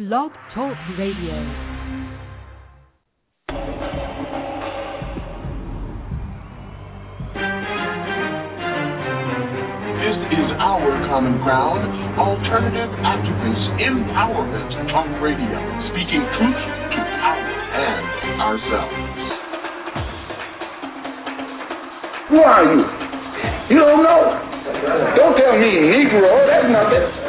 [0.00, 1.36] Blog Talk Radio.
[10.00, 11.84] This is our common ground,
[12.16, 15.60] alternative activist empowerment talk radio,
[15.92, 16.60] speaking truth
[16.96, 18.96] to power and ourselves.
[22.32, 22.80] Who are you?
[23.68, 24.24] You don't know.
[25.20, 26.32] Don't tell me Negro.
[26.48, 27.19] That's nothing.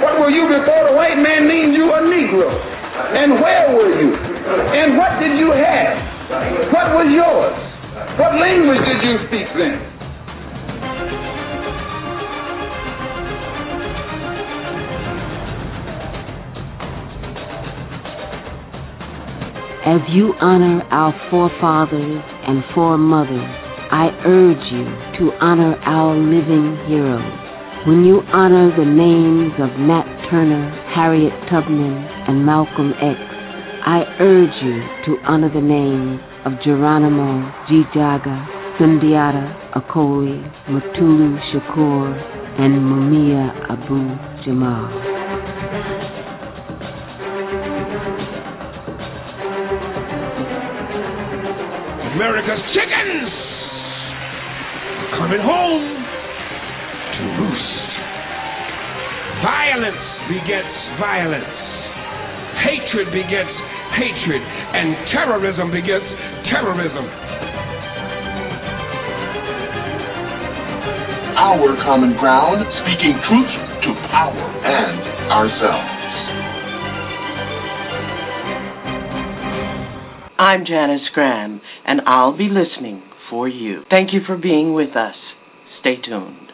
[0.00, 2.48] What were you before the white man named you a Negro?
[2.50, 4.12] And where were you?
[4.12, 5.94] And what did you have?
[6.72, 7.56] What was yours?
[8.20, 9.80] What language did you speak then?
[19.86, 23.48] As you honor our forefathers and foremothers,
[23.90, 24.84] I urge you
[25.18, 27.49] to honor our living heroes.
[27.86, 31.96] When you honor the names of Nat Turner, Harriet Tubman,
[32.28, 33.16] and Malcolm X,
[33.88, 37.40] I urge you to honor the names of Geronimo
[37.72, 37.80] G.
[37.96, 38.36] Jaga,
[38.76, 42.12] Sundiata Acoli, Mutulu Shakur,
[42.60, 44.84] and Mumia Abu Jamal.
[52.12, 53.32] America's chickens
[55.16, 55.99] coming home
[59.40, 61.48] Violence begets violence.
[62.60, 63.56] Hatred begets
[63.96, 64.42] hatred.
[64.44, 66.04] And terrorism begets
[66.52, 67.08] terrorism.
[71.40, 75.00] Our common ground, speaking truth to power and
[75.32, 76.00] ourselves.
[80.38, 83.82] I'm Janice Graham, and I'll be listening for you.
[83.88, 85.14] Thank you for being with us.
[85.80, 86.49] Stay tuned.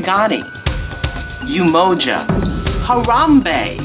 [0.00, 0.42] Barigani,
[1.60, 2.26] Umoja,
[2.86, 3.78] Harambee.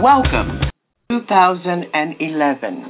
[0.00, 0.70] Welcome,
[1.10, 2.84] 2011.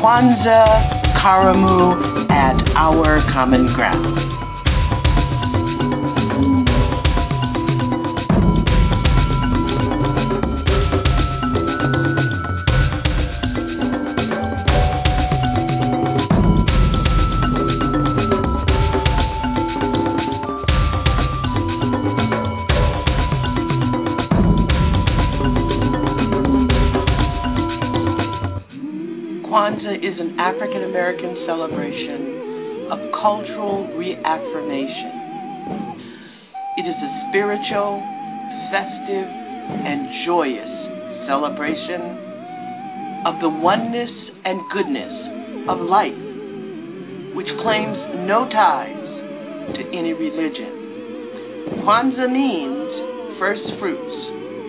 [0.00, 4.45] Kwanzaa, Karamu at Our Common Ground.
[30.46, 35.10] African American celebration of cultural reaffirmation.
[36.78, 37.98] It is a spiritual,
[38.70, 40.70] festive, and joyous
[41.26, 44.14] celebration of the oneness
[44.46, 45.10] and goodness
[45.66, 46.14] of life,
[47.34, 47.98] which claims
[48.30, 49.02] no ties
[49.74, 51.82] to any religion.
[51.82, 52.86] Kwanzaa means
[53.42, 54.14] first fruits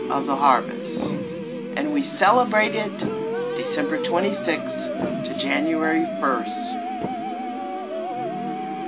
[0.09, 1.05] of the harvest,
[1.77, 2.97] and we celebrate it
[3.61, 4.76] December 26th to
[5.41, 6.67] January 1st,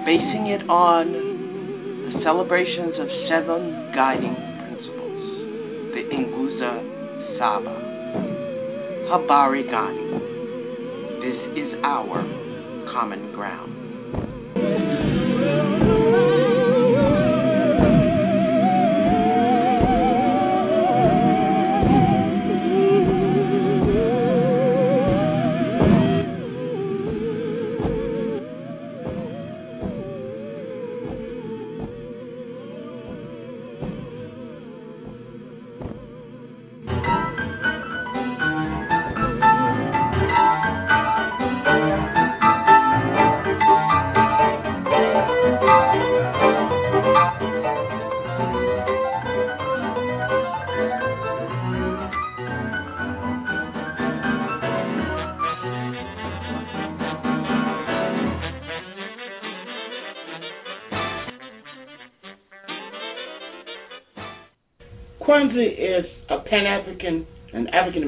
[0.05, 5.21] basing it on the celebrations of seven guiding principles,
[5.93, 6.73] the Nguzo
[7.37, 7.75] Saba,
[9.11, 10.09] Habari Gani.
[11.21, 12.23] This is our
[12.91, 13.79] common ground.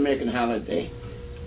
[0.01, 0.89] American holiday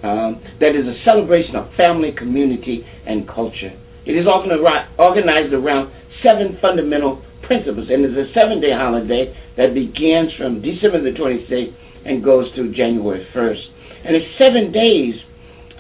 [0.05, 3.73] um, that is a celebration of family, community, and culture.
[4.07, 5.91] It is often organized around
[6.23, 11.73] seven fundamental principles, and it's a seven-day holiday that begins from December the 26th
[12.05, 13.65] and goes through January 1st.
[14.05, 15.15] And it's seven days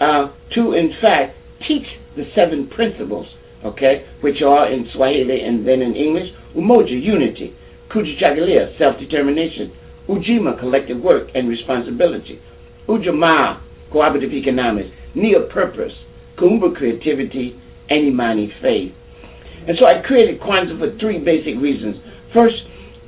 [0.01, 1.37] uh, to, in fact,
[1.69, 1.85] teach
[2.17, 3.27] the seven principles,
[3.65, 7.53] okay, which are in Swahili and then in English, Umoja, unity,
[7.93, 9.73] Kujichagulia, self-determination,
[10.09, 12.41] Ujima, collective work and responsibility,
[12.89, 13.61] Ujamaa,
[13.91, 15.93] cooperative economics, Nia, purpose,
[16.39, 18.93] Kuumba, creativity, and Imani, faith.
[19.67, 21.97] And so I created Kwanzaa for three basic reasons.
[22.35, 22.57] First,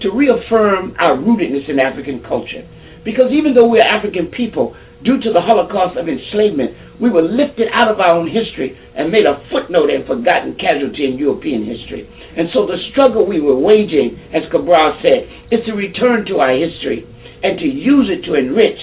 [0.00, 2.64] to reaffirm our rootedness in African culture.
[3.05, 7.69] Because even though we're African people, due to the Holocaust of enslavement, we were lifted
[7.72, 12.08] out of our own history and made a footnote and forgotten casualty in European history.
[12.37, 16.56] And so the struggle we were waging, as Cabral said, is to return to our
[16.56, 17.05] history
[17.43, 18.81] and to use it to enrich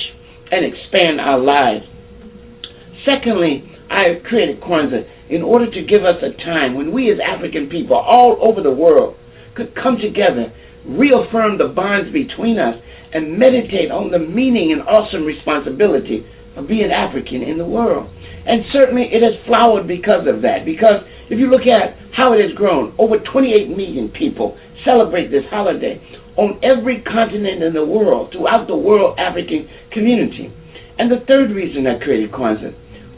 [0.53, 1.85] and expand our lives.
[3.05, 7.17] Secondly, I have created Kwanzaa in order to give us a time when we as
[7.19, 9.17] African people all over the world
[9.55, 10.53] could come together,
[10.85, 12.75] reaffirm the bonds between us,
[13.13, 16.25] and meditate on the meaning and awesome responsibility
[16.55, 18.09] of being African in the world.
[18.45, 20.65] And certainly it has flowered because of that.
[20.65, 25.45] Because if you look at how it has grown, over 28 million people celebrate this
[25.49, 26.01] holiday
[26.37, 30.51] on every continent in the world, throughout the world African community.
[30.97, 32.73] And the third reason I created Kwanzaa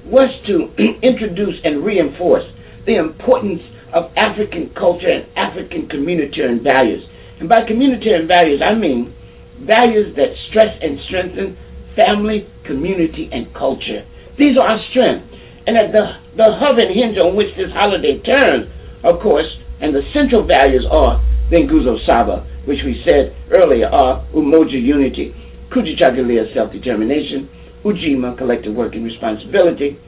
[0.05, 0.71] was to
[1.01, 2.43] introduce and reinforce
[2.85, 3.61] the importance
[3.93, 7.03] of African culture and African communitarian values.
[7.39, 9.15] And by communitarian values, I mean
[9.63, 11.57] values that stress and strengthen
[11.95, 14.03] family, community, and culture.
[14.37, 15.31] These are our strengths.
[15.65, 16.03] And at the,
[16.37, 18.69] the hub and hinge on which this holiday turns,
[19.03, 19.47] of course,
[19.81, 25.33] and the central values are the Nguzo Saba, which we said earlier are Umoja Unity,
[25.71, 27.49] Kujichagulia Self-Determination,
[27.83, 29.99] Ujima Collective Work and Responsibility,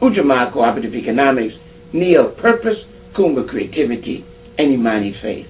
[0.00, 1.54] Ujamaa Cooperative Economics,
[1.92, 2.76] Nia Purpose,
[3.16, 4.24] Kuumba Creativity,
[4.58, 5.46] and Imani Faith.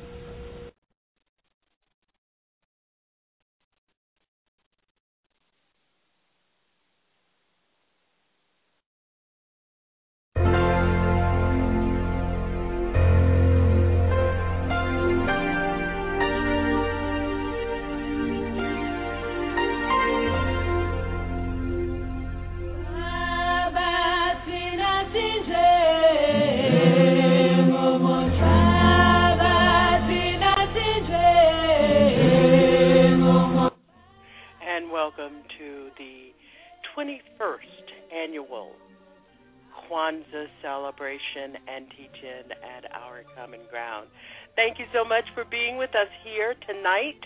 [40.62, 44.08] Celebration and teaching at our common ground.
[44.56, 47.20] Thank you so much for being with us here tonight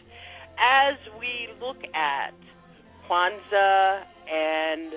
[0.59, 2.35] as we look at
[3.09, 4.03] Kwanzaa
[4.33, 4.93] and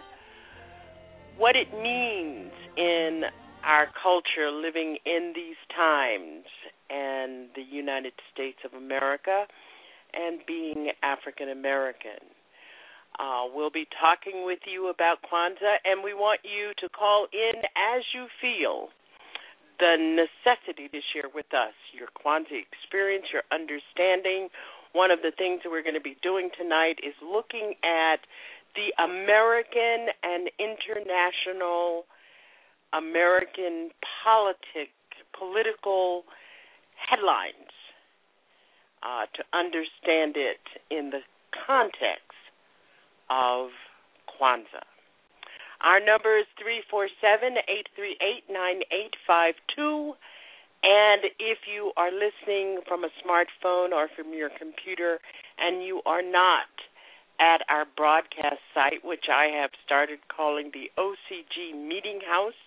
[1.38, 3.24] what it means in
[3.64, 6.46] our culture living in these times
[6.90, 9.46] and the United States of America
[10.14, 12.39] and being African American.
[13.20, 17.60] Uh, we'll be talking with you about Kwanzaa, and we want you to call in
[17.76, 18.90] as you feel
[19.80, 24.48] the necessity to share with us your Kwanzaa experience, your understanding.
[24.94, 28.24] One of the things that we're going to be doing tonight is looking at
[28.76, 32.06] the American and international
[32.94, 33.92] American
[34.24, 34.96] politic
[35.38, 36.24] political
[36.96, 37.72] headlines
[39.04, 41.20] uh, to understand it in the
[41.68, 42.29] context
[43.30, 43.70] of
[44.28, 44.84] Kwanzaa.
[45.82, 47.56] Our number is 347
[47.96, 50.16] 838 9852.
[50.82, 55.20] And if you are listening from a smartphone or from your computer
[55.58, 56.72] and you are not
[57.40, 62.58] at our broadcast site, which I have started calling the OCG Meeting House,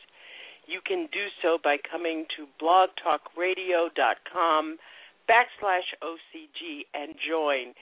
[0.66, 4.78] you can do so by coming to blogtalkradio.com
[5.28, 7.74] backslash OCG and join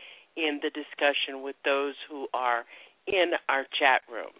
[0.47, 2.65] in the discussion with those who are
[3.07, 4.33] in our chat room.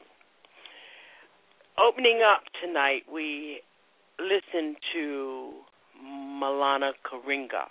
[1.79, 3.61] Opening up tonight, we
[4.19, 5.53] listen to
[6.05, 7.69] Maulana Karenga.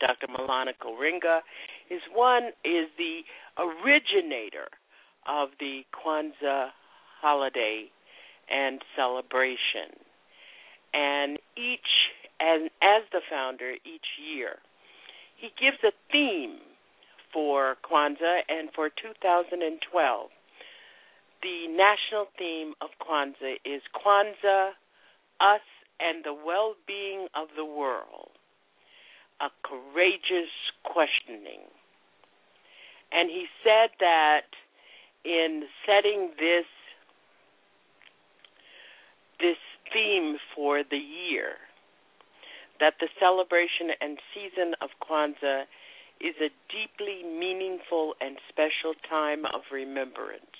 [0.00, 0.26] Dr.
[0.28, 1.40] Maulana Karenga
[1.90, 3.20] is one is the
[3.58, 4.68] originator
[5.28, 6.68] of the Kwanzaa
[7.20, 7.86] holiday
[8.50, 9.96] and celebration.
[10.94, 14.56] And each and as the founder each year,
[15.36, 16.58] he gives a theme
[17.36, 20.30] for Kwanzaa and for 2012.
[21.42, 24.70] The national theme of Kwanzaa is Kwanzaa,
[25.38, 25.60] Us
[26.00, 28.30] and the Well Being of the World,
[29.38, 30.48] a courageous
[30.82, 31.68] questioning.
[33.12, 34.48] And he said that
[35.26, 36.64] in setting this
[39.38, 39.60] this
[39.92, 41.60] theme for the year
[42.80, 45.64] that the celebration and season of Kwanzaa
[46.20, 50.56] is a deeply meaningful and special time of remembrance,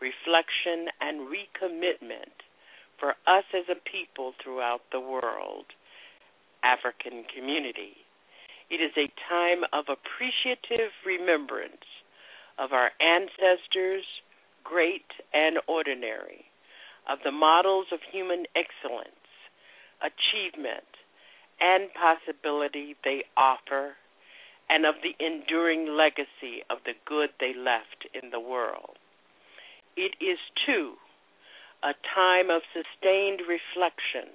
[0.00, 2.34] reflection, and recommitment
[2.98, 5.66] for us as a people throughout the world,
[6.62, 7.96] African community.
[8.68, 11.86] It is a time of appreciative remembrance
[12.58, 14.04] of our ancestors,
[14.62, 16.44] great and ordinary,
[17.08, 19.24] of the models of human excellence,
[20.04, 20.86] achievement,
[21.60, 23.96] and possibility they offer,
[24.70, 28.96] and of the enduring legacy of the good they left in the world.
[29.96, 30.94] It is, too,
[31.82, 34.30] a time of sustained reflection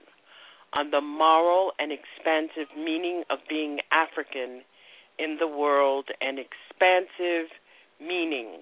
[0.73, 4.61] on the moral and expansive meaning of being African
[5.17, 7.49] in the world and expansive
[8.01, 8.59] meaning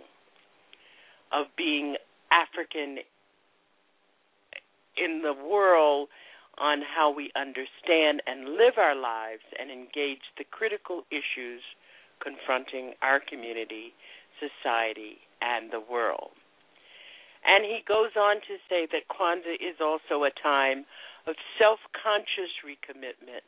[1.31, 1.95] of being
[2.31, 2.99] African
[4.95, 6.09] in the world
[6.57, 11.61] on how we understand and live our lives and engage the critical issues
[12.21, 13.93] confronting our community,
[14.39, 16.31] society, and the world.
[17.45, 20.85] And he goes on to say that Kwanzaa is also a time
[21.27, 23.43] of self conscious recommitment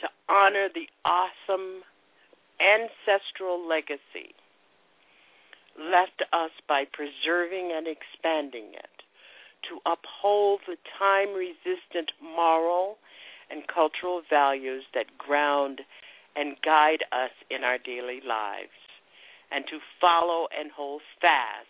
[0.00, 1.82] to honor the awesome
[2.58, 4.34] ancestral legacy
[5.78, 8.97] left us by preserving and expanding it,
[9.68, 12.98] to uphold the time resistant moral
[13.50, 15.80] and cultural values that ground
[16.36, 18.78] and guide us in our daily lives,
[19.50, 21.66] and to follow and hold fast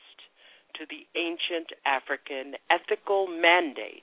[0.75, 4.02] to the ancient African ethical mandate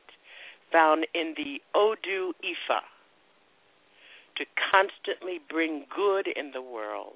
[0.72, 2.82] found in the Odu Ifa
[4.38, 7.16] to constantly bring good in the world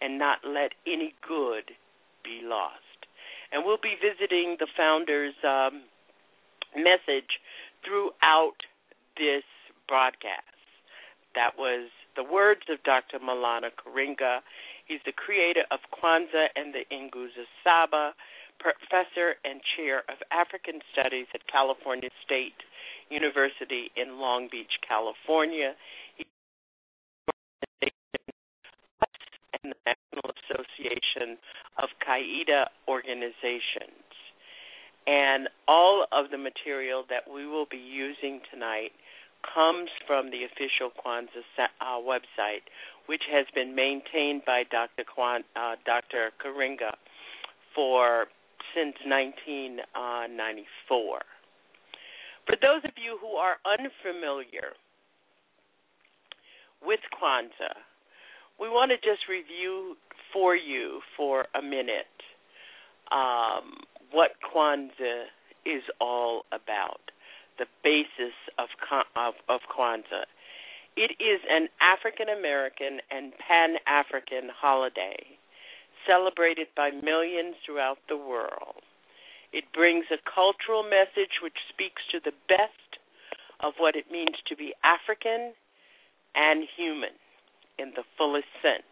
[0.00, 1.72] and not let any good
[2.22, 2.76] be lost.
[3.50, 5.82] And we'll be visiting the founder's um,
[6.76, 7.40] message
[7.84, 8.58] throughout
[9.16, 9.44] this
[9.88, 10.46] broadcast.
[11.34, 13.18] That was the words of Dr.
[13.18, 14.40] Maulana Karenga.
[14.86, 18.14] He's the creator of Kwanzaa and the Nguzo Saba,
[18.60, 22.60] professor and chair of African Studies at California State
[23.10, 25.74] University in Long Beach, California.
[26.16, 26.24] He
[29.62, 31.38] and the National Association
[31.78, 34.01] of Kawaida Organizations.
[35.06, 38.92] And all of the material that we will be using tonight
[39.42, 42.62] comes from the official Kwanzaa uh, website,
[43.06, 45.02] which has been maintained by Dr.
[45.02, 46.30] Kwan, uh, Dr.
[46.38, 46.94] Karenga
[47.74, 48.28] for
[48.74, 51.16] since 1994.
[51.16, 51.20] Uh,
[52.46, 54.74] for those of you who are unfamiliar
[56.84, 57.74] with Kwanzaa,
[58.60, 59.96] we want to just review
[60.32, 62.06] for you for a minute
[63.10, 65.24] um, what Kwanzaa
[65.64, 67.00] is all about,
[67.58, 68.68] the basis of,
[69.16, 70.26] of, of Kwanzaa.
[70.96, 75.38] It is an African American and Pan African holiday
[76.06, 78.82] celebrated by millions throughout the world.
[79.52, 83.00] It brings a cultural message which speaks to the best
[83.60, 85.54] of what it means to be African
[86.34, 87.14] and human
[87.78, 88.84] in the fullest sense.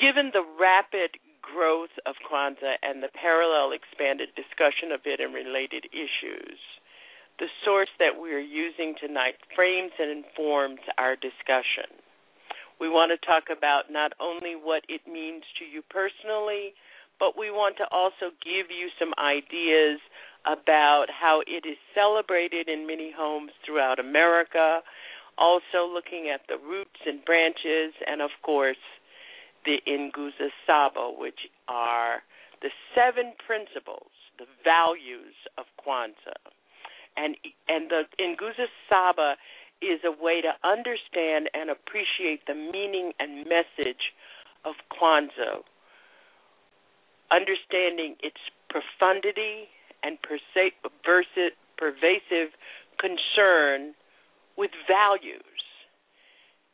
[0.00, 5.86] Given the rapid growth of Kwanzaa and the parallel expanded discussion of it and related
[5.94, 6.58] issues,
[7.38, 11.86] the source that we are using tonight frames and informs our discussion.
[12.80, 16.74] We want to talk about not only what it means to you personally,
[17.18, 20.00] but we want to also give you some ideas
[20.44, 24.80] about how it is celebrated in many homes throughout America,
[25.38, 28.80] also looking at the roots and branches, and of course,
[29.66, 32.22] the Nguzo Saba, which are
[32.62, 36.40] the seven principles, the values of Kwanzaa.
[37.16, 37.36] And
[37.68, 39.36] and the Nguzo Saba
[39.82, 44.14] is a way to understand and appreciate the meaning and message
[44.64, 45.62] of Kwanzaa,
[47.30, 49.68] understanding its profundity
[50.02, 50.72] and pervasive
[52.98, 53.94] concern
[54.56, 55.42] with values.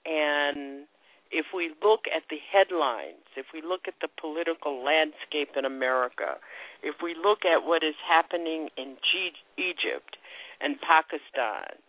[0.05, 0.87] And
[1.33, 6.37] if we look at the headlines, if we look at the political landscape in America,
[6.83, 10.21] if we look at what is happening in G- Egypt
[10.61, 11.81] and Pakistan,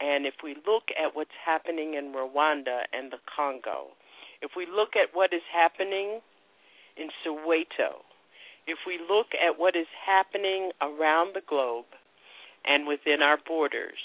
[0.00, 3.94] and if we look at what's happening in Rwanda and the Congo,
[4.42, 6.20] if we look at what is happening
[6.98, 8.02] in Soweto,
[8.66, 11.86] if we look at what is happening around the globe
[12.66, 14.02] and within our borders,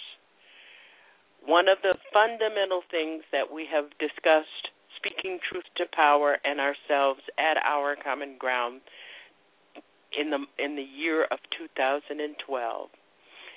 [1.46, 7.22] one of the fundamental things that we have discussed, speaking truth to power and ourselves
[7.38, 8.82] at our common ground
[10.18, 12.90] in the in the year of 2012,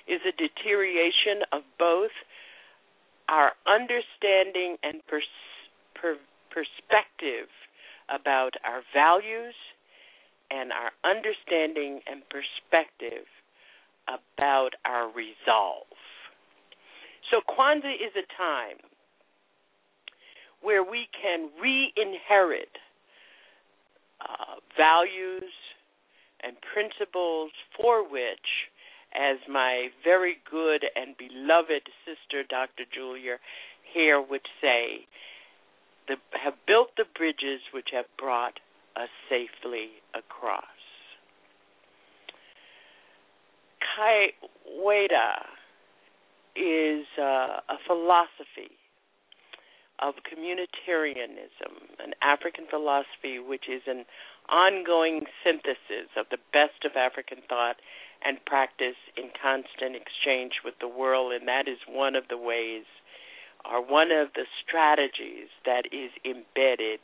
[0.08, 2.10] is a deterioration of both
[3.28, 5.24] our understanding and pers-
[5.94, 6.18] per-
[6.50, 7.48] perspective
[8.10, 9.54] about our values
[10.50, 13.26] and our understanding and perspective
[14.10, 15.86] about our resolve.
[17.30, 18.78] So, Kwanzaa is a time
[20.62, 22.74] where we can re inherit
[24.20, 25.52] uh, values
[26.42, 28.68] and principles for which,
[29.14, 32.84] as my very good and beloved sister, Dr.
[32.92, 33.36] Julia
[33.94, 35.06] Hare, would say,
[36.08, 38.58] the, have built the bridges which have brought
[38.96, 40.64] us safely across.
[43.96, 44.32] Kai
[44.82, 45.46] Weda
[46.56, 48.76] is uh, a philosophy
[50.00, 54.04] of communitarianism, an African philosophy which is an
[54.48, 57.76] ongoing synthesis of the best of African thought
[58.24, 62.84] and practice in constant exchange with the world, and that is one of the ways
[63.64, 67.00] or one of the strategies that is embedded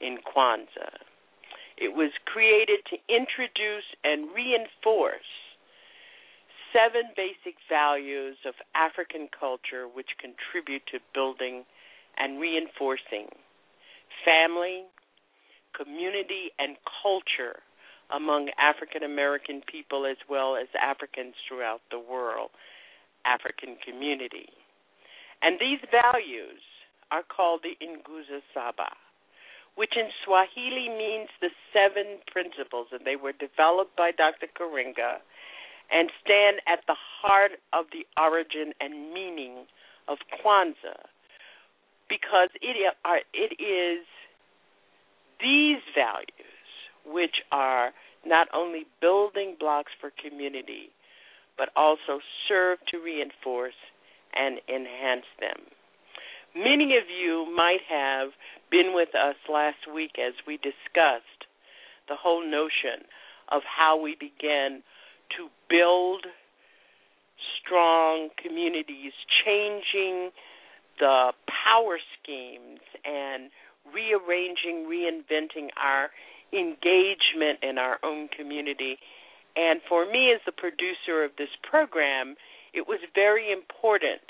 [0.00, 1.02] in Kwanzaa.
[1.76, 5.32] It was created to introduce and reinforce
[6.72, 11.64] seven basic values of African culture which contribute to building
[12.18, 13.28] and reinforcing
[14.24, 14.84] family,
[15.76, 17.62] community, and culture
[18.10, 22.50] among African American people as well as Africans throughout the world,
[23.24, 24.50] African community.
[25.42, 26.60] And these values
[27.10, 28.90] are called the Nguzo Saba,
[29.74, 34.50] which in Swahili means the seven principles, and they were developed by Dr.
[34.52, 35.22] Karenga
[35.92, 39.66] and stand at the heart of the origin and meaning
[40.08, 41.06] of Kwanzaa,
[42.08, 44.06] because it are it is
[45.40, 46.68] these values
[47.04, 47.90] which are
[48.26, 50.90] not only building blocks for community
[51.56, 53.76] but also serve to reinforce
[54.32, 55.68] and enhance them.
[56.56, 58.30] Many of you might have
[58.70, 61.44] been with us last week as we discussed
[62.08, 63.04] the whole notion
[63.52, 64.82] of how we begin
[65.36, 66.26] to build
[67.60, 69.12] strong communities,
[69.44, 70.30] changing
[70.98, 73.50] the power schemes and
[73.94, 76.10] rearranging, reinventing our
[76.52, 78.98] engagement in our own community.
[79.56, 82.36] And for me, as the producer of this program,
[82.74, 84.20] it was very important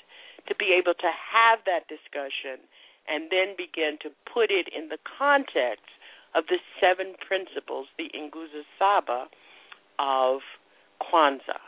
[0.49, 2.65] to be able to have that discussion
[3.09, 5.91] and then begin to put it in the context
[6.35, 9.27] of the seven principles, the Nguzo Saba
[9.99, 10.41] of
[11.01, 11.61] Kwanzaa.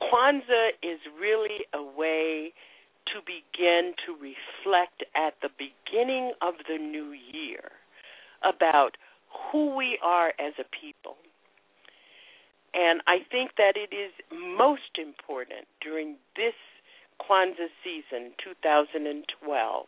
[0.00, 2.52] Kwanzaa is really a way
[3.06, 7.72] to begin to reflect at the beginning of the new year
[8.42, 8.96] about
[9.50, 11.16] who we are as a people.
[12.72, 16.54] And I think that it is most important during this
[17.20, 19.86] Kwanzaa season, 2012,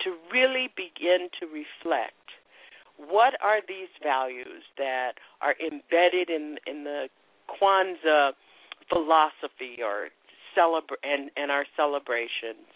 [0.00, 2.24] to really begin to reflect
[2.96, 7.08] what are these values that are embedded in in the
[7.50, 8.32] Kwanzaa
[8.88, 10.08] philosophy or
[10.56, 12.68] celebra- and, and our celebrations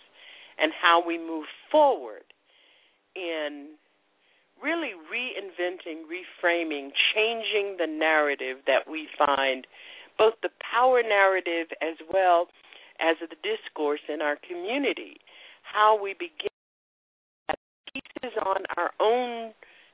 [0.58, 2.24] and how we move forward
[3.14, 3.76] in
[4.62, 9.66] really reinventing, reframing, changing the narrative that we find,
[10.18, 12.48] both the power narrative as well
[13.00, 15.16] as the discourse in our community,
[15.62, 16.50] how we begin
[17.92, 19.52] pieces on our own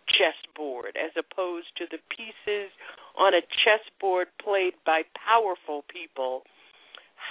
[0.08, 2.70] chessboard as opposed to the pieces
[3.16, 6.42] on a chessboard played by powerful people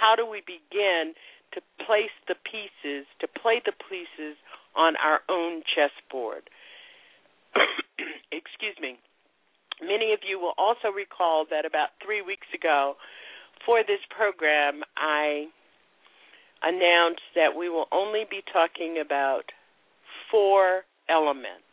[0.00, 1.14] how do we begin
[1.52, 4.36] to place the pieces, to play the pieces
[4.74, 6.50] on our own chessboard?
[8.32, 8.98] Excuse me.
[9.80, 12.94] Many of you will also recall that about three weeks ago,
[13.66, 15.46] for this program, I
[16.62, 19.50] announced that we will only be talking about
[20.30, 21.63] four elements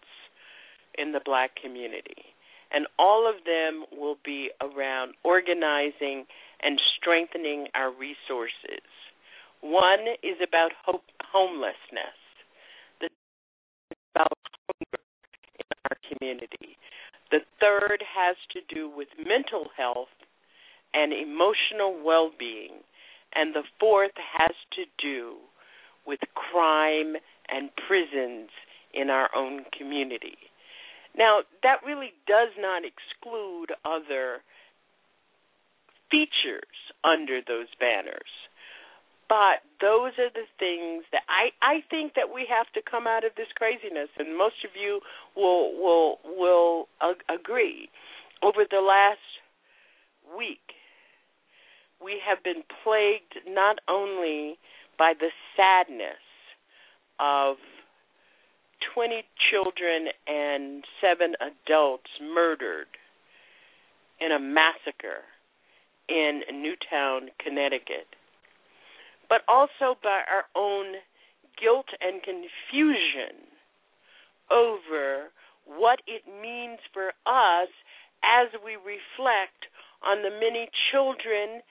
[0.97, 2.35] in the black community.
[2.73, 6.25] And all of them will be around organizing
[6.63, 8.85] and strengthening our resources.
[9.61, 12.17] One is about hope, homelessness,
[12.99, 13.09] the
[14.15, 15.03] about hunger
[15.59, 16.77] in our community.
[17.31, 20.13] The third has to do with mental health
[20.93, 22.83] and emotional well being.
[23.33, 25.37] And the fourth has to do
[26.05, 27.15] with crime
[27.49, 28.49] and prisons
[28.93, 30.37] in our own community.
[31.17, 34.41] Now, that really does not exclude other
[36.09, 38.29] features under those banners.
[39.27, 43.23] But those are the things that I, I think that we have to come out
[43.23, 44.99] of this craziness, and most of you
[45.37, 47.89] will will will ag- agree.
[48.43, 49.23] Over the last
[50.37, 50.75] week,
[52.03, 54.59] we have been plagued not only
[54.97, 56.19] by the sadness
[57.17, 57.55] of
[58.93, 62.87] 20 children and seven adults murdered
[64.19, 65.23] in a massacre
[66.09, 68.07] in Newtown, Connecticut,
[69.29, 70.95] but also by our own
[71.59, 73.47] guilt and confusion
[74.51, 75.31] over
[75.65, 77.69] what it means for us
[78.23, 79.71] as we reflect
[80.05, 81.61] on the many children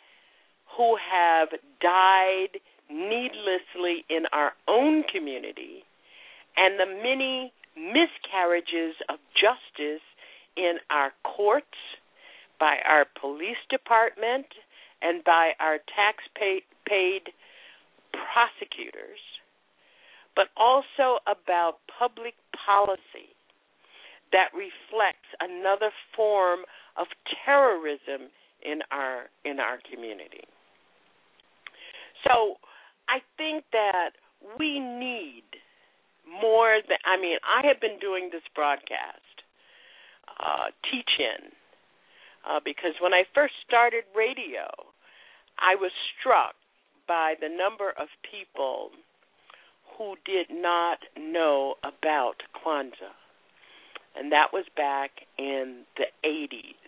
[0.76, 1.48] who have
[1.82, 5.84] died needlessly in our own community
[6.56, 10.04] and the many miscarriages of justice
[10.56, 11.78] in our courts,
[12.58, 14.46] by our police department,
[15.00, 17.22] and by our tax paid
[18.12, 19.22] prosecutors,
[20.36, 22.34] but also about public
[22.66, 23.32] policy
[24.32, 26.60] that reflects another form
[26.96, 27.06] of
[27.44, 28.30] terrorism
[28.62, 30.44] in our in our community.
[32.26, 32.56] So
[33.08, 34.10] I think that
[34.58, 35.44] we need
[36.30, 39.42] more than I mean, I have been doing this broadcast,
[40.38, 41.50] uh, teach in,
[42.46, 44.70] uh, because when I first started radio,
[45.58, 46.54] I was struck
[47.06, 48.90] by the number of people
[49.98, 53.18] who did not know about Kwanzaa.
[54.16, 56.78] And that was back in the 80s.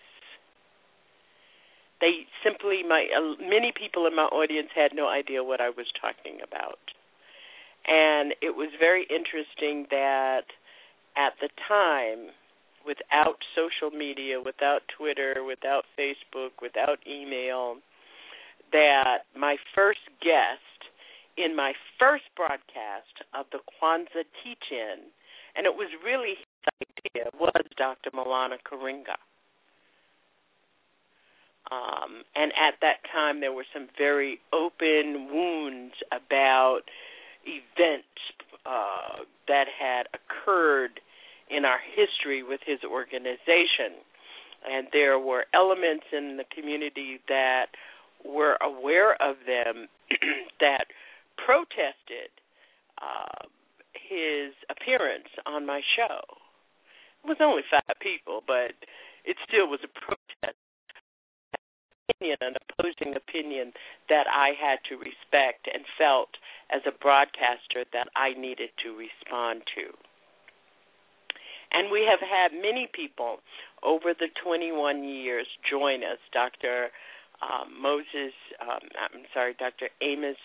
[2.00, 5.86] They simply, my uh, many people in my audience had no idea what I was
[6.00, 6.80] talking about.
[7.86, 10.46] And it was very interesting that
[11.16, 12.30] at the time,
[12.86, 17.76] without social media, without Twitter, without Facebook, without email,
[18.72, 20.60] that my first guest
[21.36, 25.10] in my first broadcast of the Kwanzaa Teach In,
[25.56, 28.10] and it was really his idea, was Dr.
[28.10, 29.16] Maulana Karenga.
[31.70, 36.82] Um, and at that time, there were some very open wounds about
[37.44, 38.18] events
[38.66, 41.00] uh, that had occurred
[41.50, 44.00] in our history with his organization.
[44.68, 47.66] And there were elements in the community that
[48.24, 49.88] were aware of them
[50.60, 50.86] that
[51.36, 52.30] protested
[53.02, 53.48] uh,
[53.92, 56.20] his appearance on my show.
[57.24, 58.74] It was only five people, but
[59.24, 60.58] it still was a protest
[62.08, 63.72] opinion, an opposing opinion
[64.08, 66.30] that I had to respect and felt
[66.70, 69.92] as a broadcaster that I needed to respond to.
[71.72, 73.38] And we have had many people
[73.82, 76.18] over the 21 years join us.
[76.32, 76.88] Dr.
[77.40, 79.88] Um, Moses, um, I'm sorry, Dr.
[80.00, 80.36] Amos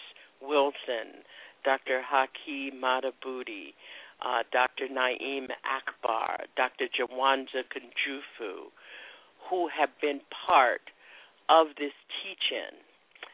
[0.41, 1.23] Wilson,
[1.63, 2.01] Dr.
[2.01, 3.73] Haki Madhubuti,
[4.21, 4.87] uh, Dr.
[4.87, 6.85] Na'im Akbar, Dr.
[6.87, 8.71] Jawanza Kunjufu,
[9.49, 10.81] who have been part
[11.49, 12.75] of this teach-in,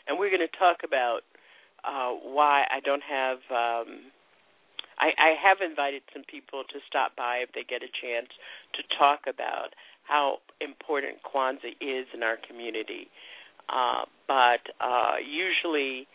[0.08, 1.21] and we're going to talk about
[1.84, 3.38] uh, why I don't have.
[3.49, 4.13] Um,
[4.99, 8.30] I, I have invited some people to stop by if they get a chance
[8.78, 9.73] to talk about
[10.04, 13.10] how important Kwanzaa is in our community.
[13.69, 16.08] Uh, but uh, usually,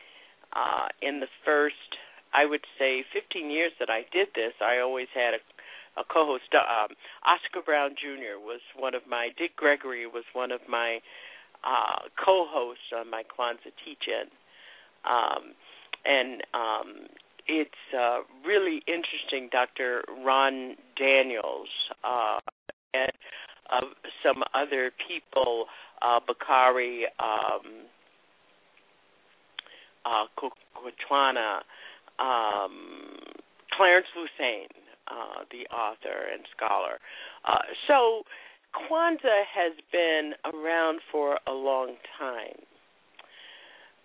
[0.52, 1.96] uh, in the first,
[2.32, 6.52] I would say, 15 years that I did this, I always had a, a co-host.
[6.54, 8.38] Um, Oscar Brown Jr.
[8.38, 9.30] was one of my.
[9.36, 11.00] Dick Gregory was one of my
[11.64, 14.28] uh, co-host on my Kwanzaa teach-in,
[15.04, 15.54] um,
[16.04, 17.08] and um,
[17.46, 19.48] it's uh, really interesting.
[19.50, 20.02] Dr.
[20.24, 21.68] Ron Daniels
[22.04, 22.38] uh,
[22.94, 23.12] and
[23.70, 23.86] uh,
[24.22, 25.66] some other people,
[26.02, 27.86] uh, Bakari, um,
[30.04, 31.60] uh, Kutwana,
[32.18, 33.16] um,
[33.76, 34.66] Clarence Lusane,
[35.08, 36.98] uh, the author and scholar.
[37.46, 38.22] Uh, so
[38.74, 42.64] Kwanzaa has been around for a long time.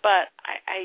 [0.01, 0.79] But I, I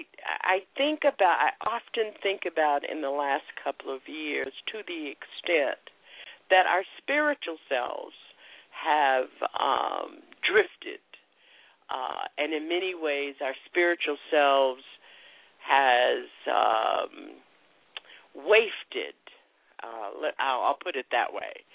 [0.44, 5.10] I think about I often think about in the last couple of years to the
[5.10, 5.82] extent
[6.50, 8.14] that our spiritual selves
[8.70, 9.26] have
[9.58, 11.02] um, drifted,
[11.90, 14.86] uh, and in many ways our spiritual selves
[15.66, 17.42] has um,
[18.34, 19.18] wafted.
[19.82, 21.66] Uh, I'll, I'll put it that way.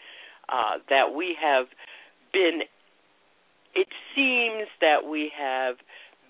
[0.50, 1.68] Uh, that we have
[2.34, 2.62] been,
[3.76, 5.76] it seems that we have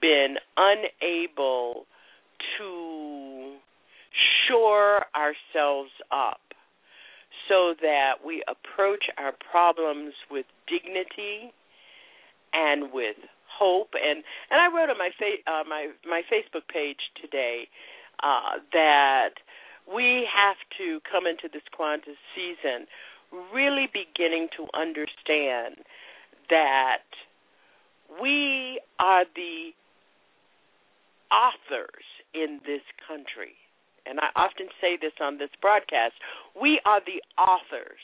[0.02, 1.86] been unable
[2.58, 3.56] to
[4.48, 6.42] shore ourselves up
[7.50, 11.52] so that we approach our problems with dignity
[12.54, 13.92] and with hope.
[13.96, 17.68] And and I wrote on my fa- uh, my my Facebook page today
[18.22, 19.36] uh, that
[19.88, 22.88] we have to come into this Kwanzaa season
[23.54, 25.84] really beginning to understand
[26.50, 27.06] that
[28.22, 29.72] we are the
[31.34, 33.56] authors in this country.
[34.06, 36.14] And I often say this on this broadcast
[36.60, 38.04] we are the authors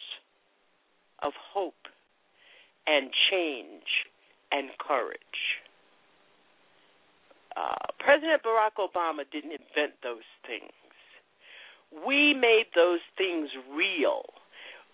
[1.21, 1.87] of hope
[2.87, 4.07] and change
[4.51, 5.59] and courage.
[7.55, 10.71] Uh, President Barack Obama didn't invent those things.
[12.05, 14.23] We made those things real.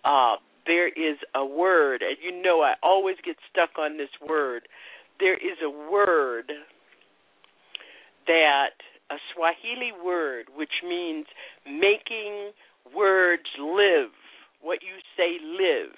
[0.06, 0.36] Uh,
[0.68, 4.68] there is a word, and you know I always get stuck on this word.
[5.20, 6.52] There is a word
[8.28, 8.78] that
[9.12, 11.26] a Swahili word which means
[11.66, 12.52] making
[12.96, 14.14] words live,
[14.62, 15.94] what you say live.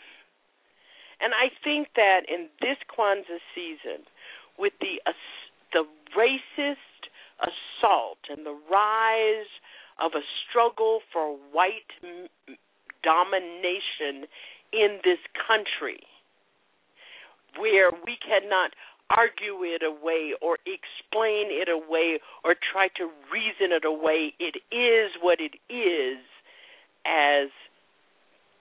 [1.19, 4.05] And I think that in this Kwanzaa season,
[4.59, 5.13] with the uh,
[5.73, 5.83] the
[6.15, 6.75] racist
[7.41, 9.49] assault and the rise
[9.99, 11.91] of a struggle for white
[13.07, 14.27] domination
[14.75, 16.03] in this country,
[17.55, 18.75] where we cannot
[19.15, 24.33] argue it away or explain it away or try to reason it away.
[24.39, 26.19] It is what it is,
[27.07, 27.47] as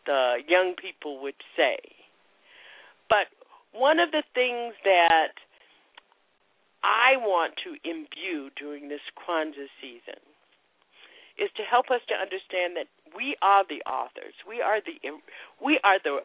[0.07, 1.79] the young people would say.
[3.11, 3.27] But
[3.73, 5.35] one of the things that
[6.85, 10.23] I want to imbue during this Kwanzaa season
[11.37, 14.35] is to help us to understand that we are the authors.
[14.49, 14.95] We are the
[15.65, 16.21] we are the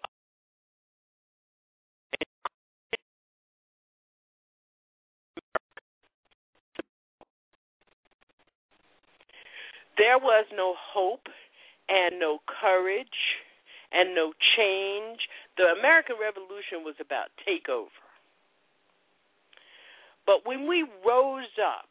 [9.97, 11.27] there was no hope
[11.87, 13.07] and no courage
[13.91, 15.19] and no change.
[15.57, 17.91] The American Revolution was about takeover.
[20.25, 21.89] But when we rose up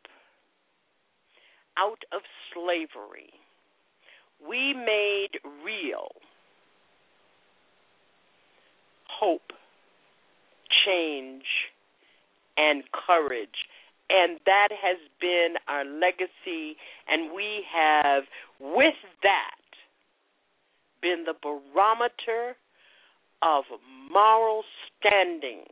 [1.79, 3.40] out of slavery,
[4.49, 6.09] we made real
[9.09, 9.53] hope,
[10.85, 11.45] change,
[12.57, 13.67] and courage
[14.11, 16.77] and that has been our legacy.
[17.09, 18.25] And we have,
[18.59, 19.63] with that,
[21.01, 22.57] been the barometer
[23.41, 23.65] of
[24.13, 24.65] moral
[24.99, 25.63] standing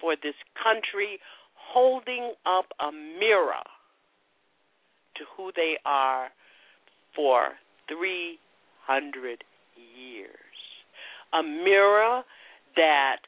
[0.00, 1.20] for this country,
[1.54, 3.64] holding up a mirror
[5.16, 6.28] to who they are
[7.18, 7.58] for
[7.90, 9.42] 300
[9.74, 10.54] years.
[11.34, 12.22] A mirror
[12.76, 13.26] that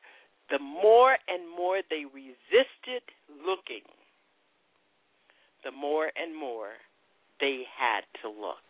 [0.48, 3.03] the more and more they resisted
[3.42, 3.83] looking,
[5.64, 6.79] the more and more
[7.40, 8.62] they had to look.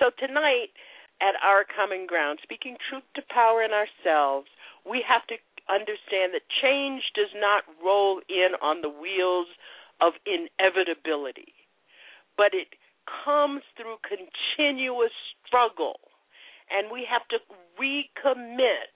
[0.00, 0.72] So tonight,
[1.20, 4.48] at our common ground, speaking truth to power in ourselves,
[4.88, 5.36] we have to
[5.68, 9.46] understand that change does not roll in on the wheels
[10.00, 11.52] of inevitability,
[12.36, 12.74] but it
[13.06, 15.12] comes through continuous
[15.46, 16.00] struggle.
[16.70, 17.38] And we have to
[17.78, 18.92] recommit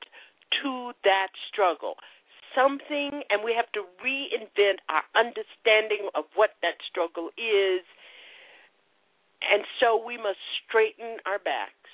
[0.62, 1.94] to that struggle
[2.56, 7.84] something and we have to reinvent our understanding of what that struggle is.
[9.42, 11.92] And so we must straighten our backs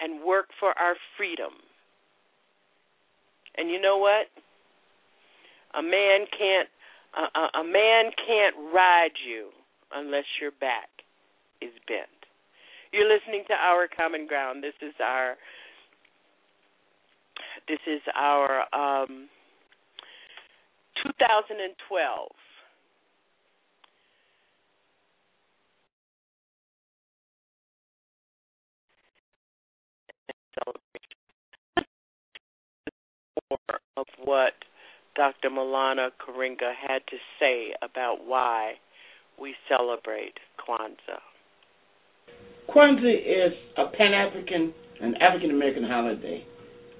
[0.00, 1.52] and work for our freedom.
[3.56, 4.30] And you know what?
[5.74, 6.68] A man can't
[7.14, 9.50] a, a man can't ride you
[9.94, 10.88] unless your back
[11.60, 12.08] is bent.
[12.92, 14.62] You're listening to Our Common Ground.
[14.62, 15.36] This is our
[17.66, 19.28] this is our um,
[21.02, 22.28] 2012
[33.96, 34.52] of what
[35.16, 35.50] Dr.
[35.50, 38.74] Maulana Karenga had to say about why
[39.40, 41.20] we celebrate Kwanzaa.
[42.68, 46.46] Kwanzaa is a Pan African and African American holiday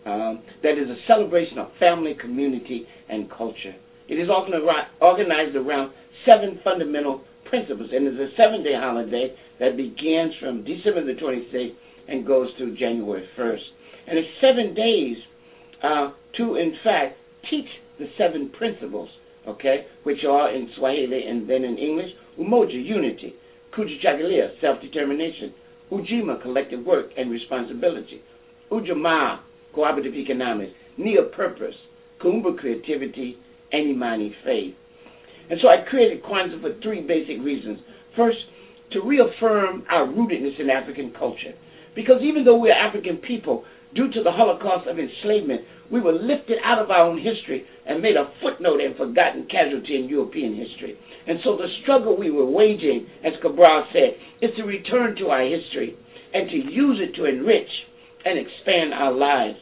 [0.07, 3.75] um, that is a celebration of family, community, and culture.
[4.09, 4.53] It is often
[5.01, 5.93] organized around
[6.27, 11.75] seven fundamental principles, and it's a seven-day holiday that begins from December the 26th
[12.09, 13.65] and goes through January 1st.
[14.09, 15.17] And it's seven days
[15.83, 17.17] uh, to, in fact,
[17.49, 17.69] teach
[17.99, 19.09] the seven principles,
[19.49, 23.35] okay, which are in Swahili and then in English, Umoja, unity,
[23.77, 25.55] Kujichagulia, self-determination,
[25.91, 28.23] Ujima, collective work and responsibility,
[28.71, 29.41] Ujamaa,
[29.75, 31.75] cooperative economics, Nia purpose,
[32.23, 33.37] Kuumba creativity,
[33.73, 34.75] and Imani faith.
[35.51, 37.79] And so I created Kwanzaa for three basic reasons.
[38.17, 38.39] First,
[38.93, 41.53] to reaffirm our rootedness in African culture.
[41.95, 46.59] Because even though we're African people, due to the Holocaust of enslavement, we were lifted
[46.65, 50.99] out of our own history and made a footnote and forgotten casualty in European history.
[51.27, 55.45] And so the struggle we were waging, as Cabral said, is to return to our
[55.45, 55.97] history
[56.33, 57.71] and to use it to enrich
[58.25, 59.57] and expand our lives.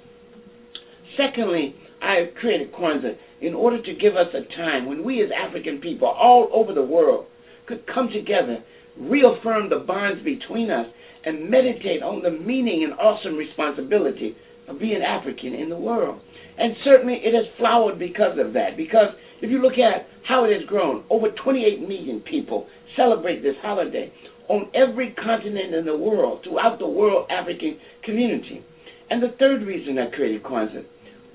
[1.16, 5.30] Secondly, I have created Kwanzaa in order to give us a time when we as
[5.30, 7.26] African people all over the world
[7.66, 8.62] could come together,
[8.98, 10.86] reaffirm the bonds between us,
[11.24, 14.36] and meditate on the meaning and awesome responsibility
[14.68, 16.20] of being African in the world.
[16.58, 18.76] And certainly it has flowered because of that.
[18.76, 23.56] Because if you look at how it has grown, over 28 million people celebrate this
[23.62, 24.12] holiday
[24.48, 28.64] on every continent in the world, throughout the world African community.
[29.10, 30.84] And the third reason I created Kwanzaa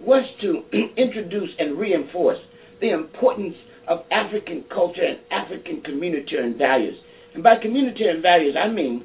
[0.02, 0.64] was to
[0.98, 2.40] introduce and reinforce
[2.82, 3.56] the importance
[3.88, 6.96] of African culture and African communitarian values.
[7.34, 9.04] And by communitarian values, I mean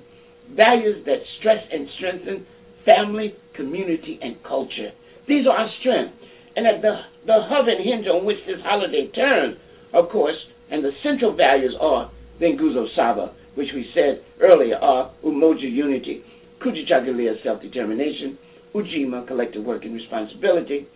[0.57, 2.47] values that stress and strengthen
[2.85, 4.91] family, community, and culture.
[5.29, 6.17] These are our strengths.
[6.57, 9.57] And at the, the hub and hinge on which this holiday turns,
[9.95, 10.37] of course,
[10.71, 12.11] and the central values are
[12.41, 16.23] the Nguzo Saba, which we said earlier are Umoja Unity,
[16.61, 18.39] Kujichagulia Self-Determination,
[18.75, 20.87] Ujima Collective Work and Responsibility,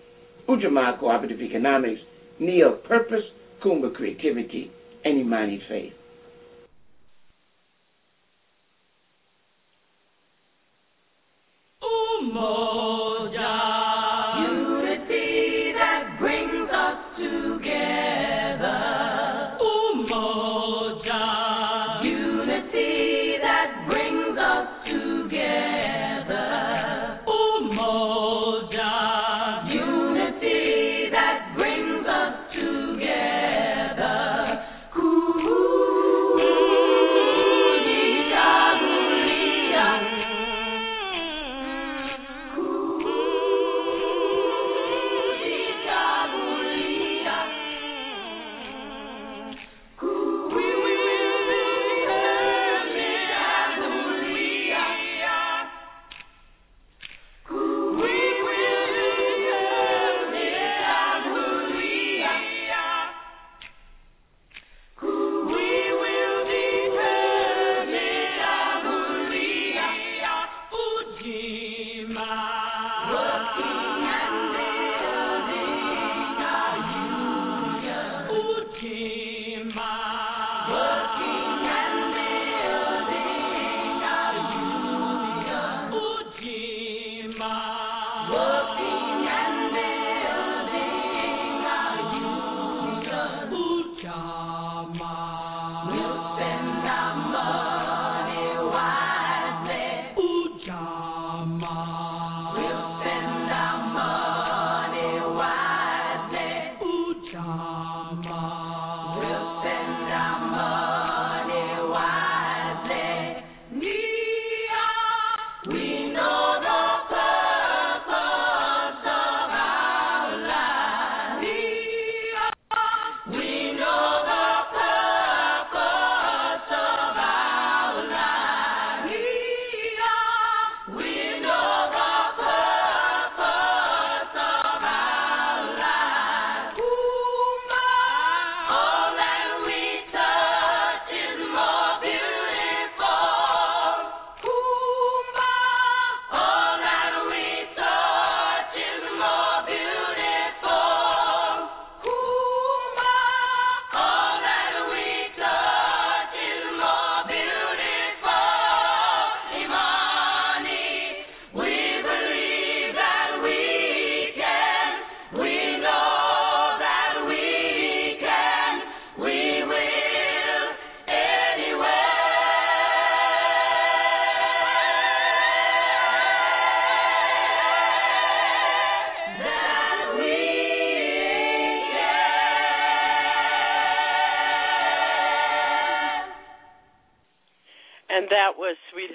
[0.49, 2.01] Ujamaa Cooperative Economics,
[2.39, 3.25] Nia Purpose,
[3.63, 4.71] Kuumba Creativity,
[5.05, 5.93] and Imani Faith.
[12.33, 13.16] more.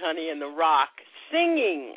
[0.02, 0.90] Honey in the Rock
[1.32, 1.96] singing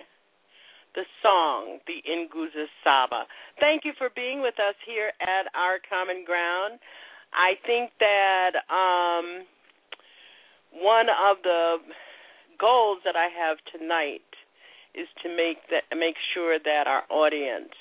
[0.95, 3.25] the song, the Nguzo Saba.
[3.59, 6.79] Thank you for being with us here at Our Common Ground.
[7.35, 9.43] I think that um,
[10.71, 11.79] one of the
[12.61, 14.23] goals that I have tonight
[14.95, 17.75] is to make that make sure that our audience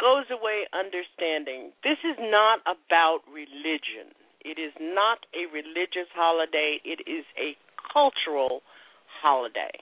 [0.00, 4.16] goes away understanding this is not about religion.
[4.40, 6.80] It is not a religious holiday.
[6.84, 7.56] It is a
[7.92, 8.60] cultural
[9.22, 9.72] holiday.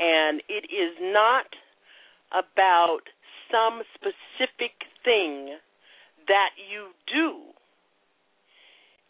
[0.00, 1.46] And it is not
[2.32, 3.06] about
[3.50, 4.74] some specific
[5.04, 5.54] thing
[6.26, 7.54] that you do.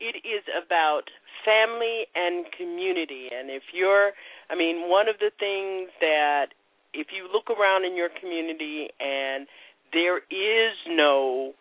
[0.00, 1.08] It is about
[1.46, 3.28] family and community.
[3.32, 4.10] And if you're,
[4.50, 6.52] I mean, one of the things that
[6.92, 9.46] if you look around in your community and
[9.92, 11.52] there is no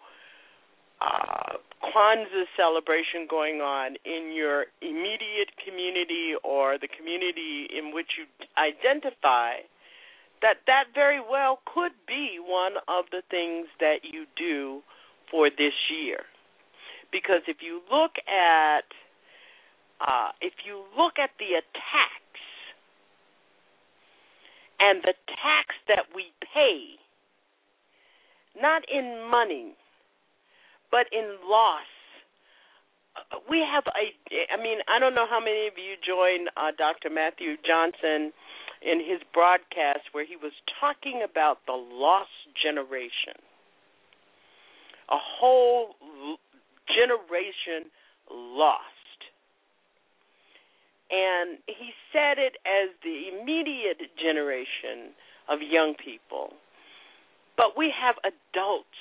[1.01, 8.25] uh, Kwanzaa celebration going on in your immediate community or the community in which you
[8.57, 9.65] identify,
[10.41, 14.81] that that very well could be one of the things that you do
[15.29, 16.25] for this year.
[17.41, 18.85] Because if you look at
[19.99, 22.41] uh, if you look at the attacks
[24.79, 26.97] and the tax that we pay,
[28.59, 29.73] not in money,
[30.89, 31.85] but in loss.
[33.15, 36.71] Uh, we have a, I mean, I don't know how many of you joined uh,
[36.77, 37.09] Dr.
[37.09, 38.33] Matthew Johnson
[38.81, 42.29] in his broadcast where he was talking about the lost
[42.61, 43.37] generation.
[45.09, 45.95] A whole
[46.95, 47.89] generation
[48.29, 49.01] lost
[51.11, 55.11] and he said it as the immediate generation
[55.49, 56.55] of young people.
[57.57, 58.95] But we have adults.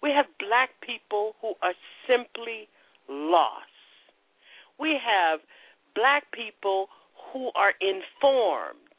[0.00, 1.74] We have black people who are
[2.06, 2.70] simply
[3.08, 3.66] lost.
[4.78, 5.40] We have
[5.94, 6.86] black people
[7.32, 8.94] who are informed,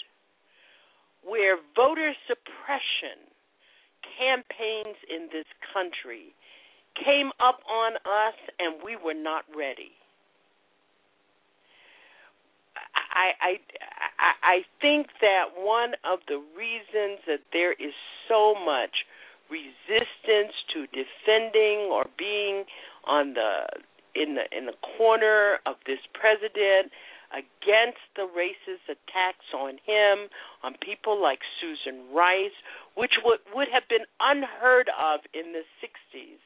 [1.23, 3.31] where voter suppression
[4.19, 6.35] campaigns in this country
[6.95, 9.91] came up on us and we were not ready.
[13.11, 13.59] I, I
[14.41, 17.93] I think that one of the reasons that there is
[18.27, 19.03] so much
[19.49, 22.63] resistance to defending or being
[23.05, 23.67] on the
[24.15, 26.91] in the in the corner of this president
[27.31, 30.27] against the racist attacks on him,
[30.63, 32.55] on people like Susan Rice,
[32.95, 36.39] which would would have been unheard of in the 60s,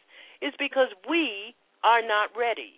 [0.46, 2.78] is because we are not ready.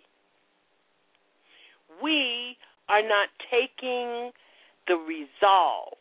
[2.02, 2.56] We
[2.88, 4.32] are not taking
[4.86, 5.98] the resolve.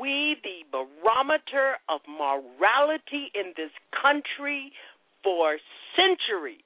[0.00, 3.70] We, the barometer of morality in this
[4.02, 4.72] country
[5.22, 5.58] for
[5.94, 6.64] centuries,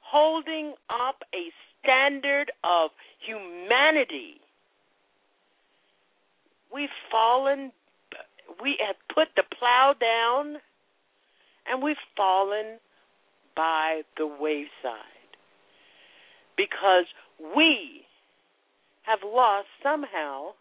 [0.00, 2.90] holding up a standard of
[3.26, 4.40] humanity.
[6.72, 7.72] We've fallen,
[8.62, 10.56] we have put the plow down,
[11.66, 12.78] and we've fallen
[13.60, 15.36] by the wayside
[16.56, 17.04] because
[17.54, 18.00] we
[19.02, 20.56] have lost somehow,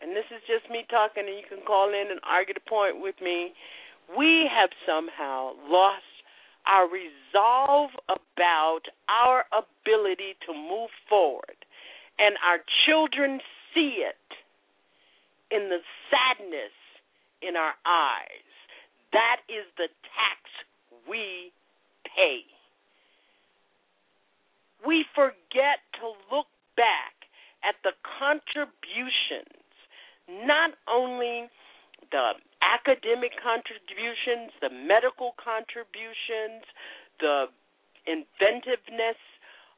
[0.00, 2.96] and this is just me talking, and you can call in and argue the point
[3.04, 3.52] with me,
[4.16, 6.08] we have somehow lost
[6.64, 11.60] our resolve about our ability to move forward.
[12.16, 13.40] And our children
[13.74, 14.28] see it
[15.52, 16.72] in the sadness
[17.42, 18.48] in our eyes.
[19.12, 20.40] That is the tax
[21.04, 21.52] we
[22.14, 22.44] pay.
[24.86, 26.46] We forget to look
[26.76, 27.14] back
[27.62, 29.62] at the contributions,
[30.28, 31.46] not only
[32.10, 36.66] the academic contributions, the medical contributions,
[37.20, 37.46] the
[38.06, 39.18] inventiveness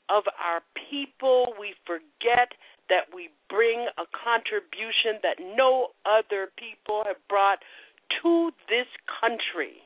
[0.09, 0.61] of our
[0.91, 1.53] people.
[1.61, 2.53] We forget
[2.89, 7.61] that we bring a contribution that no other people have brought
[8.23, 8.89] to this
[9.21, 9.81] country,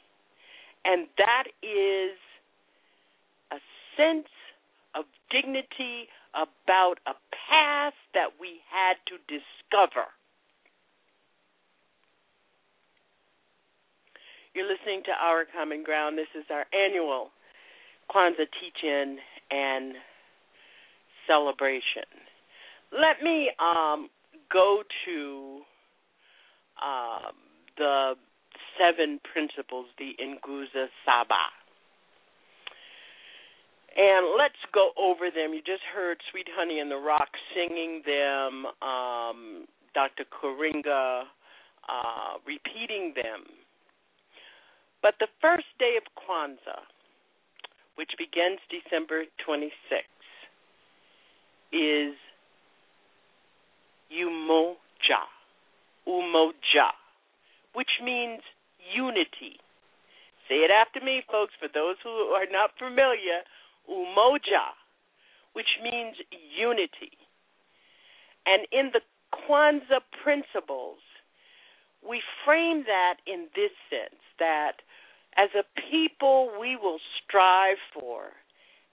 [0.84, 2.18] and that is
[3.98, 4.30] sense
[4.94, 10.06] of dignity about a path that we had to discover.
[14.54, 16.16] You're listening to Our Common Ground.
[16.16, 17.30] This is our annual
[18.10, 19.18] Kwanzaa teach-in
[19.50, 19.94] and
[21.26, 22.08] celebration.
[22.92, 24.08] Let me um,
[24.50, 25.60] go to
[26.82, 27.34] um,
[27.76, 28.14] the
[28.78, 31.57] seven principles, the Nguzo Saba.
[33.98, 35.52] And let's go over them.
[35.52, 40.22] You just heard Sweet Honey in the Rock singing them, um, Dr.
[40.30, 41.22] Karenga
[41.88, 43.42] uh, repeating them.
[45.02, 46.86] But the first day of Kwanzaa,
[47.96, 50.22] which begins December 26th,
[51.72, 52.14] is
[54.14, 55.26] Umoja,
[56.06, 56.94] Umoja,
[57.74, 58.42] which means
[58.94, 59.58] unity.
[60.48, 63.42] Say it after me, folks, for those who are not familiar
[63.90, 64.74] umoja,
[65.52, 66.16] which means
[66.56, 67.16] unity.
[68.46, 69.00] And in the
[69.32, 70.98] Kwanzaa principles,
[72.06, 74.80] we frame that in this sense that
[75.36, 78.32] as a people, we will strive for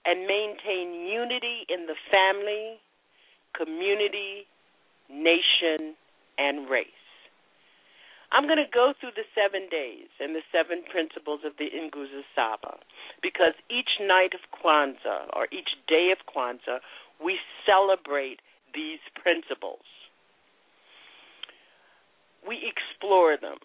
[0.06, 2.78] and maintain unity in the family,
[3.58, 4.46] community,
[5.10, 5.96] nation,
[6.38, 7.05] and race.
[8.36, 12.28] I'm going to go through the seven days and the seven principles of the Nguzo
[12.36, 12.76] Saba
[13.24, 16.84] because each night of Kwanzaa or each day of Kwanzaa,
[17.24, 18.44] we celebrate
[18.76, 19.88] these principles.
[22.46, 23.58] We explore them.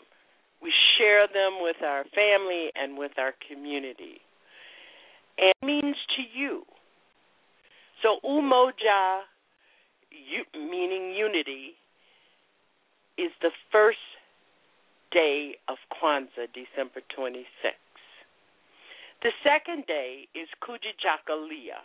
[0.63, 4.23] We share them with our family and with our community.
[5.41, 6.63] and means to you.
[8.03, 9.23] So umoja,
[10.55, 11.75] meaning unity,
[13.19, 13.99] is the first
[15.11, 17.75] day of Kwanzaa, December 26th.
[19.23, 21.85] The second day is Kujichagulia,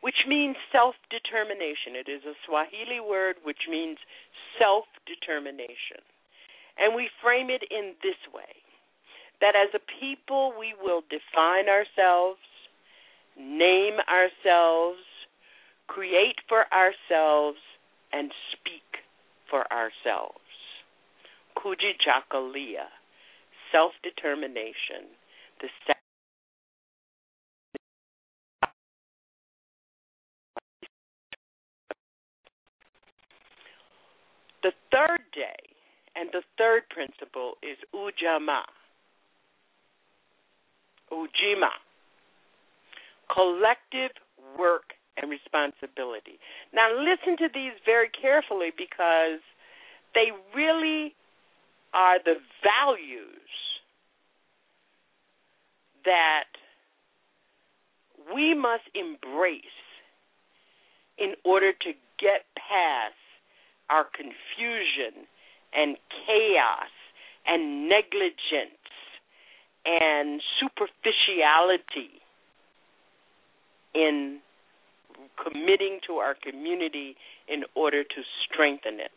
[0.00, 1.94] which means self determination.
[1.94, 3.98] It is a Swahili word which means
[4.58, 6.00] self determination.
[6.78, 8.56] And we frame it in this way
[9.40, 12.40] that as a people we will define ourselves,
[13.36, 15.04] name ourselves,
[15.86, 17.58] create for ourselves,
[18.12, 19.04] and speak
[19.50, 20.39] for ourselves.
[21.62, 22.88] Kujichagulia,
[23.72, 25.12] self determination,
[25.60, 25.68] the
[34.62, 35.56] The third day
[36.16, 38.62] and the third principle is Ujama.
[41.10, 41.72] Ujima.
[43.32, 44.10] Collective
[44.58, 46.38] work and responsibility.
[46.74, 49.40] Now, listen to these very carefully because
[50.14, 51.14] they really
[51.92, 53.50] are the values
[56.04, 56.44] that
[58.34, 59.64] we must embrace
[61.18, 63.14] in order to get past
[63.90, 65.26] our confusion
[65.74, 66.92] and chaos
[67.46, 68.78] and negligence
[69.84, 72.20] and superficiality
[73.94, 74.38] in
[75.42, 77.16] committing to our community
[77.48, 79.10] in order to strengthen it.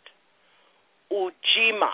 [1.11, 1.91] Ujima,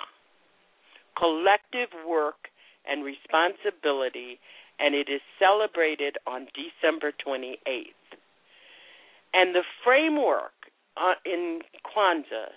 [1.20, 2.48] collective work
[2.88, 4.40] and responsibility,
[4.80, 8.08] and it is celebrated on December 28th.
[9.34, 10.56] And the framework
[10.98, 12.56] uh, in Kwanzaa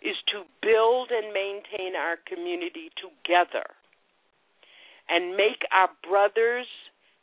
[0.00, 3.66] is to build and maintain our community together
[5.08, 6.66] and make our brothers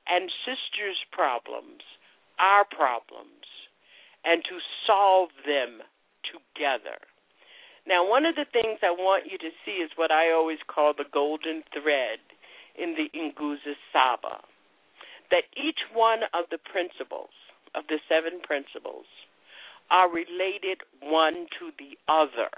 [0.08, 1.82] and sisters' problems
[2.42, 3.46] our problems
[4.26, 4.58] and to
[4.90, 5.86] solve them
[6.26, 6.98] together.
[7.88, 10.94] Now, one of the things I want you to see is what I always call
[10.94, 12.20] the golden thread
[12.78, 14.42] in the Nguzo Saba.
[15.32, 17.34] That each one of the principles,
[17.74, 19.06] of the seven principles,
[19.90, 22.52] are related one to the other.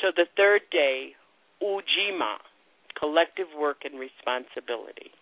[0.00, 1.12] So the third day,
[1.62, 2.40] ujima,
[2.98, 5.12] collective work and responsibility.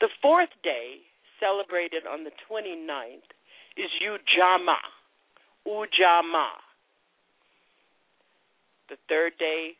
[0.00, 1.00] The fourth day,
[1.40, 3.28] celebrated on the 29th,
[3.76, 4.84] is Ujamaa,
[5.66, 6.60] Ujamaa.
[8.88, 9.72] The third day,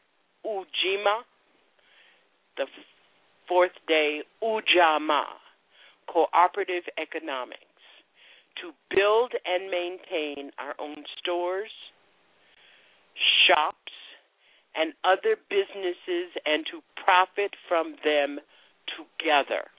[0.44, 1.22] Ujima.
[2.56, 2.66] The
[3.48, 5.36] fourth day, Ujamaa,
[6.08, 7.60] cooperative economics,
[8.62, 11.70] to build and maintain our own stores,
[13.46, 13.92] shops,
[14.74, 18.38] and other businesses and to profit from them
[18.94, 19.70] together.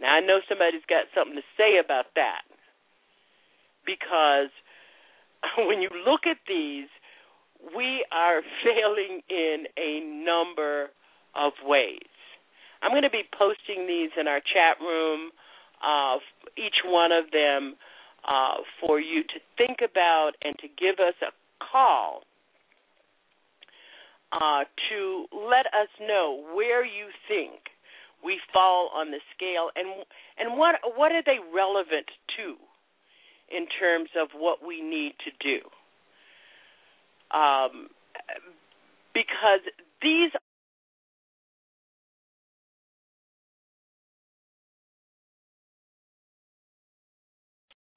[0.00, 2.45] Now, I know somebody's got something to say about that
[4.06, 4.50] because
[5.66, 6.88] when you look at these,
[7.76, 10.90] we are failing in a number
[11.34, 12.00] of ways.
[12.82, 15.30] I'm going to be posting these in our chat room,
[15.82, 16.18] uh,
[16.56, 17.74] each one of them,
[18.26, 21.32] uh, for you to think about and to give us a
[21.64, 22.22] call
[24.32, 27.70] uh, to let us know where you think
[28.24, 30.04] we fall on the scale and
[30.38, 32.56] and what what are they relevant to
[33.50, 35.60] in terms of what we need to do
[37.36, 37.88] um,
[39.14, 39.60] because
[40.02, 40.30] these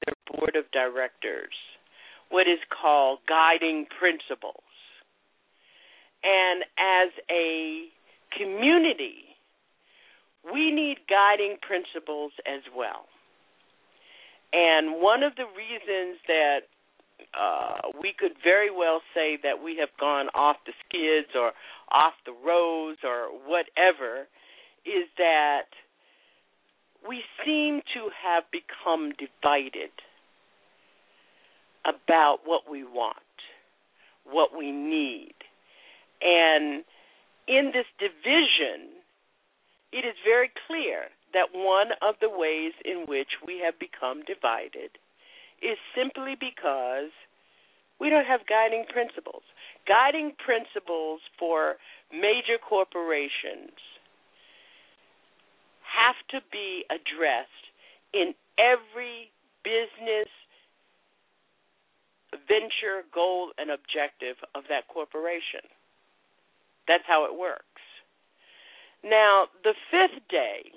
[0.05, 1.53] their board of directors
[2.29, 4.63] what is called guiding principles.
[6.23, 7.89] And as a
[8.37, 9.35] community,
[10.51, 13.05] we need guiding principles as well.
[14.51, 16.59] And one of the reasons that
[17.37, 21.51] uh, we could very well say that we have gone off the skids or
[21.91, 24.27] off the roads or whatever
[24.85, 25.69] is that
[27.07, 29.91] we seem to have become divided
[31.85, 33.17] about what we want,
[34.25, 35.33] what we need.
[36.21, 36.83] And
[37.47, 38.89] in this division,
[39.91, 44.97] it is very clear that one of the ways in which we have become divided
[45.61, 47.11] is simply because
[47.99, 49.43] we don't have guiding principles.
[49.87, 51.75] Guiding principles for
[52.11, 53.75] major corporations
[55.83, 57.65] have to be addressed
[58.13, 59.31] in every
[59.63, 60.29] business
[62.47, 65.65] venture, goal, and objective of that corporation.
[66.87, 67.65] That's how it works.
[69.03, 70.71] Now, the fifth day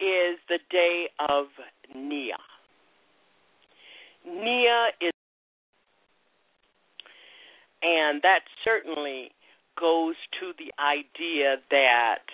[0.00, 1.46] is the day of
[1.94, 2.38] Nia.
[4.26, 5.12] Nia is,
[7.82, 9.30] and that certainly
[9.78, 12.24] goes to the idea that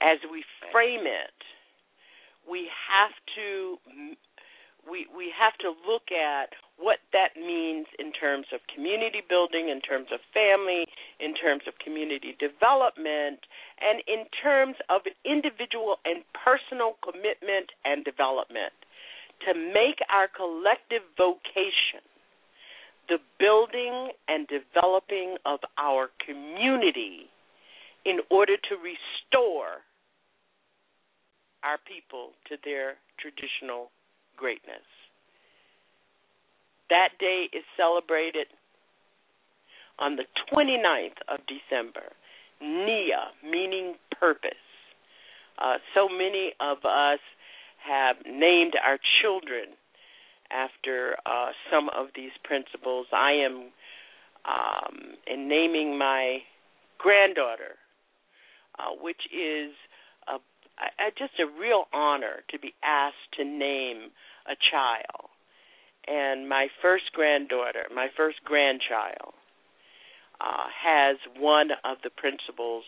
[0.00, 1.34] as we frame it,
[2.48, 3.76] we have to
[4.88, 9.80] we we have to look at what that means in terms of community building, in
[9.80, 10.86] terms of family,
[11.20, 13.40] in terms of community development,
[13.80, 18.72] and in terms of individual and personal commitment and development.
[19.44, 22.00] To make our collective vocation
[23.08, 27.30] the building and developing of our community
[28.04, 29.84] in order to restore
[31.62, 33.90] our people to their traditional
[34.36, 34.84] greatness.
[36.90, 38.46] That day is celebrated
[39.98, 42.12] on the 29th of December.
[42.60, 44.52] Nia, meaning purpose.
[45.58, 47.20] Uh, so many of us
[47.84, 49.76] have named our children
[50.50, 53.06] after uh, some of these principles.
[53.12, 53.70] I am
[54.46, 56.38] um, in naming my
[56.98, 57.76] granddaughter,
[58.78, 59.72] uh, which is
[60.78, 64.10] a, a, just a real honor to be asked to name
[64.46, 65.30] a child.
[66.06, 69.34] And my first granddaughter, my first grandchild,
[70.40, 72.84] uh, has one of the principles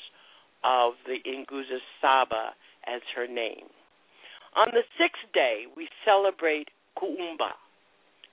[0.63, 2.55] of the Nguzo Saba
[2.87, 3.67] as her name.
[4.57, 7.55] On the sixth day, we celebrate Kuumba,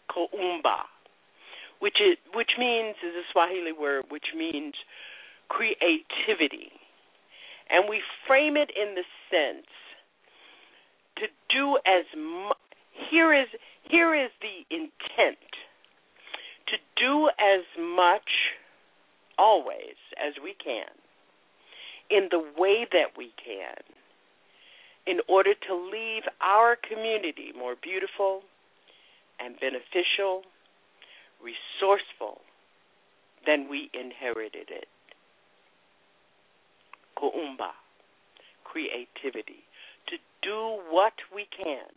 [0.09, 0.85] Kuumba,
[1.79, 4.73] which is which means is a Swahili word which means
[5.49, 6.71] creativity,
[7.69, 9.67] and we frame it in the sense
[11.17, 12.05] to do as.
[13.11, 13.47] Here is
[13.83, 15.37] here is the intent
[16.67, 18.55] to do as much
[19.37, 20.89] always as we can
[22.09, 23.75] in the way that we can
[25.07, 28.41] in order to leave our community more beautiful
[29.39, 30.41] and beneficial,
[31.41, 32.41] resourceful
[33.45, 34.87] than we inherited it.
[37.17, 37.71] Kuumba,
[38.63, 39.63] creativity,
[40.07, 41.87] to do what we can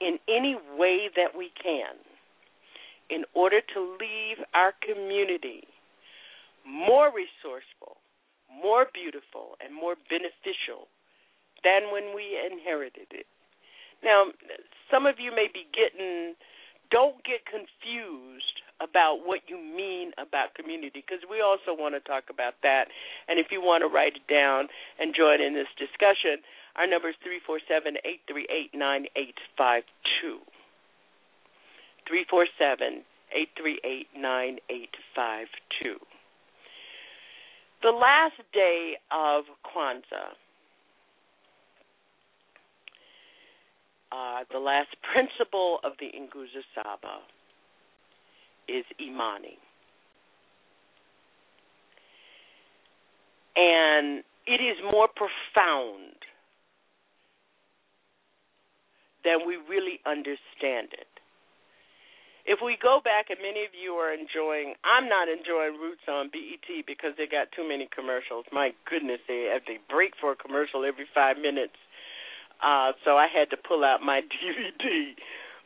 [0.00, 1.96] in any way that we can
[3.10, 5.64] in order to leave our community
[6.66, 7.98] more resourceful,
[8.50, 10.88] more beautiful, and more beneficial
[11.64, 13.26] than when we inherited it.
[14.02, 14.32] Now,
[14.90, 16.34] some of you may be getting,
[16.90, 22.24] don't get confused about what you mean about community because we also want to talk
[22.32, 22.88] about that.
[23.28, 24.68] And if you want to write it down
[24.98, 26.40] and join in this discussion,
[26.76, 30.40] our number is 347 838 9852.
[32.08, 36.00] 347 838 9852.
[37.82, 40.36] The last day of Kwanzaa
[44.12, 47.22] uh, the last principle of the Nguzo Saba
[48.70, 49.58] is Imani.
[53.56, 56.14] And it is more profound
[59.24, 61.10] than we really understand it.
[62.46, 66.30] If we go back, and many of you are enjoying, I'm not enjoying Roots on
[66.32, 68.46] BET because they got too many commercials.
[68.50, 71.76] My goodness, they have to break for a commercial every five minutes
[72.62, 75.16] uh, so I had to pull out my DVD.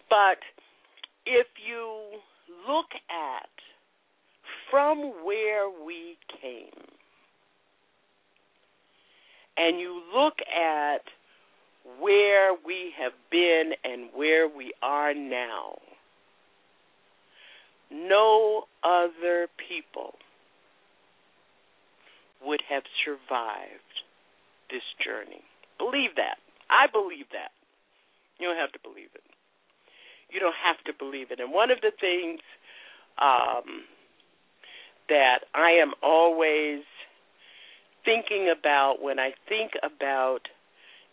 [0.08, 0.38] But
[1.26, 2.22] if you
[2.68, 3.48] look at
[4.70, 6.88] from where we came,
[9.56, 11.02] and you look at
[12.00, 15.78] where we have been and where we are now,
[17.90, 20.14] no other people
[22.44, 23.94] would have survived
[24.70, 25.42] this journey.
[25.78, 26.38] Believe that.
[26.70, 27.52] I believe that.
[28.40, 29.22] You don't have to believe it.
[30.34, 31.38] You don't have to believe it.
[31.38, 32.40] And one of the things
[33.22, 33.84] um,
[35.08, 36.82] that I am always
[38.04, 40.40] thinking about when I think about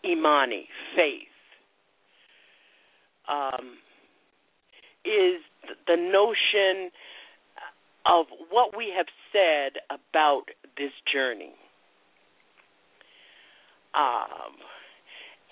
[0.04, 0.66] Imani,
[0.96, 1.28] faith,
[3.28, 3.78] um,
[5.04, 5.40] is
[5.86, 6.90] the notion
[8.04, 10.46] of what we have said about
[10.76, 11.54] this journey.
[13.94, 14.56] Um,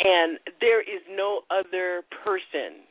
[0.02, 2.82] and there is no other person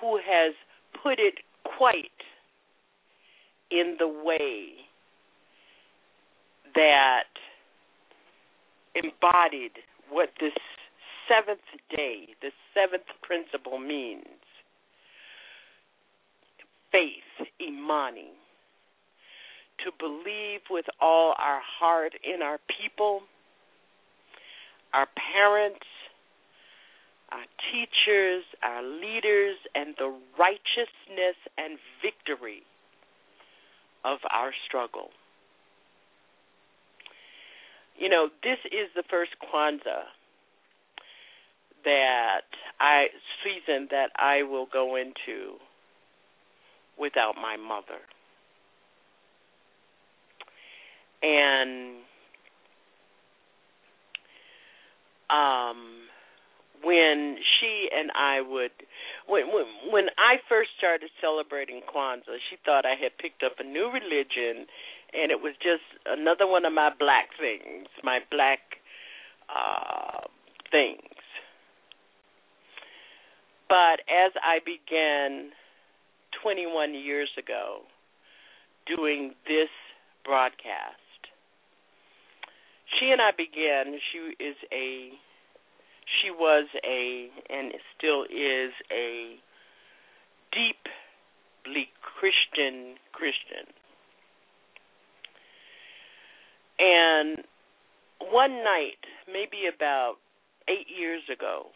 [0.00, 0.54] who has
[1.02, 1.34] put it
[1.76, 2.10] quite
[3.70, 4.68] in the way
[6.74, 7.24] that
[8.94, 9.72] embodied
[10.10, 10.52] what this
[11.28, 14.24] seventh day, the seventh principle means.
[16.92, 18.30] Faith, imani,
[19.84, 23.22] to believe with all our heart in our people,
[24.94, 25.84] our parents,
[27.32, 32.62] our teachers, our leaders, and the righteousness and victory
[34.04, 35.10] of our struggle.
[37.98, 40.04] You know, this is the first Kwanzaa
[41.84, 42.42] that
[42.80, 43.06] I
[43.42, 45.56] season that I will go into
[46.98, 48.00] without my mother.
[51.22, 51.96] And
[55.30, 56.06] um
[56.82, 58.72] when she and I would
[59.26, 63.64] when when when I first started celebrating Kwanzaa, she thought I had picked up a
[63.64, 64.66] new religion
[65.12, 68.60] and it was just another one of my black things, my black
[69.48, 70.26] uh
[70.70, 71.00] things.
[73.68, 75.50] But as I began
[76.42, 77.82] 21 years ago
[78.86, 79.70] doing this
[80.24, 81.02] broadcast,
[82.98, 85.10] she and I began, she is a
[86.06, 89.36] she was a and still is a
[90.52, 93.66] deeply Christian Christian.
[96.78, 97.44] And
[98.30, 100.16] one night, maybe about
[100.68, 101.72] eight years ago,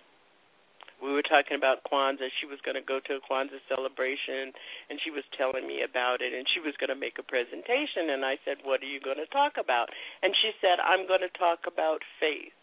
[1.03, 2.29] we were talking about Kwanzaa.
[2.41, 4.53] She was going to go to a Kwanzaa celebration,
[4.93, 8.13] and she was telling me about it, and she was going to make a presentation.
[8.13, 9.89] And I said, "What are you going to talk about?"
[10.23, 12.60] And she said, "I'm going to talk about faith."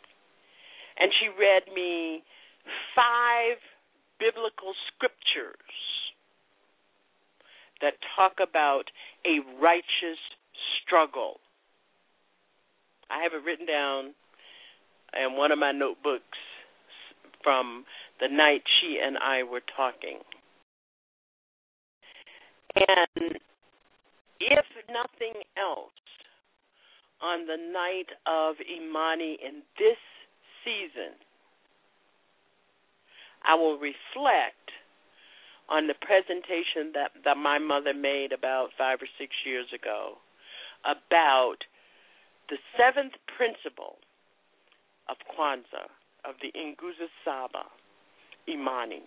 [0.99, 2.23] And she read me
[2.95, 3.57] five
[4.19, 5.77] biblical scriptures
[7.81, 8.89] that talk about
[9.25, 10.17] a righteous
[10.81, 11.39] struggle.
[13.09, 14.13] I have it written down
[15.13, 16.37] in one of my notebooks
[17.43, 17.85] from
[18.19, 20.19] the night she and I were talking.
[22.75, 23.37] And
[24.39, 25.91] if nothing else,
[27.21, 29.97] on the night of Imani in this
[30.67, 31.15] season,
[33.47, 34.75] I will reflect
[35.69, 40.19] on the presentation that, that my mother made about five or six years ago
[40.83, 41.63] about
[42.49, 43.95] the seventh principle
[45.09, 45.87] of Kwanzaa,
[46.27, 47.63] of the Nguzo Saba,
[48.47, 49.03] Imani,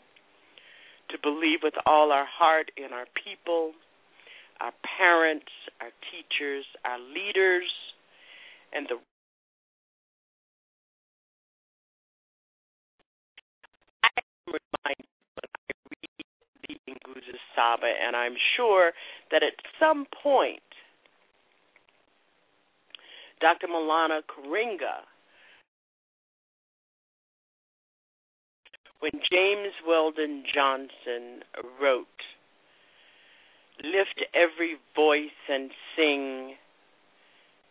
[1.11, 3.73] to believe with all our heart in our people,
[4.61, 7.69] our parents, our teachers, our leaders,
[8.73, 8.97] and the
[14.85, 14.93] I
[16.69, 18.93] read the Nguzo Saba, and I'm sure
[19.31, 20.61] that at some point,
[23.41, 23.69] Dr.
[23.69, 25.05] Maulana Karenga,
[29.01, 31.43] when James Weldon Johnson
[31.81, 32.07] wrote,
[33.83, 36.55] Lift every voice and sing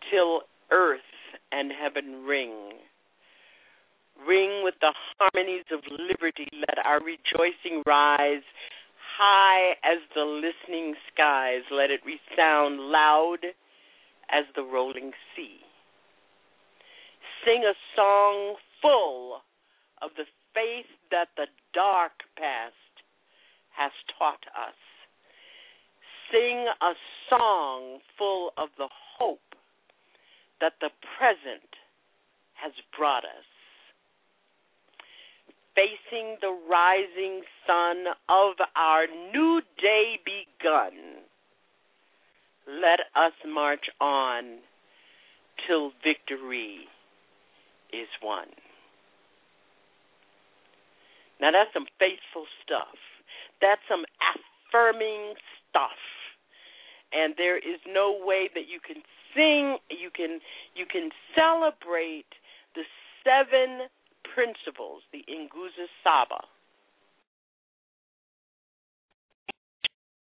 [0.10, 1.02] till earth
[1.52, 2.72] and heaven ring
[4.28, 6.47] Ring with the harmonies of liberty.
[6.51, 8.43] Let our rejoicing rise
[9.17, 11.61] high as the listening skies.
[11.72, 13.43] Let it resound loud
[14.32, 15.59] as the rolling sea.
[17.45, 19.41] Sing a song full
[20.01, 22.76] of the faith that the dark past
[23.76, 24.76] has taught us.
[26.32, 26.93] Sing a
[27.30, 29.55] song full of the hope
[30.61, 31.80] that the present
[32.53, 33.47] has brought us
[35.80, 41.24] facing the rising sun of our new day begun.
[42.68, 44.60] Let us march on
[45.66, 46.88] till victory
[47.94, 48.48] is won.
[51.40, 53.00] Now that's some faithful stuff.
[53.62, 55.36] That's some affirming
[55.70, 56.00] stuff.
[57.14, 59.02] And there is no way that you can
[59.34, 60.40] sing, you can
[60.76, 62.28] you can celebrate
[62.76, 62.84] the
[63.24, 63.88] seven
[64.34, 66.42] principles, the Nguzo Saba,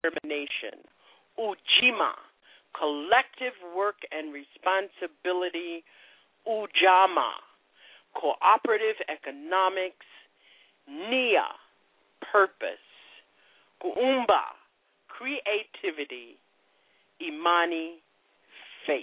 [0.04, 0.84] determination,
[1.40, 2.14] Ujima,
[2.78, 5.84] collective work and responsibility,
[6.48, 7.42] Ujamaa,
[8.14, 10.06] cooperative economics,
[10.88, 11.48] Nia,
[12.32, 12.86] purpose,
[13.84, 14.56] Kuumba,
[15.08, 16.38] creativity,
[17.22, 18.00] Imani,
[18.86, 19.02] faith.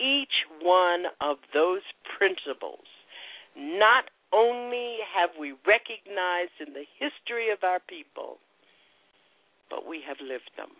[0.00, 1.82] Each one of those
[2.16, 2.86] principles
[3.56, 8.38] not only have we recognized in the history of our people,
[9.68, 10.70] but we have lived them.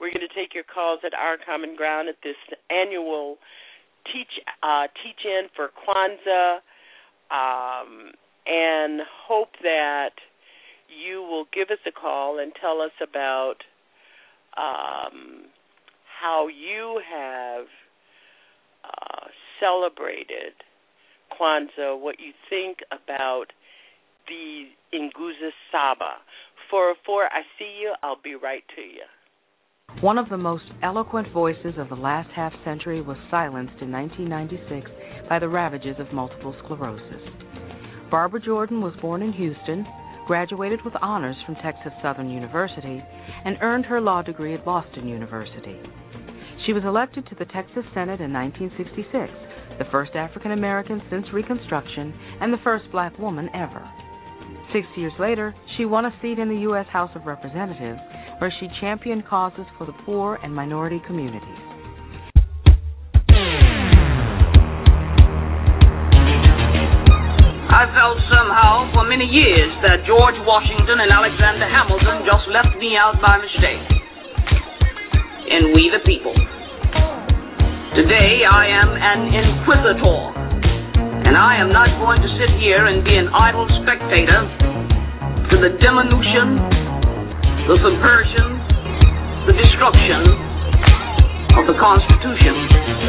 [0.00, 2.38] We're going to take your calls at our common ground at this
[2.70, 3.38] annual
[4.12, 6.62] teach uh, teach in for Kwanzaa,
[7.30, 8.12] um,
[8.46, 10.14] and hope that
[10.88, 13.56] you will give us a call and tell us about
[14.56, 15.46] um,
[16.20, 17.66] how you have
[18.84, 19.26] uh,
[19.60, 20.54] celebrated
[21.32, 23.46] Kwanzaa, what you think about
[24.28, 24.64] the
[24.94, 26.18] Nguzo Saba.
[26.70, 27.94] 404, I see you.
[28.02, 29.04] I'll be right to you.
[30.02, 34.88] One of the most eloquent voices of the last half century was silenced in 1996
[35.28, 37.22] by the ravages of multiple sclerosis.
[38.10, 39.86] Barbara Jordan was born in Houston,
[40.26, 43.02] graduated with honors from Texas Southern University,
[43.44, 45.80] and earned her law degree at Boston University.
[46.66, 49.32] She was elected to the Texas Senate in 1966,
[49.78, 53.82] the first African American since Reconstruction and the first black woman ever.
[54.72, 56.86] Six years later, she won a seat in the U.S.
[56.92, 58.00] House of Representatives,
[58.38, 61.58] where she championed causes for the poor and minority communities.
[67.78, 72.96] I felt somehow for many years that George Washington and Alexander Hamilton just left me
[72.98, 73.86] out by mistake.
[75.48, 76.57] And we the people.
[77.98, 80.30] Today I am an inquisitor.
[81.26, 84.38] And I am not going to sit here and be an idle spectator
[85.50, 86.62] to the diminution,
[87.66, 88.48] the subversion,
[89.50, 90.30] the destruction
[91.58, 93.07] of the Constitution.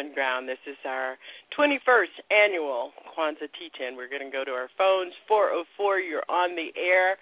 [0.00, 0.48] Common Ground.
[0.48, 1.16] This is our
[1.58, 3.96] 21st annual Kwanzaa Teach-In.
[3.96, 5.12] We're going to go to our phones.
[5.28, 7.16] 404, you're on the air.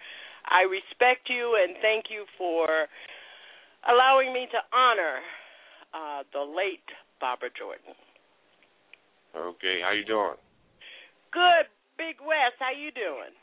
[0.47, 2.87] I respect you and thank you for
[3.83, 5.19] allowing me to honor
[5.91, 6.87] uh, the late
[7.21, 7.99] Barbara Jordan.
[9.35, 10.39] Okay, how you doing?
[11.35, 11.67] Good,
[11.99, 12.63] Big West.
[12.63, 13.35] How you doing?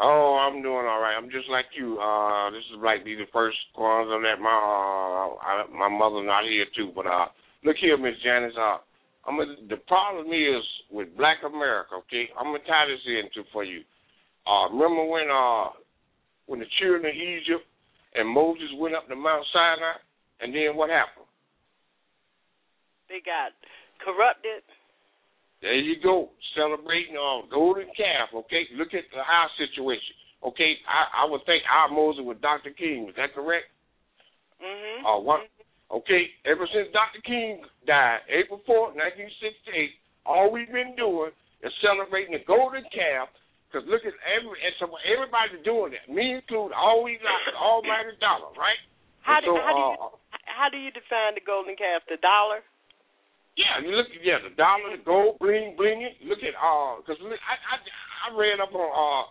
[0.00, 1.16] Oh, I'm doing all right.
[1.16, 2.00] I'm just like you.
[2.00, 6.44] Uh, this is like be the first Kwanzaa that my uh, I, my mother's not
[6.44, 6.92] here too.
[6.94, 7.28] But uh,
[7.64, 8.54] look here, Miss Janice.
[8.58, 8.78] Uh,
[9.26, 11.98] I'm a, the problem is with Black America.
[12.06, 13.80] Okay, I'm gonna tie this into for you.
[14.46, 15.74] Uh, remember when uh
[16.46, 17.66] when the children of Egypt
[18.14, 19.98] and Moses went up to Mount Sinai,
[20.40, 21.26] and then what happened?
[23.08, 23.54] They got
[24.02, 24.62] corrupted.
[25.62, 28.30] There you go, celebrating our golden calf.
[28.34, 30.14] Okay, look at the our situation.
[30.44, 32.70] Okay, I, I would think our Moses was Dr.
[32.70, 33.08] King.
[33.08, 33.66] Is that correct?
[34.62, 35.06] Mm-hmm.
[35.06, 35.40] Uh, one.
[35.86, 37.22] Okay, ever since Dr.
[37.22, 39.94] King died, April fourth, 1968,
[40.26, 41.30] all we've been doing
[41.62, 43.30] is celebrating the golden calf.
[43.66, 46.06] Because look at every and so everybody's doing that.
[46.06, 46.74] Me included.
[46.74, 48.78] all Always like the almighty dollar, right?
[49.26, 50.14] How do so, how do you uh,
[50.46, 52.06] how do you define the golden calf?
[52.06, 52.62] The dollar?
[53.58, 56.14] Yeah, you look at yeah the dollar, the gold, bling, bling it.
[56.22, 59.24] Look at uh, because I, I I read up on uh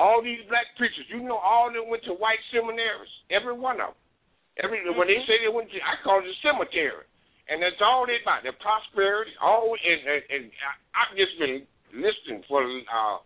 [0.00, 1.06] all these black preachers.
[1.12, 3.12] You know, all of them went to white seminaries.
[3.30, 4.03] Every one of them.
[4.62, 7.02] Every when they say they went to, I call it a cemetery,
[7.50, 8.46] and that's all they about.
[8.46, 13.18] Their prosperity, all and and, and I, I've just been listening for uh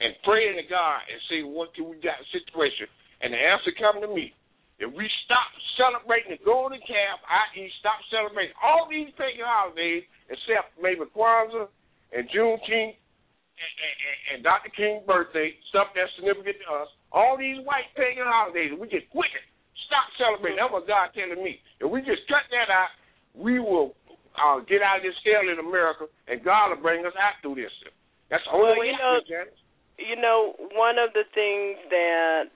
[0.00, 2.88] and praying to God and see what can we got situation,
[3.20, 4.32] and the answer come to me.
[4.80, 10.72] If we stop celebrating the golden calf, i.e., stop celebrating all these pagan holidays except
[10.80, 11.68] maybe Kwanzaa
[12.16, 14.72] and Juneteenth and, and, and Dr.
[14.72, 19.44] King's birthday, stuff that's significant to us, all these white pagan holidays, we get wicked.
[19.86, 20.58] Stop celebrating.
[20.58, 21.60] That's what God telling me.
[21.80, 22.92] If we just cut that out,
[23.34, 23.94] we will
[24.38, 27.56] uh, get out of this hell in America, and God will bring us out through
[27.62, 27.72] this.
[28.30, 29.60] That's the only Well, way you know, Janice.
[29.98, 32.54] you know, one of the things that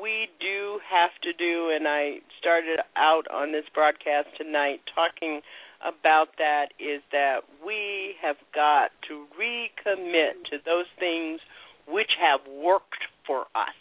[0.00, 5.42] we do have to do, and I started out on this broadcast tonight talking
[5.84, 11.40] about that, is that we have got to recommit to those things
[11.88, 13.74] which have worked for us.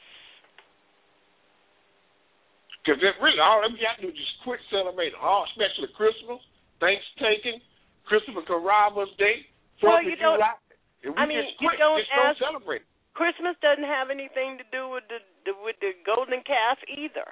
[2.83, 6.39] Because really, all we got to do is just quit celebrating, all especially Christmas,
[6.79, 7.59] Thanksgiving,
[8.07, 9.45] Christopher Columbus Day,
[9.83, 10.39] well, Fourth you of don't.
[10.39, 10.55] July.
[10.99, 12.39] If we I mean, just you don't just ask.
[12.39, 12.83] don't celebrate.
[13.15, 17.27] Christmas doesn't have anything to do with the, the with the golden calf either.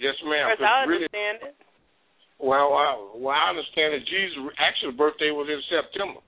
[0.00, 0.48] Yes, ma'am.
[0.52, 1.56] As 'cause I really, understand it.
[2.40, 6.20] well, well, well, I understand that Jesus' actual birthday was in September.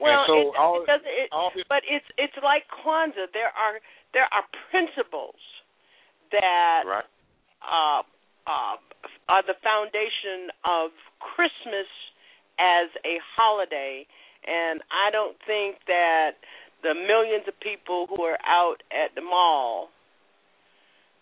[0.00, 1.12] Well, and so it, all, it doesn't.
[1.12, 3.28] It, all but it's it's like Kwanzaa.
[3.36, 3.76] There are
[4.16, 5.36] there are principles
[6.32, 7.08] that right.
[7.64, 8.02] Uh,
[8.46, 8.76] uh,
[9.28, 10.90] are the foundation of
[11.20, 11.88] Christmas
[12.58, 14.06] as a holiday,
[14.46, 16.40] and I don't think that
[16.82, 19.88] the millions of people who are out at the mall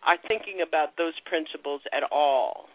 [0.07, 2.71] are thinking about those principles at all.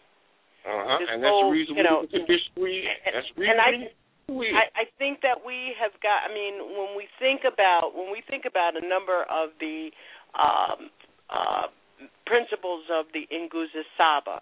[0.64, 0.96] Uh-huh.
[1.00, 3.40] This And that's whole, the reason you we know, look at this we that's the
[3.40, 6.24] reason and I, we I I think that we have got.
[6.24, 9.92] I mean, when we think about when we think about a number of the
[10.32, 10.88] um,
[11.28, 11.68] uh,
[12.26, 14.40] principles of the Nguzo Saba,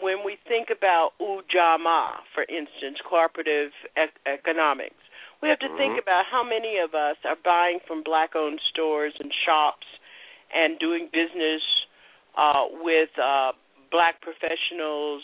[0.00, 5.02] when we think about Ujamaa, for instance, cooperative ec- economics,
[5.42, 6.02] we have to think Mhm.
[6.02, 9.86] about how many of us are buying from black-owned stores and shops
[10.52, 11.62] and doing business
[12.36, 13.52] uh, with uh,
[13.90, 15.22] black professionals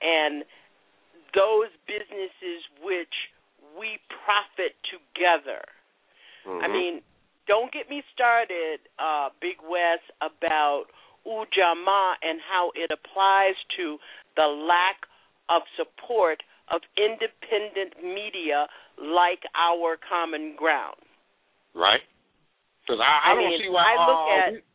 [0.00, 0.44] and
[1.34, 3.30] those businesses which
[3.78, 5.64] we profit together.
[6.46, 6.72] I Mhm.
[6.72, 7.02] mean,
[7.46, 10.84] don't get me started, uh, Big West, about
[11.26, 13.98] Ujamaa and how it applies to
[14.36, 15.04] the lack
[15.48, 16.42] of support
[16.72, 18.66] of independent media
[18.98, 20.96] like our common ground.
[21.74, 22.00] right.
[22.84, 23.96] Because I, I, I don't mean, see why.
[23.96, 24.68] I look uh, at- we-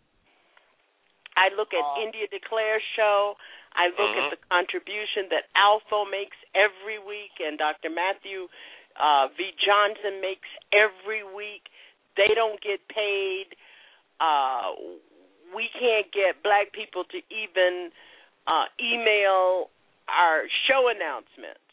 [1.38, 3.38] I look at Uh, India Declare show.
[3.78, 4.24] I look Mhm.
[4.26, 7.90] at the contribution that Alpha makes every week and Dr.
[7.90, 8.50] Matthew
[8.98, 9.54] uh, V.
[9.64, 11.70] Johnson makes every week.
[12.20, 13.56] They don't get paid.
[14.20, 14.76] Uh,
[15.56, 17.96] we can't get black people to even
[18.44, 19.72] uh, email
[20.12, 21.64] our show announcements.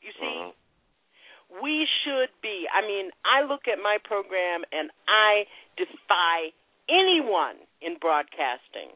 [0.00, 0.36] You see?
[0.38, 0.52] Mhm.
[1.62, 2.68] we should be.
[2.68, 5.48] I mean, I look at my program and I
[5.80, 6.52] defy
[6.88, 8.92] anyone in broadcasting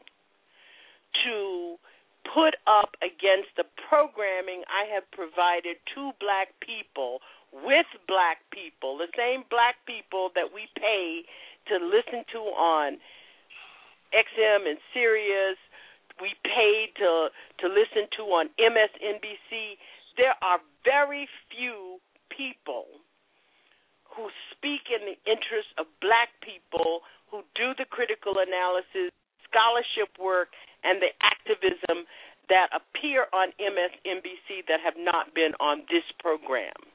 [1.25, 1.75] to
[2.29, 7.19] put up against the programming I have provided to black people
[7.61, 11.21] with black people, the same black people that we pay
[11.69, 12.97] to listen to on
[14.13, 15.57] XM and Sirius,
[16.21, 17.29] we pay to
[17.61, 19.77] to listen to on MSNBC.
[20.17, 21.97] There are very few
[22.29, 22.85] people
[24.05, 27.01] who speak in the interest of black people
[27.33, 29.09] who do the critical analysis,
[29.49, 30.53] scholarship work,
[30.85, 32.05] and the activism
[32.49, 36.92] that appear on MSNBC that have not been on this program.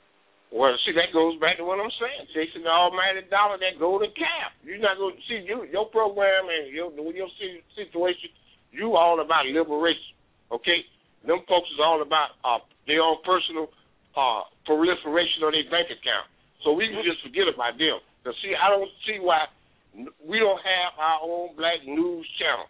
[0.49, 2.33] Well, see, that goes back to what I'm saying.
[2.33, 4.57] Chasing the almighty dollar, that golden calf.
[4.65, 7.29] You're not going to see you, your program and your your
[7.77, 8.33] situation.
[8.73, 10.17] You all about liberation,
[10.53, 10.85] okay?
[11.25, 13.69] Them folks is all about uh, their own personal
[14.17, 16.29] uh, proliferation of their bank account.
[16.65, 18.01] So we can just forget about them.
[18.25, 19.49] Cause see, I don't see why
[20.25, 22.69] we don't have our own black news channel.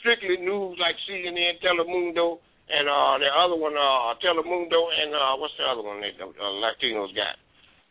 [0.00, 5.56] Strictly news like CNN, Telemundo, and uh the other one, uh Telemundo, and uh what's
[5.56, 7.36] the other one that uh, Latinos got?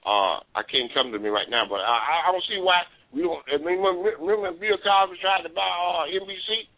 [0.08, 3.28] Uh, I can't come to me right now, but I, I don't see why we
[3.28, 3.44] don't.
[3.52, 6.72] I mean, remember, remember Bill Cosby tried to buy uh, NBC,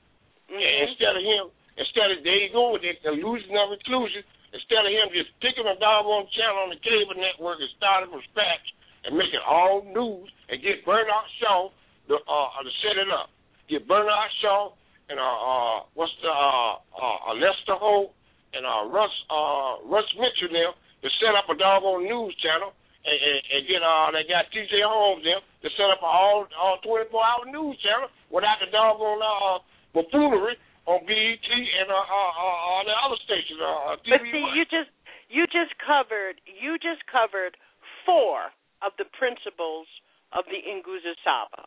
[0.49, 0.57] Mm-hmm.
[0.57, 1.45] and instead of him,
[1.77, 5.61] instead of there you go with that illusion of inclusion, instead of him just picking
[5.69, 8.65] a doggone channel on the cable network and starting from scratch
[9.05, 11.69] and making all news and get Bernard Shaw
[12.09, 13.29] to uh to set it up,
[13.69, 14.73] get Bernard Shaw
[15.09, 18.13] and uh, uh what's the uh, uh Lester Holt
[18.53, 22.71] and uh Russ uh Russ Mitchell now to set up a doggone news channel
[23.03, 26.45] and, and, and get uh they got TJ Holmes there to set up a all
[26.53, 29.57] all twenty four hour news channel without the doggone uh
[29.97, 30.55] buffoonery
[30.85, 34.63] on BET and uh, uh, uh, uh the other stations uh TV But see, you
[34.69, 34.91] just
[35.29, 37.57] you just covered you just covered
[38.05, 38.53] four
[38.85, 39.89] of the principles
[40.37, 41.65] of the Nguzo Saba.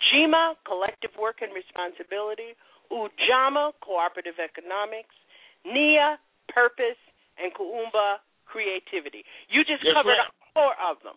[0.00, 2.56] Ujima, collective work and responsibility.
[2.90, 5.14] Ujamaa, cooperative economics.
[5.64, 6.98] Nia, purpose,
[7.36, 9.24] and Kuumba, creativity.
[9.48, 10.32] You just Yes, covered ma'am.
[10.54, 11.14] four of them.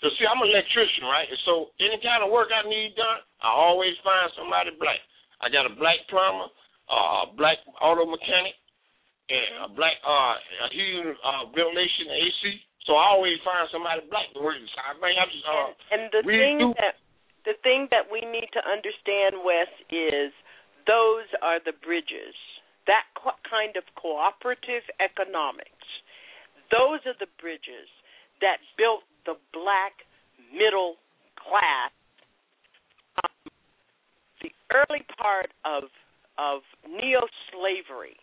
[0.00, 1.28] So see, I'm an electrician, right?
[1.28, 5.00] And so any kind of work I need done, I always find somebody black.
[5.40, 6.50] I got a black plumber,
[6.90, 8.54] uh, a black auto mechanic,
[9.30, 14.26] and a black uh, a heating, uh, ventilation, AC So I always find somebody black
[14.34, 14.98] to work inside.
[15.00, 16.98] Man, I just, uh, and, and the thing that
[17.44, 20.30] the thing that we need to understand, Wes, is
[20.86, 22.34] those are the bridges.
[22.86, 25.86] That co- kind of cooperative economics.
[26.70, 27.90] Those are the bridges
[28.40, 30.06] that built the black
[30.50, 30.98] middle
[31.38, 31.94] class.
[33.22, 33.52] Um,
[34.42, 35.90] the early part of
[36.38, 38.16] of neo slavery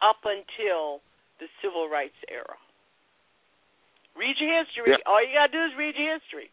[0.00, 1.02] up until
[1.42, 2.54] the civil rights era.
[4.14, 4.94] Read your history.
[4.94, 5.10] Yeah.
[5.10, 6.50] All you gotta do is read your history.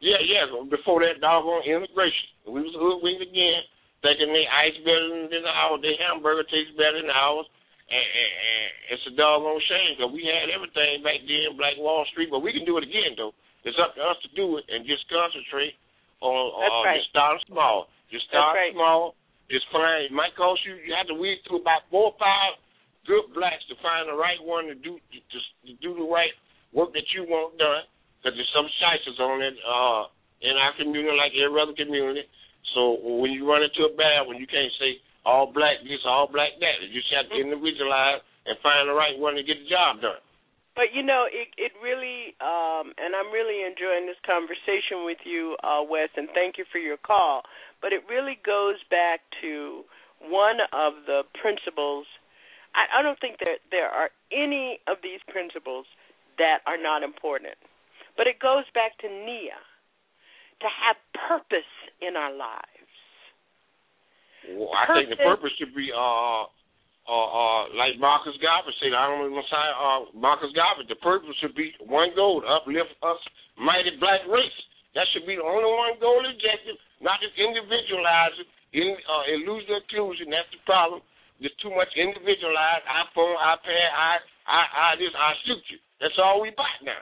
[0.00, 0.48] Yeah, yeah.
[0.68, 3.60] Before that doggone immigration, we was hoodwinked again,
[4.00, 7.44] thinking they ice better than ours, their hamburger tastes better than ours,
[7.90, 12.08] and, and, and it's a doggone shame because we had everything back then, Black Wall
[12.08, 13.36] Street, but we can do it again though.
[13.60, 15.76] It's up to us to do it and just concentrate
[16.24, 16.96] on uh, right.
[16.96, 17.92] just start small.
[18.08, 18.72] Just That's start right.
[18.72, 19.18] small.
[19.52, 20.80] Just find it might cost you.
[20.80, 22.56] You have to weed through about four or five
[23.04, 25.18] good blacks to find the right one to do to,
[25.66, 26.32] to do the right
[26.72, 27.84] work that you want done.
[28.20, 30.12] Because there's some shysters on it uh,
[30.44, 32.28] in our community, like every other community.
[32.76, 36.28] So when you run into a bad one, you can't say all black this, all
[36.28, 36.84] black that.
[36.84, 40.20] You just have to individualize and find the right one to get the job done.
[40.76, 45.56] But you know, it it really um and I'm really enjoying this conversation with you,
[45.64, 47.42] uh Wes, and thank you for your call.
[47.82, 49.84] But it really goes back to
[50.20, 52.06] one of the principles
[52.74, 55.86] I, I don't think that there are any of these principles
[56.38, 57.58] that are not important.
[58.16, 59.58] But it goes back to Nia,
[60.60, 60.96] to have
[61.28, 62.90] purpose in our lives.
[64.56, 66.44] Well, I think the purpose should be uh
[67.08, 71.36] uh uh like Marcus Garvey said, I don't know Messiah uh Marcus Garvey, the purpose
[71.40, 73.20] should be one goal, to uplift us
[73.60, 74.60] mighty black race.
[74.96, 79.76] That should be the only one goal objective, not just individualize it, in uh illusion
[79.76, 81.04] inclusion, that's the problem.
[81.40, 84.12] There's too much individualized, iPhone, iPad, I
[84.48, 85.78] I I this I shoot you.
[86.00, 87.00] That's all we buy now.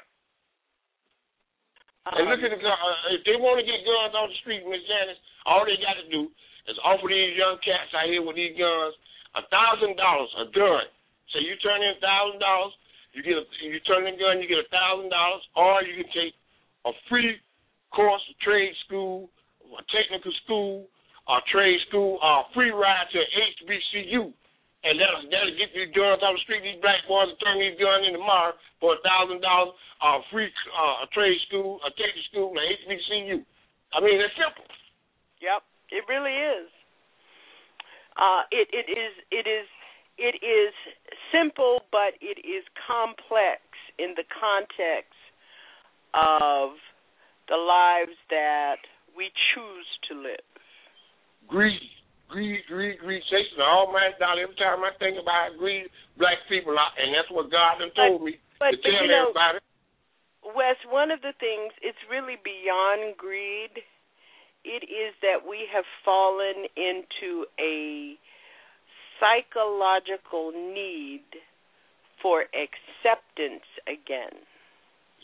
[2.16, 2.60] And look at the.
[2.60, 6.00] Uh, if they want to get guns on the street, Miss Janice, all they got
[6.00, 6.32] to do
[6.68, 8.96] is offer these young cats out here with these guns
[9.36, 10.86] a thousand dollars a gun.
[11.34, 12.72] So you turn in a thousand dollars,
[13.12, 16.00] you get a you turn in a gun, you get a thousand dollars, or you
[16.00, 16.32] can take
[16.88, 17.36] a free
[17.92, 19.28] course, a trade school,
[19.76, 20.88] a technical school,
[21.28, 24.32] a trade school, a free ride to HBCU.
[24.86, 26.62] And that'll that'll get these guns on the street.
[26.62, 30.46] These black boys will turn these guns in tomorrow for a thousand dollars, a free
[30.70, 33.42] uh, a trade school, a technical school, and a HBCU.
[33.90, 34.66] I mean, it's simple.
[35.42, 36.70] Yep, it really is.
[38.14, 39.66] Uh, it it is it is
[40.18, 40.74] it is
[41.34, 43.62] simple, but it is complex
[43.98, 45.18] in the context
[46.14, 46.78] of
[47.48, 48.82] the lives that
[49.16, 50.48] we choose to live.
[51.46, 51.80] Greed,
[52.28, 53.22] greed, greed, greed.
[53.28, 54.44] Chasing the almighty dollar.
[54.44, 58.22] Every time I think about greed, black people, I, and that's what God done told
[58.22, 59.58] me But, to but tell you know, everybody.
[60.54, 63.84] Wes, one of the things it's really beyond greed.
[64.64, 68.18] It is that we have fallen into a
[69.16, 71.24] psychological need
[72.20, 74.34] for acceptance again.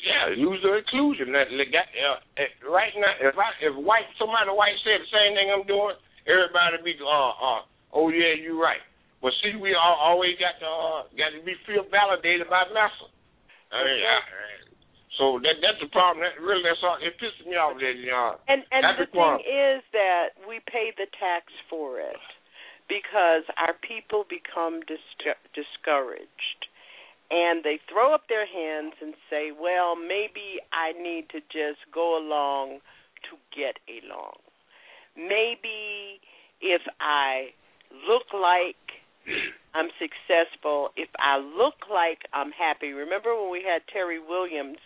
[0.03, 1.31] Yeah, user inclusion.
[1.33, 2.19] That, that uh,
[2.67, 5.95] right now, if I if white somebody white said the same thing I'm doing,
[6.27, 7.63] everybody be uh uh
[7.93, 8.83] oh yeah you right.
[9.25, 13.09] But see, we all, always got to uh, got to be feel validated by massa.
[13.73, 14.17] I mean, I,
[15.17, 16.21] so that that's the problem.
[16.21, 17.01] That really that's all.
[17.01, 18.37] It pisses me off that you know.
[18.53, 22.21] And and the thing is that we pay the tax for it
[22.85, 25.17] because our people become dis-
[25.57, 26.61] discouraged
[27.31, 32.19] and they throw up their hands and say, "Well, maybe I need to just go
[32.19, 32.81] along
[33.31, 34.37] to get along.
[35.17, 36.21] Maybe
[36.61, 37.51] if I
[38.09, 38.77] look like
[39.75, 42.93] I'm successful, if I look like I'm happy.
[42.93, 44.79] Remember when we had Terrie Williams?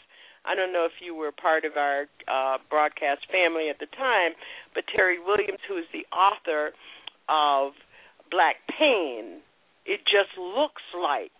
[0.47, 4.33] I don't know if you were part of our uh, broadcast family at the time,
[4.73, 6.73] but Terrie Williams, who is the author
[7.29, 7.73] of
[8.31, 9.41] Black Pain,
[9.85, 11.35] it just looks like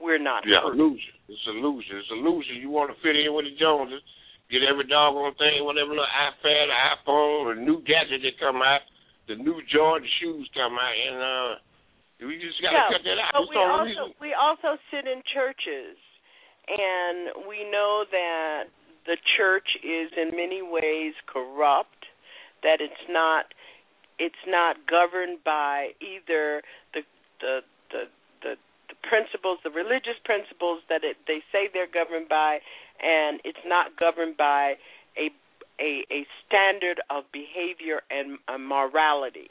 [0.00, 0.74] we're not Yeah, hurt.
[0.74, 1.14] illusion.
[1.28, 1.98] It's illusion.
[2.02, 2.56] It's illusion.
[2.58, 4.02] You want to fit in with the Joneses,
[4.52, 8.84] get every doggone thing, whatever little iPad, iPhone, or new gadget that come out,
[9.26, 11.52] the new Jordan shoes come out, and uh,
[12.28, 13.32] we just got to yeah, cut that out.
[13.32, 14.20] But we also reason.
[14.20, 15.96] we also sit in churches,
[16.68, 18.68] and we know that
[19.08, 22.04] the church is in many ways corrupt.
[22.62, 23.46] That it's not
[24.20, 26.62] it's not governed by either
[26.94, 27.02] the
[27.40, 27.60] the
[27.90, 28.02] the
[28.42, 28.52] the,
[28.90, 32.58] the principles, the religious principles that it, they say they're governed by,
[33.02, 34.74] and it's not governed by
[35.18, 35.30] a
[35.80, 39.50] a, a standard of behavior and uh, morality.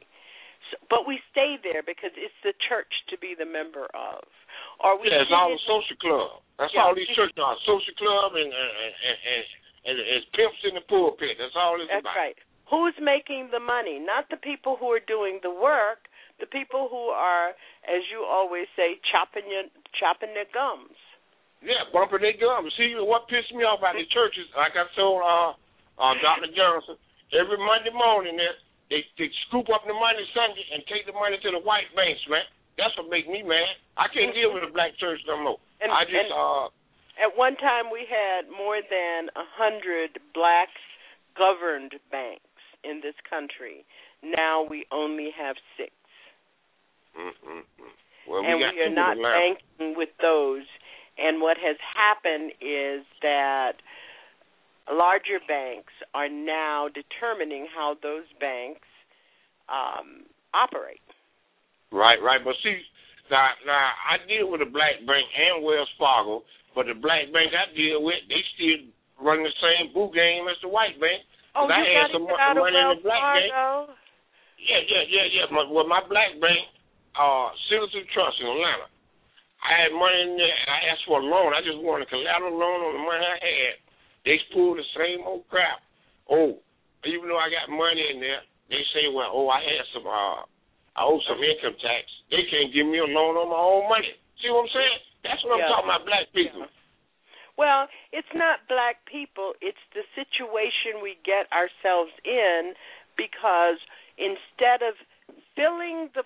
[0.69, 4.23] So, but we stay there because it's the church to be the member of.
[4.79, 6.41] Or we Yeah, it's all a social club.
[6.57, 6.85] That's Yeah.
[6.87, 7.57] all these churches are.
[7.65, 9.43] Social club and and and, and,
[9.91, 11.35] and it's pimps in the pulpit.
[11.41, 12.15] That's all it's That's about.
[12.15, 12.37] right.
[12.69, 13.99] Who's making the money?
[13.99, 16.07] Not the people who are doing the work.
[16.39, 17.49] The people who are,
[17.85, 19.67] as you always say, chopping your
[19.99, 20.95] chopping their gums.
[21.61, 22.73] Yeah, bumping their gums.
[22.73, 25.53] See, what pissed me off about the churches, like I told uh,
[26.01, 26.49] uh, Dr.
[26.57, 26.97] Johnson,
[27.37, 28.57] every Monday morning there,
[28.89, 32.21] they, they scoop up the money Sunday and take the money to the white banks,
[32.27, 32.43] man.
[32.81, 33.77] That's what make me mad.
[33.93, 35.61] I can't deal with a black church no more.
[35.79, 36.67] And- I just, and- uh,
[37.21, 40.73] At one time, we had more than a hundred black
[41.37, 42.49] governed banks
[42.83, 43.85] in this country.
[44.25, 45.93] Now we only have six,
[47.17, 47.93] mm, mm, mm.
[48.29, 50.65] well, and we, got we are not banking with those.
[51.21, 53.73] And what has happened is that
[54.89, 58.87] larger banks are now determining how those banks
[59.69, 61.03] um, operate.
[61.91, 62.41] Right, right.
[62.43, 62.75] But see,
[63.29, 66.43] now, now I deal with a black bank and Wells Fargo,
[66.73, 68.89] but the black bank I deal with, they still
[69.21, 71.21] run the same boo game as the white bank.
[71.53, 73.51] Oh, 'Cause I you had some to mo- get out money in the black bank.
[73.51, 73.93] Fargo.
[74.57, 75.45] Yeah, yeah, yeah, yeah.
[75.51, 76.63] My, well, my black bank,
[77.19, 78.87] uh, Citizen Trust in Atlanta.
[79.61, 81.53] I had money in there, I asked for a loan.
[81.53, 83.75] I just wanted a collateral loan on the money I had.
[84.25, 85.81] They pulled the same old crap.
[86.29, 86.57] Oh,
[87.05, 90.45] even though I got money in there, they say, well, oh, I had some, uh,
[90.97, 92.05] I owe some income tax.
[92.29, 94.13] They can't give me a loan on my own money.
[94.41, 94.99] See what I'm saying?
[95.21, 96.65] That's what I'm talking about, black people.
[97.57, 102.73] Well, it's not black people, it's the situation we get ourselves in
[103.13, 103.77] because
[104.17, 104.97] instead of
[105.53, 106.25] filling the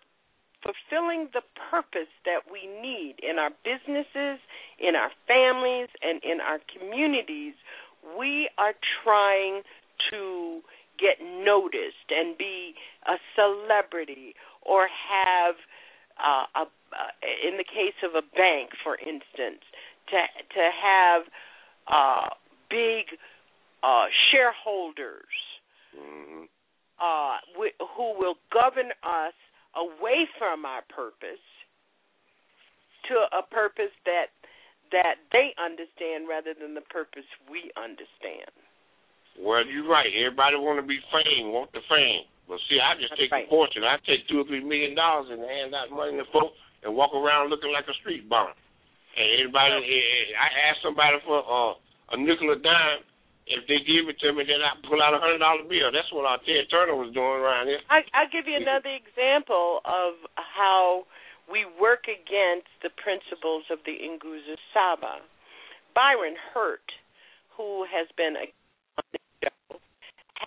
[0.65, 4.41] fulfilling the purpose that we need in our businesses,
[4.81, 7.53] in our families, and in our communities,
[8.17, 8.73] we are
[9.03, 9.61] trying
[10.09, 10.61] to
[10.97, 12.73] get noticed and be
[13.07, 15.55] a celebrity or have
[16.17, 17.11] uh, a, uh,
[17.47, 19.61] in the case of a bank, for instance,
[20.09, 20.17] to
[20.53, 21.23] to have
[21.87, 22.29] uh,
[22.69, 23.05] big
[23.83, 25.29] uh, shareholders
[25.95, 26.43] Mm-hmm.
[26.99, 29.33] uh, wi- who will govern us
[29.75, 31.43] away from our purpose
[33.11, 34.33] to a purpose that
[34.91, 38.53] that they understand rather than the purpose we understand.
[39.35, 40.07] Well, you're right.
[40.13, 42.23] Everybody want to be fame, want the fame.
[42.47, 43.49] But see, I just That's take right.
[43.49, 43.83] a fortune.
[43.83, 46.53] I take two or three million dollars and hand out money to folk
[46.85, 48.53] and walk around looking like a street bum.
[49.17, 49.73] And everybody,
[50.37, 51.73] I ask somebody for uh,
[52.13, 53.01] a nickel or dime.
[53.45, 55.93] If they give it to me, then I pull out a hundred dollar bill.
[55.93, 57.81] That's what our Ted Turner was doing around here.
[57.93, 61.05] I, I'll give you another example of how
[61.45, 65.21] we work against the principles of the Nguzo Saba.
[65.93, 66.89] Byron Hurt,
[67.55, 68.49] who has been a
[68.97, 69.77] on the show,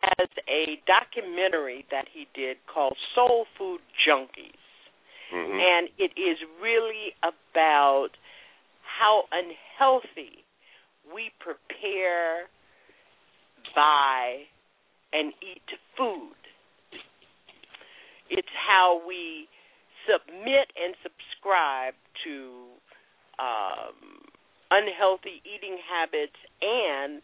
[0.03, 4.59] has a documentary that he did called Soul Food Junkies.
[5.33, 5.61] Mm-hmm.
[5.61, 8.11] And it is really about
[8.83, 10.45] how unhealthy
[11.15, 12.49] we prepare,
[13.75, 14.45] buy,
[15.13, 15.67] and eat
[15.97, 16.37] food.
[18.31, 19.49] It's how we
[20.05, 22.69] submit and subscribe to
[23.39, 24.29] um,
[24.71, 27.23] unhealthy eating habits and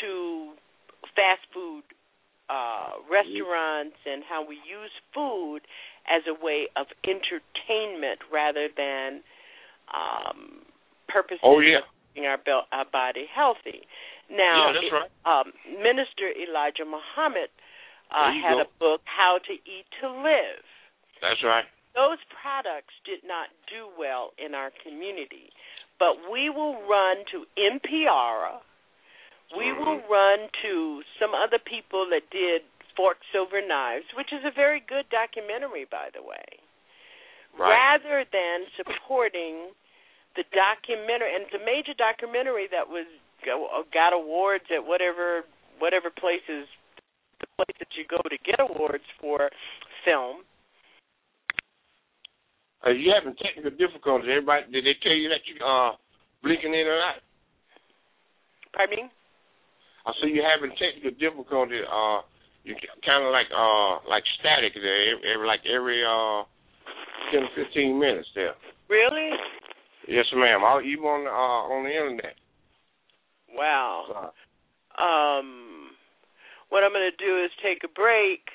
[0.00, 0.52] to
[1.14, 1.82] fast food
[2.48, 5.60] uh, restaurants and how we use food
[6.06, 9.22] as a way of entertainment rather than
[9.90, 10.62] um,
[11.08, 11.78] purposes Oh yeah.
[11.78, 11.84] of
[12.14, 13.82] keeping our, bel- our body healthy.
[14.30, 15.10] Now, Yeah, right.
[15.24, 17.50] um, Minister Elijah Muhammad
[18.10, 18.60] uh, had go.
[18.62, 20.64] a book, How to Eat to Live.
[21.22, 21.64] That's right.
[21.94, 25.50] Those products did not do well in our community,
[25.98, 28.60] but we will run to NPR.
[29.56, 29.78] We Mhm.
[29.78, 32.64] will run to some other people that did
[32.96, 36.44] Forks Over Knives, which is a very good documentary, by the way.
[37.54, 37.70] Right.
[37.70, 39.74] Rather than supporting
[40.34, 43.06] the documentary, and it's a major documentary that was
[43.92, 45.42] got awards at whatever
[45.78, 46.66] whatever places
[47.40, 49.50] the place that you go to get awards for
[50.04, 50.40] film.
[52.82, 54.30] Are you having technical difficulties?
[54.30, 55.92] Everybody, did they tell you that you uh
[56.42, 57.20] blinking in and out?
[58.72, 59.10] Pardon me?
[60.06, 61.82] I see you having technical difficulty.
[61.82, 62.22] Uh,
[62.62, 66.46] you kind of like uh like static there, every, every like every uh
[67.32, 68.54] ten or fifteen minutes there.
[68.88, 69.34] Really?
[70.06, 70.62] Yes, ma'am.
[70.62, 72.38] I'll even on the, uh on the internet.
[73.56, 74.04] Wow.
[74.08, 75.90] So, Um,
[76.68, 78.48] what I'm going to do is take a break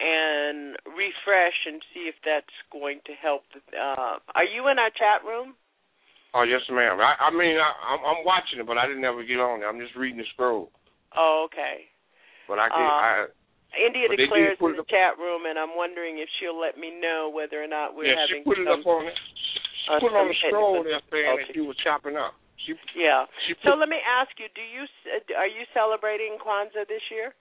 [0.00, 3.44] and refresh and see if that's going to help.
[3.72, 5.54] Uh, are you in our chat room?
[6.32, 6.96] oh yes, ma'am.
[7.00, 9.68] I, I mean, I, I'm, I'm watching it, but I didn't ever get on there.
[9.68, 10.72] I'm just reading the scroll.
[11.16, 11.90] Oh, okay.
[12.48, 12.80] But I can.
[12.80, 13.26] Uh, I
[13.78, 16.90] India But declares in it the chat room, and I'm wondering if she'll let me
[16.90, 19.14] know whether or not we're yeah, she having put it up on it.
[19.14, 22.34] She uh, put it on the scroll there saying that you were chopping up.
[22.66, 23.24] She, yeah.
[23.48, 24.84] She so let me ask you: Do you
[25.36, 27.32] are you celebrating Kwanzaa this year?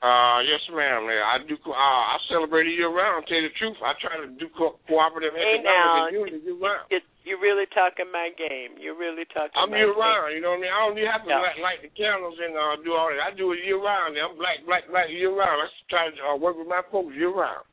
[0.00, 1.04] Uh, yes, ma'am.
[1.12, 1.60] I do.
[1.60, 3.28] Uh, I celebrate it year round.
[3.28, 6.88] Tell you the truth, I try to do co- cooperative hey, economic unity year round.
[7.20, 8.80] You're really talking my game.
[8.80, 9.52] You're really talking.
[9.60, 10.00] I'm year game.
[10.00, 10.32] round.
[10.32, 10.72] You know what I mean?
[10.72, 11.44] I don't even have to yeah.
[11.44, 13.20] light, light the candles and uh, do all that.
[13.20, 14.16] I do it year round.
[14.16, 15.60] I'm black, black, black year round.
[15.60, 17.68] I try to uh, work with my folks year round.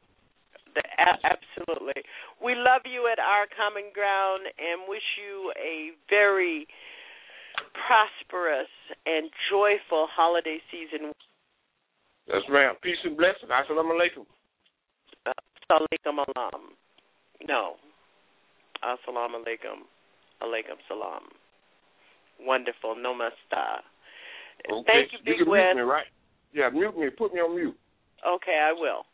[0.77, 2.01] A- absolutely.
[2.43, 6.67] We love you at our common ground and wish you a very
[7.87, 8.69] prosperous
[9.05, 11.11] and joyful holiday season.
[12.27, 12.75] Yes, ma'am.
[12.81, 13.49] Peace and blessings.
[13.49, 14.25] Assalamu alaikum.
[15.71, 16.75] Assalamu alam.
[17.47, 17.75] No.
[18.83, 19.87] Assalamu alaikum.
[20.43, 21.23] Alaikum salam.
[22.39, 22.95] Wonderful.
[22.95, 23.81] Namaste.
[24.69, 24.83] Okay.
[24.85, 25.75] Thank you, Big you can West.
[25.75, 26.05] mute me, right?
[26.53, 27.09] Yeah, mute me.
[27.09, 27.77] Put me on mute.
[28.25, 29.05] Okay, I will.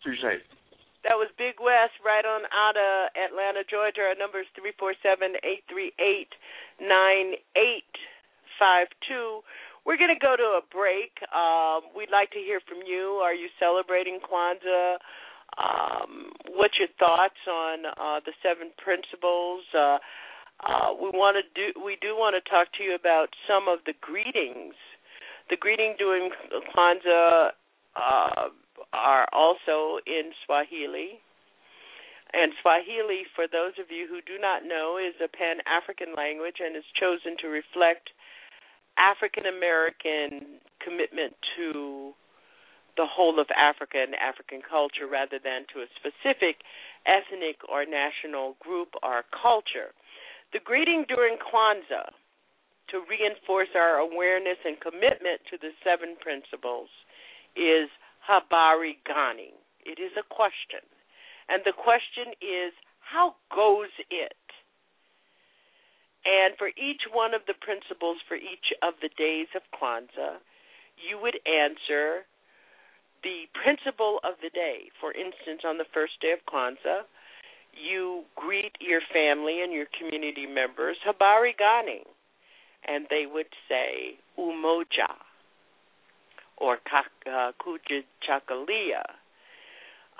[0.00, 0.59] Appreciate it.
[1.04, 4.12] That was Big West right on out of Atlanta, Georgia.
[4.12, 6.28] Our number is three four seven eight three eight
[6.76, 7.94] nine eight
[8.60, 9.40] five two.
[9.88, 11.16] We're going to go to a break.
[11.32, 13.16] Um, we'd like to hear from you.
[13.24, 15.00] Are you celebrating Kwanzaa?
[15.56, 19.64] Um, what's your thoughts on uh, the seven principles?
[19.72, 19.98] Uh,
[20.60, 21.72] uh, we want to do.
[21.80, 24.76] We do want to talk to you about some of the greetings.
[25.48, 26.28] The greeting during
[26.76, 27.56] Kwanzaa
[27.96, 28.52] uh,
[28.92, 31.20] are also in Swahili.
[32.32, 36.62] And Swahili, for those of you who do not know, is a Pan African language
[36.62, 38.10] and is chosen to reflect
[38.98, 42.14] African American commitment to
[42.96, 46.62] the whole of Africa and African culture rather than to a specific
[47.06, 49.94] ethnic or national group or culture.
[50.52, 52.10] The greeting during Kwanzaa
[52.90, 56.90] to reinforce our awareness and commitment to the seven principles
[57.54, 57.86] is
[58.30, 59.50] Habari Gani.
[59.84, 60.86] It is a question.
[61.48, 62.70] And the question is,
[63.02, 64.38] how goes it?
[66.22, 70.38] And for each one of the principles for each of the days of Kwanzaa,
[70.94, 72.28] you would answer
[73.24, 74.92] the principle of the day.
[75.00, 77.08] For instance, on the first day of Kwanzaa,
[77.74, 82.04] you greet your family and your community members, Habari Gani,
[82.86, 85.18] and they would say, Umoja,
[86.60, 86.78] or
[87.26, 88.02] uh, Kuja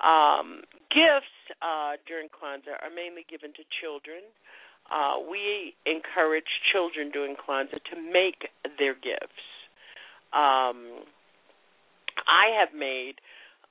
[0.01, 4.23] Um, gifts uh, during Kwanzaa are mainly given to children.
[4.91, 8.49] Uh, we encourage children during Kwanzaa to make
[8.79, 9.45] their gifts.
[10.33, 11.05] Um,
[12.27, 13.15] I have made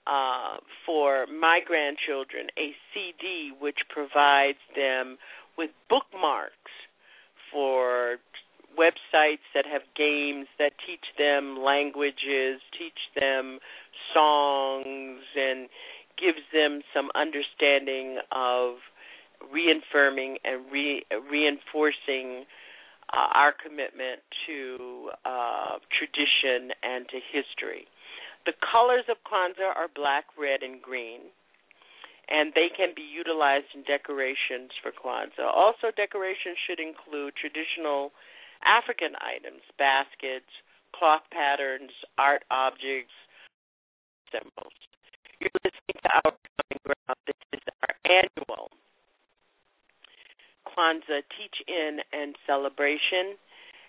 [0.06, 5.18] uh, for my grandchildren a CD which provides them
[5.58, 6.72] with bookmarks
[7.52, 8.16] for
[8.78, 13.58] websites that have games that teach them languages, teach them
[14.14, 15.68] songs, and
[16.18, 18.76] gives them some understanding of
[19.52, 22.44] reaffirming and re- reinforcing
[23.12, 27.86] uh, our commitment to uh, tradition and to history.
[28.46, 31.20] The colors of Kwanzaa are black, red, and green,
[32.28, 35.50] and they can be utilized in decorations for Kwanzaa.
[35.50, 38.12] Also, decorations should include traditional
[38.64, 40.50] African items, baskets,
[40.94, 43.14] cloth patterns, art objects,
[44.32, 44.76] symbols.
[45.40, 46.32] You're listening to our
[46.84, 47.18] ground.
[47.26, 48.70] This is our annual
[50.68, 53.36] Kwanzaa teach in and celebration.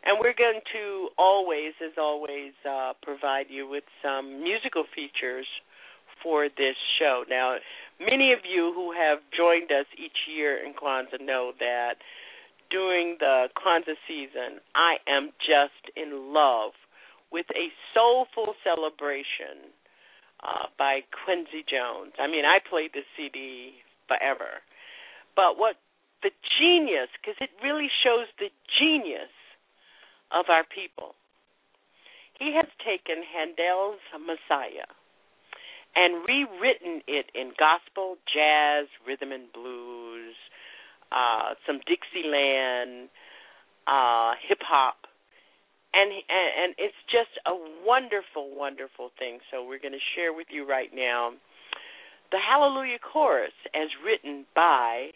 [0.03, 5.45] And we're going to always, as always, uh, provide you with some musical features
[6.23, 7.23] for this show.
[7.29, 7.57] Now,
[7.99, 12.01] many of you who have joined us each year in Kwanzaa know that
[12.71, 16.71] during the Kwanzaa season, I am just in love
[17.31, 19.75] with a soulful celebration
[20.43, 22.13] uh, by Quincy Jones.
[22.19, 23.75] I mean, I played this CD
[24.07, 24.63] forever.
[25.35, 25.75] But what
[26.23, 28.49] the genius, because it really shows the
[28.79, 29.33] genius
[30.31, 31.15] of our people.
[32.39, 34.89] He has taken Handel's Messiah
[35.95, 40.33] and rewritten it in gospel, jazz, rhythm and blues,
[41.11, 43.09] uh, some Dixieland,
[43.87, 44.95] uh, hip hop,
[45.93, 47.51] and, and it's just a
[47.85, 49.39] wonderful, wonderful thing.
[49.51, 51.31] So we're going to share with you right now
[52.31, 55.11] the Hallelujah Chorus, as written by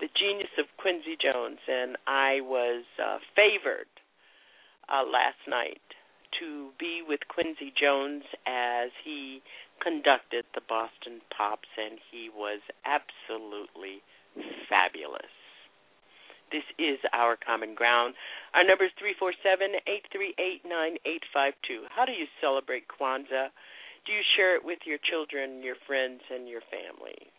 [0.00, 3.88] the genius of Quincy Jones, and I was uh, favored
[4.92, 5.80] uh, last night
[6.40, 9.40] to be with Quincy Jones as he
[9.82, 14.02] conducted the Boston Pops, and he was absolutely
[14.68, 15.32] fabulous.
[16.52, 18.14] This is our common ground.
[18.54, 21.82] Our number is three four seven eight three eight nine eight five two.
[21.90, 23.50] How do you celebrate Kwanzaa?
[24.06, 27.32] Do you share it with your children, your friends, and your family?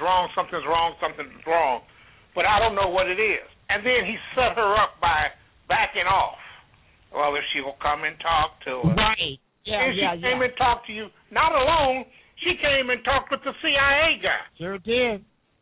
[0.00, 1.84] Something's wrong, something's wrong, something's wrong,
[2.34, 3.44] but I don't know what it is.
[3.68, 5.30] And then he set her up by
[5.68, 6.40] backing off.
[7.12, 8.96] Well, if she will come and talk to us.
[8.96, 9.38] Right.
[9.66, 10.46] Yeah, and yeah, she came yeah.
[10.48, 12.06] and talked to you, not alone,
[12.40, 14.42] she came and talked with the CIA guy.
[14.56, 15.20] Sure did.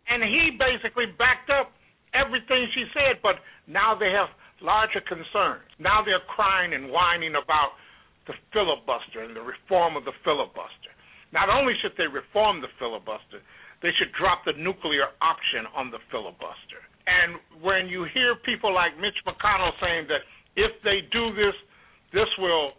[0.09, 1.75] And he basically backed up
[2.15, 4.31] everything she said, but now they have
[4.63, 5.67] larger concerns.
[5.77, 7.77] Now they're crying and whining about
[8.29, 10.93] the filibuster and the reform of the filibuster.
[11.33, 12.88] Not only should they reform the filibuster,
[13.83, 16.83] they should drop the nuclear option on the filibuster.
[17.07, 20.23] And when you hear people like Mitch McConnell saying that
[20.57, 21.55] if they do this,
[22.13, 22.77] this will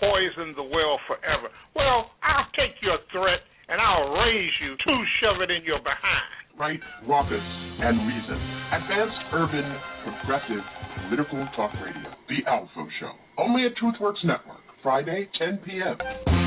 [0.00, 1.48] poison the well forever.
[1.74, 6.42] Well, I'll take your threat and I'll raise you to shove it in your behind.
[6.58, 7.40] Right, raucous,
[7.80, 8.38] and reason.
[8.76, 9.66] Advanced urban,
[10.04, 10.64] progressive,
[11.08, 12.12] political talk radio.
[12.28, 13.12] The Alpha Show.
[13.38, 14.60] Only at TruthWorks Network.
[14.82, 16.41] Friday, 10 p.m.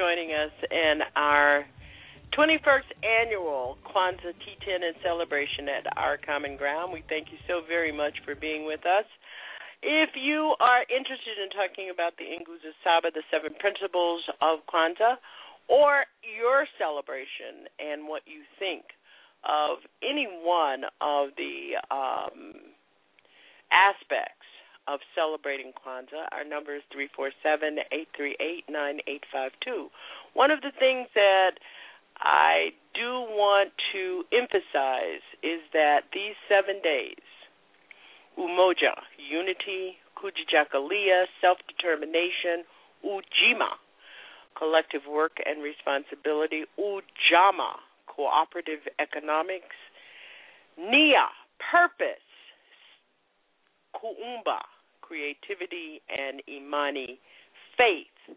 [0.00, 1.68] joining us in our
[2.32, 6.88] 21st annual Kwanzaa Teach-In and celebration at Our Common Ground.
[6.88, 9.04] We thank you so very much for being with us.
[9.84, 15.20] If you are interested in talking about the Nguzo Saba, the seven principles of Kwanzaa,
[15.68, 18.96] or your celebration and what you think
[19.44, 22.72] of any one of the um,
[23.68, 24.39] aspects
[24.88, 26.28] of celebrating Kwanzaa.
[26.32, 29.90] Our number is 347 838 9852.
[30.34, 31.58] One of the things that
[32.20, 37.24] I do want to emphasize is that these seven days,
[38.38, 42.64] Umoja, unity, Kujichagulia, self determination,
[43.04, 43.80] Ujima,
[44.56, 49.76] collective work and responsibility, Ujamaa, cooperative economics,
[50.76, 51.28] Nia,
[51.58, 52.24] purpose,
[53.94, 54.60] Kuumba,
[55.00, 57.18] creativity, and Imani,
[57.76, 58.36] faith.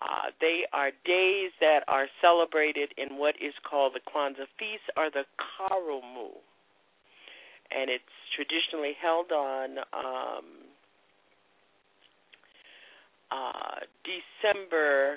[0.00, 5.10] Uh, they are days that are celebrated in what is called the Kwanzaa feast or
[5.10, 6.36] the Karamu.
[7.70, 8.04] And it's
[8.36, 10.44] traditionally held on um,
[13.30, 15.16] uh, December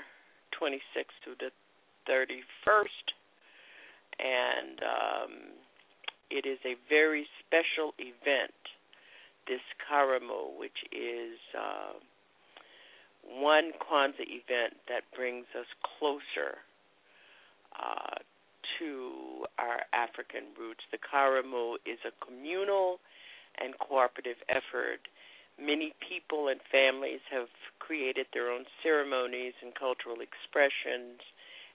[0.59, 1.51] 26th to the
[2.09, 3.05] 31st.
[4.19, 5.31] And um,
[6.31, 8.53] it is a very special event
[9.49, 11.97] this Karamu, which is uh,
[13.25, 16.61] one Kwanzaa event that brings us closer
[17.73, 18.21] uh,
[18.77, 20.85] to our African roots.
[20.93, 23.01] The Karamu is a communal
[23.57, 25.01] and cooperative effort.
[25.59, 27.49] Many people and families have
[27.79, 31.19] created their own ceremonies and cultural expressions,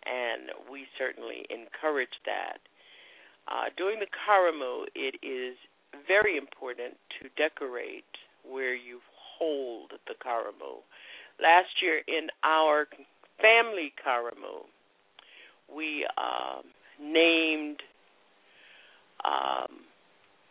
[0.07, 2.63] and we certainly encourage that.
[3.45, 5.59] Uh, during the Karamu, it is
[6.07, 8.05] very important to decorate
[8.49, 9.01] where you
[9.39, 10.83] hold the karamu.
[11.41, 12.87] Last year in our
[13.41, 14.67] family karamu,
[15.75, 16.65] we um,
[17.01, 17.81] named
[19.25, 19.85] um,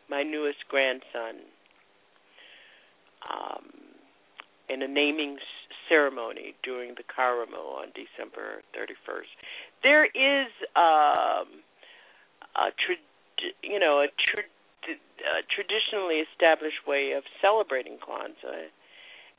[0.09, 1.45] my newest grandson
[3.29, 3.69] um,
[4.69, 5.37] in a naming
[5.89, 9.31] ceremony during the karamu on December 31st.
[9.83, 11.61] There is um,
[12.55, 12.95] a tra-
[13.61, 14.07] you know a
[14.89, 18.69] uh, traditionally established way of celebrating Kwanzaa,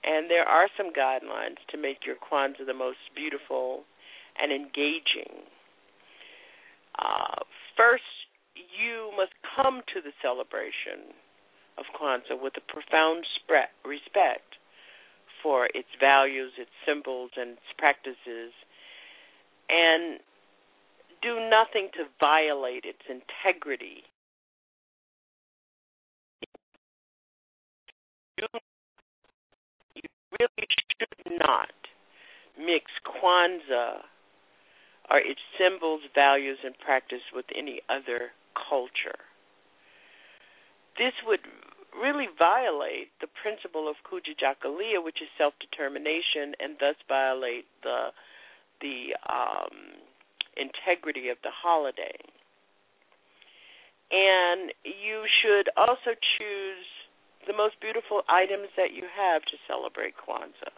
[0.04, 3.84] and there are some guidelines to make your Kwanzaa the most beautiful
[4.40, 5.44] and engaging.
[6.98, 7.42] Uh,
[7.76, 8.04] first,
[8.54, 11.14] you must come to the celebration
[11.78, 14.56] of Kwanzaa with a profound spread, respect
[15.42, 18.52] for its values, its symbols, and its practices,
[19.68, 20.20] and
[21.20, 24.04] do nothing to violate its integrity
[30.38, 30.66] really
[30.98, 31.74] should not
[32.58, 34.02] mix Kwanzaa
[35.10, 39.20] or its symbols, values, and practice with any other culture.
[40.96, 41.40] This would
[41.94, 48.10] really violate the principle of Kujichagulia, which is self-determination, and thus violate the
[48.80, 50.02] the um,
[50.56, 52.18] integrity of the holiday.
[54.10, 56.86] And you should also choose
[57.46, 60.72] the most beautiful items that you have to celebrate Kwanzaa.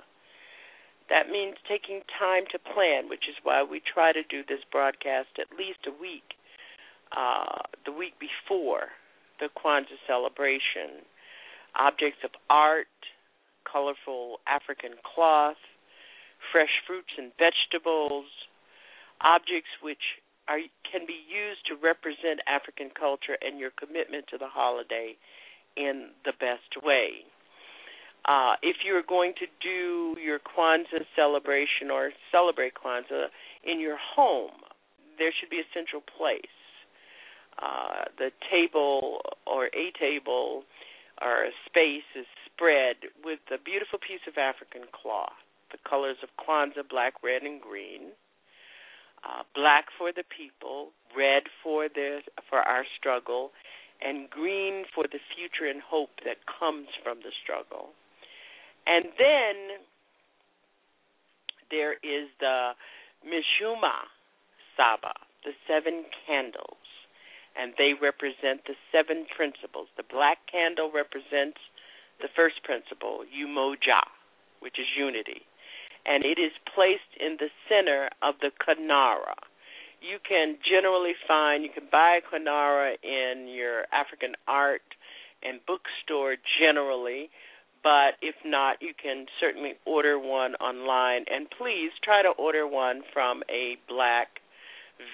[1.09, 5.39] That means taking time to plan, which is why we try to do this broadcast
[5.39, 6.35] at least a week,
[7.15, 8.91] uh, the week before
[9.39, 11.07] the Kwanzaa celebration.
[11.79, 12.89] Objects of art,
[13.71, 15.61] colorful African cloth,
[16.53, 18.27] fresh fruits and vegetables,
[19.21, 24.47] objects which are can be used to represent African culture and your commitment to the
[24.47, 25.17] holiday
[25.77, 27.25] in the best way.
[28.27, 33.31] Uh, if you're going to do your Kwanzaa celebration or celebrate Kwanzaa
[33.63, 34.67] in your home,
[35.19, 36.59] there should be a central place.
[37.63, 40.65] Uh, the table or a table
[41.23, 45.39] or a space is spread with a beautiful piece of African cloth,
[45.71, 48.11] the colors of Kwanzaa, black, red, and green.
[49.25, 52.21] Uh, black for the people, red for the
[52.51, 53.51] for our struggle,
[54.03, 57.91] and green for the future and hope that comes from the struggle.
[58.87, 59.83] And then
[61.71, 62.73] there is the
[63.25, 64.07] Mishumaa
[64.77, 65.15] Saba,
[65.45, 66.87] the seven candles,
[67.59, 69.89] and they represent the seven principles.
[69.97, 71.59] The black candle represents
[72.21, 74.01] the first principle, Umoja,
[74.61, 75.43] which is unity,
[76.05, 79.35] and it is placed in the center of the Kinara.
[80.01, 84.83] You can generally find, you can buy a Kinara in your African art
[85.43, 87.31] and bookstore generally
[87.87, 91.25] but if not, you can certainly order one online.
[91.31, 94.27] And please try to order one from a black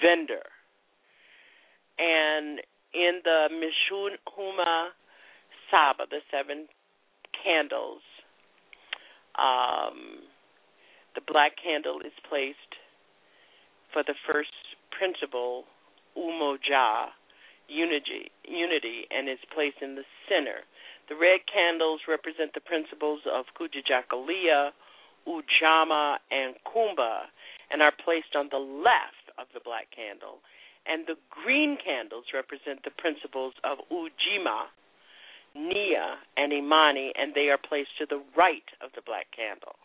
[0.00, 0.40] vendor.
[1.98, 2.60] And
[2.94, 4.88] in the Mishumaa
[5.70, 6.66] Saba, the seven
[7.44, 8.00] candles,
[9.36, 10.24] um,
[11.14, 12.72] the black candle is placed
[13.92, 14.52] for the first
[14.90, 15.64] principle,
[16.16, 17.12] Umoja,
[17.68, 20.64] unity, unity, and is placed in the center.
[21.08, 24.70] The red candles represent the principles of Kujichagulia,
[25.26, 27.28] Ujamaa, and Kuumba,
[27.70, 30.40] and are placed on the left of the black candle.
[30.86, 34.66] And the green candles represent the principles of Ujima,
[35.54, 39.76] Nia, and Imani, and they are placed to the right of the black candle.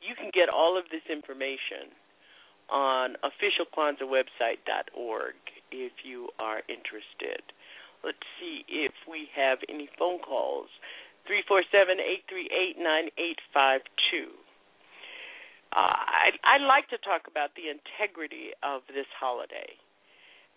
[0.00, 1.94] You can get all of this information
[2.70, 5.34] on officialkwanzaawebsite.org
[5.70, 7.42] if you are interested.
[8.04, 10.68] Let's see if we have any phone calls.
[11.26, 14.44] 347 838 9852.
[15.74, 19.74] Uh, I'd, like to talk about the integrity of this holiday.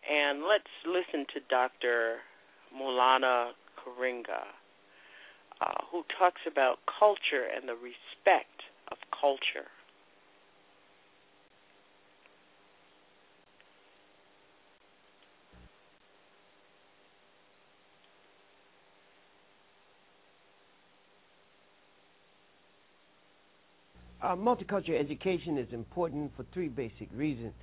[0.06, 2.22] And let's listen to Dr.
[2.70, 4.46] Maulana Karenga,
[5.60, 8.62] uh, who talks about culture and the respect
[8.92, 9.74] of culture.
[24.20, 27.54] Uh, multicultural education is important for three basic reasons.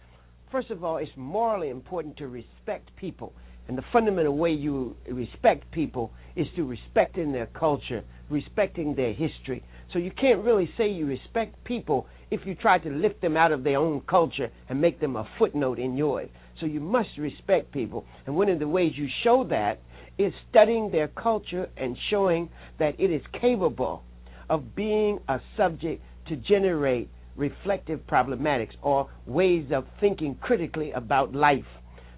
[0.52, 3.32] First of all, it's morally important to respect people.
[3.66, 9.64] And the fundamental way you respect people is through respecting their culture, respecting their history.
[9.92, 13.50] So you can't really say you respect people if you try to lift them out
[13.50, 16.28] of their own culture and make them a footnote in yours.
[16.60, 18.04] So you must respect people.
[18.26, 19.80] And one of the ways you show that
[20.18, 24.04] is studying their culture and showing that it is capable
[24.48, 31.64] of being a subject to generate reflective problematics or ways of thinking critically about life.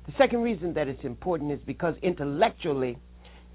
[0.07, 2.99] The second reason that it's important is because intellectually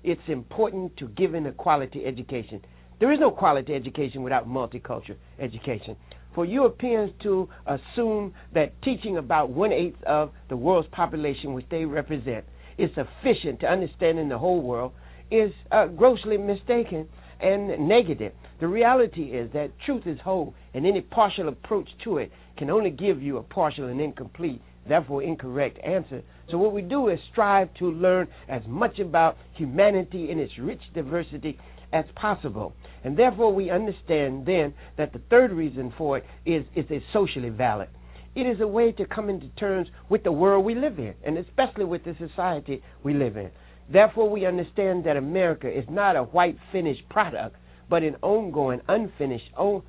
[0.03, 2.61] it's important to give in a quality education.
[2.99, 5.95] There is no quality education without multicultural education.
[6.35, 11.83] For Europeans to assume that teaching about one eighth of the world's population, which they
[11.85, 12.45] represent,
[12.77, 14.93] is sufficient to understanding the whole world
[15.29, 17.07] is uh, grossly mistaken
[17.39, 18.33] and negative.
[18.61, 22.91] The reality is that truth is whole, and any partial approach to it can only
[22.91, 26.21] give you a partial and incomplete, therefore incorrect answer.
[26.51, 30.81] So, what we do is strive to learn as much about humanity in its rich
[30.93, 31.57] diversity
[31.91, 32.73] as possible.
[33.03, 37.89] And therefore, we understand then that the third reason for it is it's socially valid.
[38.35, 41.39] It is a way to come into terms with the world we live in, and
[41.39, 43.49] especially with the society we live in.
[43.91, 47.55] Therefore, we understand that America is not a white finished product,
[47.91, 49.81] but an ongoing, unfinished, uh,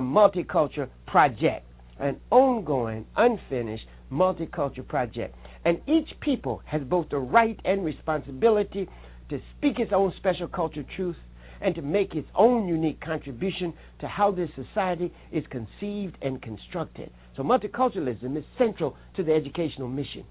[0.00, 1.66] multicultural project.
[2.00, 5.36] An ongoing, unfinished multicultural project.
[5.64, 8.88] And each people has both the right and responsibility
[9.28, 11.16] to speak its own special cultural truth
[11.60, 17.10] and to make its own unique contribution to how this society is conceived and constructed.
[17.36, 20.24] So multiculturalism is central to the educational mission.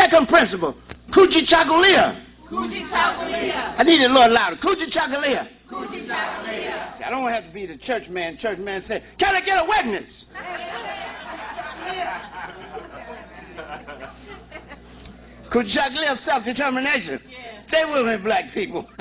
[0.00, 0.74] Second principle,
[1.12, 2.24] Kujichagulia.
[2.48, 3.76] Coochie Chakalia.
[3.78, 4.56] I need it a little louder.
[4.56, 5.46] Kujichagulia.
[5.70, 7.04] Coochie Chakalia.
[7.04, 8.38] I don't have to be the church man.
[8.40, 10.08] Church man say, can I get a witness?
[15.52, 17.20] Kujichagulia self-determination.
[17.28, 17.68] Yeah.
[17.68, 18.86] Stay with me, black people.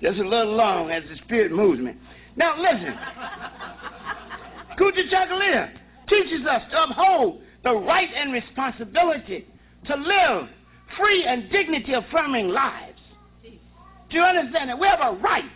[0.00, 1.92] Just a little long as the spirit moves me.
[2.36, 2.94] Now listen.
[4.80, 5.68] Kujichagulia
[6.08, 9.42] teaches us to uphold the right and responsibility
[9.90, 10.46] to live
[10.94, 13.02] free and dignity affirming lives.
[13.42, 14.78] Do you understand that?
[14.78, 15.50] We have a right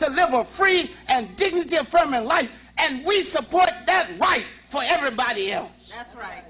[0.00, 2.48] to live a free and dignity affirming life,
[2.80, 5.68] and we support that right for everybody else.
[5.92, 6.48] That's right.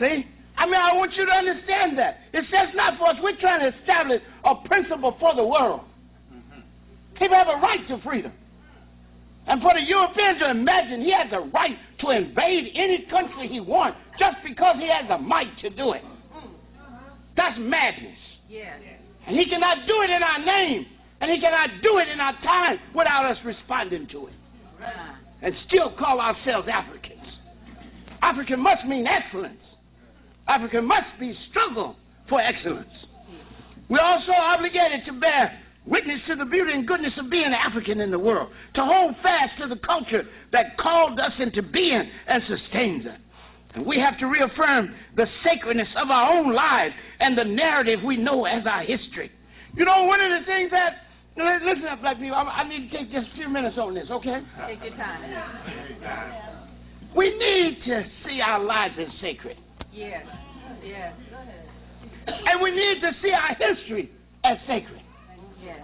[0.00, 0.24] See?
[0.56, 2.24] I mean, I want you to understand that.
[2.32, 3.20] It says not for us.
[3.20, 5.84] We're trying to establish a principle for the world.
[7.20, 8.32] People have a right to freedom.
[9.46, 13.62] And for the European to imagine he has a right to invade any country he
[13.62, 16.02] wants just because he has the might to do it.
[17.38, 18.18] That's madness.
[18.50, 18.74] Yes.
[19.26, 20.86] And he cannot do it in our name.
[21.20, 24.36] And he cannot do it in our time without us responding to it.
[25.42, 27.22] And still call ourselves Africans.
[28.22, 29.62] African must mean excellence.
[30.48, 31.96] African must be struggle
[32.28, 32.90] for excellence.
[33.88, 35.54] We're also obligated to bear
[35.86, 39.54] witness to the beauty and goodness of being African in the world, to hold fast
[39.62, 43.20] to the culture that called us into being and sustains us.
[43.74, 48.16] And we have to reaffirm the sacredness of our own lives and the narrative we
[48.16, 49.30] know as our history.
[49.76, 51.06] You know, one of the things that,
[51.36, 54.40] listen up, black people, I need to take just a few minutes on this, okay?
[54.66, 55.22] Take your time.
[57.14, 59.56] We need to see our lives as sacred.
[59.92, 60.24] Yes,
[60.84, 61.12] yes.
[62.26, 64.10] And we need to see our history
[64.44, 65.02] as sacred.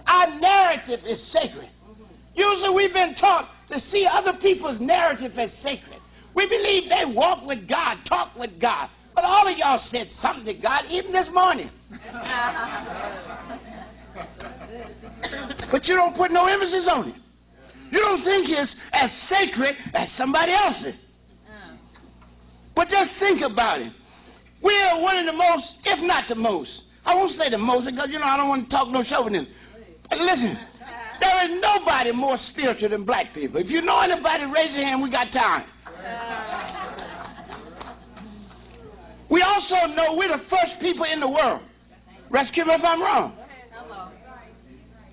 [0.07, 1.69] Our narrative is sacred.
[1.69, 2.03] Mm-hmm.
[2.35, 5.99] Usually we've been taught to see other people's narrative as sacred.
[6.35, 8.89] We believe they walk with God, talk with God.
[9.13, 11.69] But all of y'all said something to God even this morning.
[15.71, 17.15] but you don't put no emphasis on it.
[17.93, 20.97] You don't think it's as sacred as somebody else's.
[20.97, 21.77] Oh.
[22.73, 23.93] But just think about it.
[24.65, 26.73] We're one of the most, if not the most,
[27.05, 29.45] I won't say the most because, you know, I don't want to talk no chauvinism.
[30.19, 30.53] Listen,
[31.19, 33.61] there is nobody more spiritual than black people.
[33.61, 35.01] If you know anybody, raise your hand.
[35.01, 35.65] We got time.
[39.29, 41.61] We also know we're the first people in the world.
[42.29, 43.37] Rescue me if I'm wrong.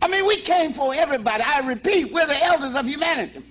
[0.02, 1.44] I mean, we came for everybody.
[1.44, 3.44] I repeat, we're the elders of humanity.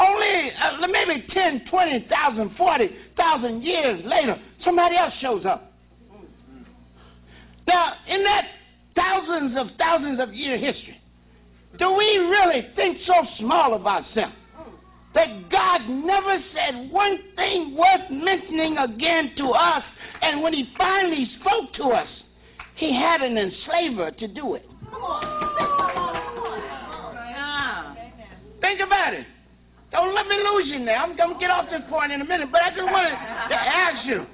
[0.00, 5.72] Only uh, maybe 10, 20,000, 40,000 years later, somebody else shows up.
[7.66, 8.44] Now, in that
[8.94, 10.98] thousands of thousands of year history,
[11.78, 14.38] do we really think so small of ourselves
[15.14, 19.84] that God never said one thing worth mentioning again to us,
[20.22, 22.10] and when He finally spoke to us,
[22.78, 24.66] He had an enslaver to do it?
[28.62, 29.26] Think about it.
[29.92, 31.06] Don't let me lose you now.
[31.06, 33.54] I'm going to get off this point in a minute, but I just wanted to
[33.54, 34.26] ask you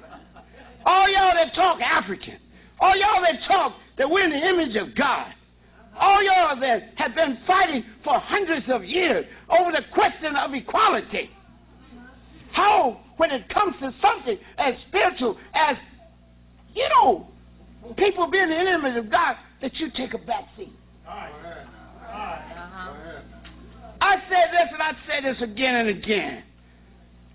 [0.85, 2.41] all y'all that talk African,
[2.81, 5.31] all y'all that talk that we're in the image of God,
[5.99, 11.29] all y'all that have been fighting for hundreds of years over the question of equality,
[12.53, 15.77] how, when it comes to something as spiritual as,
[16.73, 17.27] you know,
[17.97, 20.73] people being in the image of God, that you take a back seat?
[24.01, 26.43] I say this and I say this again and again.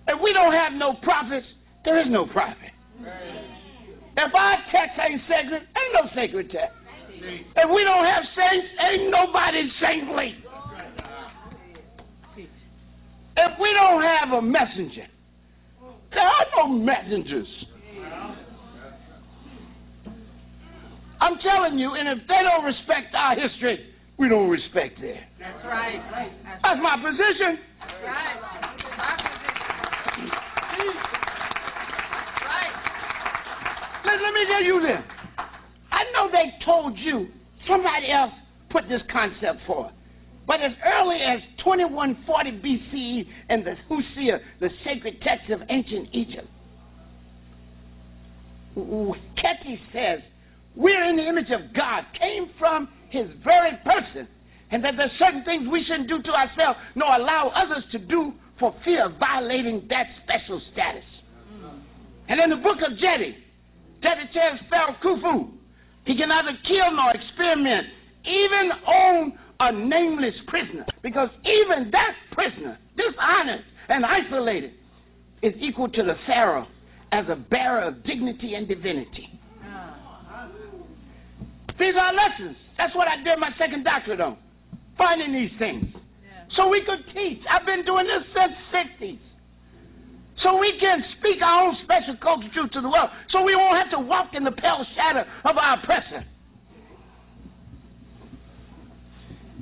[0.08, 1.46] If we don't have no prophets,
[1.84, 2.72] there is no prophet.
[4.16, 6.76] If our text ain't sacred, ain't no sacred text.
[7.20, 10.34] If we don't have saints, ain't nobody saintly.
[13.36, 15.06] If we don't have a messenger,
[16.10, 17.46] there are no messengers.
[21.20, 25.18] I'm telling you, and if they don't respect our history, we don't respect theirs.
[25.38, 26.00] That's right.
[26.10, 27.58] That's, That's my position.
[27.80, 28.56] That's right.
[34.06, 35.02] Let, let me tell you this.
[35.90, 37.26] I know they told you
[37.66, 38.32] somebody else
[38.70, 39.92] put this concept forward.
[40.46, 46.46] But as early as 2140 BCE in the Husia, the sacred text of ancient Egypt,
[48.76, 50.22] Khety says,
[50.76, 54.28] we're in the image of God, came from his very person,
[54.70, 58.32] and that there's certain things we shouldn't do to ourselves nor allow others to do
[58.60, 61.04] for fear of violating that special status.
[62.28, 63.34] And in the book of Djedi,
[64.02, 65.50] Djedi tells Pharaoh Khufu,
[66.04, 67.86] he can neither kill nor experiment,
[68.24, 74.72] even on a nameless prisoner, because even that prisoner, dishonest and isolated,
[75.42, 76.66] is equal to the Pharaoh
[77.12, 79.28] as a bearer of dignity and divinity.
[81.78, 82.56] These are lessons.
[82.78, 84.38] That's what I did my second doctorate on,
[84.96, 85.84] finding these things.
[86.56, 87.42] So we could teach.
[87.52, 89.25] I've been doing this since 60s.
[90.42, 93.08] So we can speak our own special culture truth to the world.
[93.32, 96.24] So we won't have to walk in the pale shadow of our oppressor.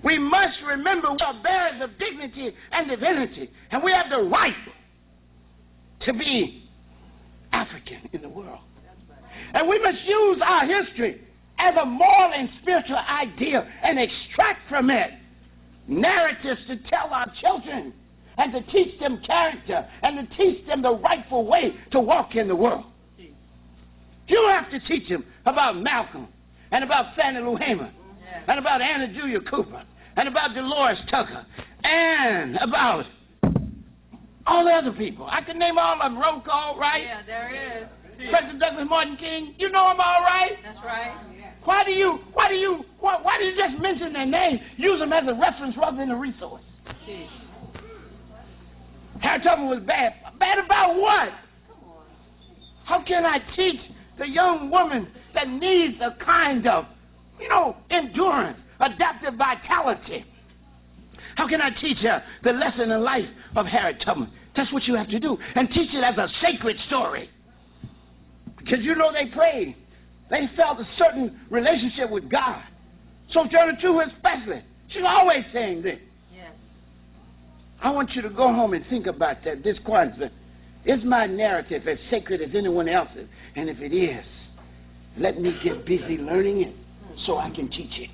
[0.03, 4.65] We must remember we are bearers of dignity and divinity, and we have the right
[6.05, 6.69] to be
[7.53, 8.61] African in the world.
[9.55, 11.23] And we must use our history
[11.59, 15.11] as a moral and spiritual ideal and extract from it
[15.87, 17.93] narratives to tell our children
[18.36, 22.48] and to teach them character and to teach them the rightful way to walk in
[22.48, 22.85] the world.
[24.27, 26.28] You have to teach them about Malcolm
[26.73, 27.93] and about Fannie Lou Hamer
[28.48, 29.82] and about Anna Julia Cooper
[30.16, 31.44] and about Delores Tucker
[31.85, 33.05] and about
[34.47, 35.27] all the other people.
[35.27, 36.20] I can name all of them.
[36.20, 37.02] Roll call, right?
[37.05, 37.89] Yeah, there is.
[38.31, 39.55] President Douglas Martin King.
[39.59, 40.55] You know them all right?
[40.62, 41.12] That's right.
[41.65, 44.61] Why do you why do you why, why do you just mention their name?
[44.77, 46.62] Use them as a reference rather than a resource.
[49.25, 50.13] Harry Tubman was bad.
[50.39, 51.33] Bad about what?
[52.85, 53.81] How can I teach
[54.21, 56.85] the young woman that needs a kind of,
[57.41, 60.29] you know, endurance, adaptive vitality?
[61.37, 63.27] How can I teach her the lesson in life
[63.57, 64.31] of Harriet Tubman?
[64.55, 65.37] That's what you have to do.
[65.57, 67.29] And teach it as a sacred story.
[68.59, 69.75] Because you know they prayed.
[70.29, 72.61] They felt a certain relationship with God.
[73.33, 74.63] Sojourner Truth especially.
[74.93, 75.99] She's always saying this.
[77.85, 80.31] I want you to go home and think about that this Kwanzaa.
[80.86, 83.28] Is my narrative as sacred as anyone else's?
[83.56, 84.24] And if it is,
[85.19, 86.74] let me get busy learning it
[87.27, 88.11] so I can teach it.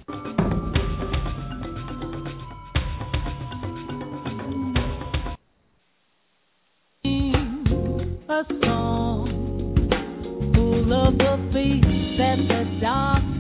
[8.29, 9.27] a song
[10.55, 13.40] full of the things that the dark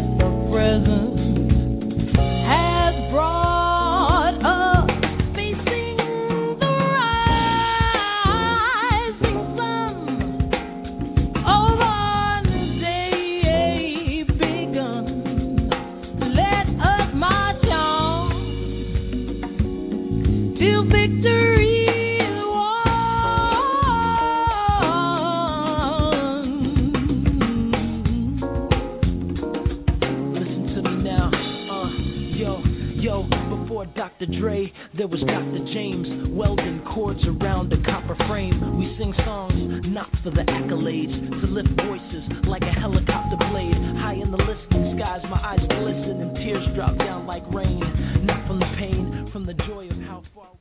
[0.00, 1.09] that the present
[34.20, 34.36] Dr.
[34.36, 34.68] Dre,
[34.98, 35.64] there was Dr.
[35.72, 38.52] James welding cords around a copper frame.
[38.76, 43.80] We sing songs not for the accolades, to lift voices like a helicopter blade.
[43.96, 47.80] High in the listening skies, my eyes glisten and tears drop down like rain.
[48.28, 50.52] Not from the pain, from the joy of how far.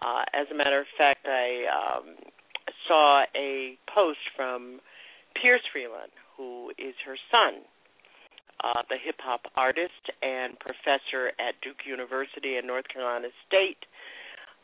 [0.01, 2.15] Uh, as a matter of fact, I um,
[2.87, 4.79] saw a post from
[5.41, 7.65] Pierce Freelon, who is her son,
[8.63, 13.83] uh, the hip hop artist and professor at Duke University and North Carolina State.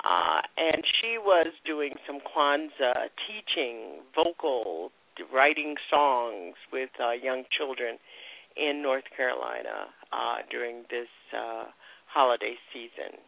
[0.03, 4.91] Uh, and she was doing some Kwanzaa teaching, vocal,
[5.32, 7.98] writing songs with uh, young children
[8.57, 11.65] in North Carolina uh, during this uh,
[12.07, 13.22] holiday season.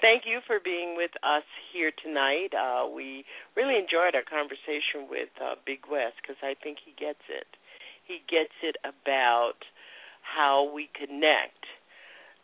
[0.00, 2.50] Thank you for being with us here tonight.
[2.54, 3.24] Uh, we
[3.56, 7.46] really enjoyed our conversation with uh, Big West because I think he gets it.
[8.06, 9.58] He gets it about
[10.22, 11.66] how we connect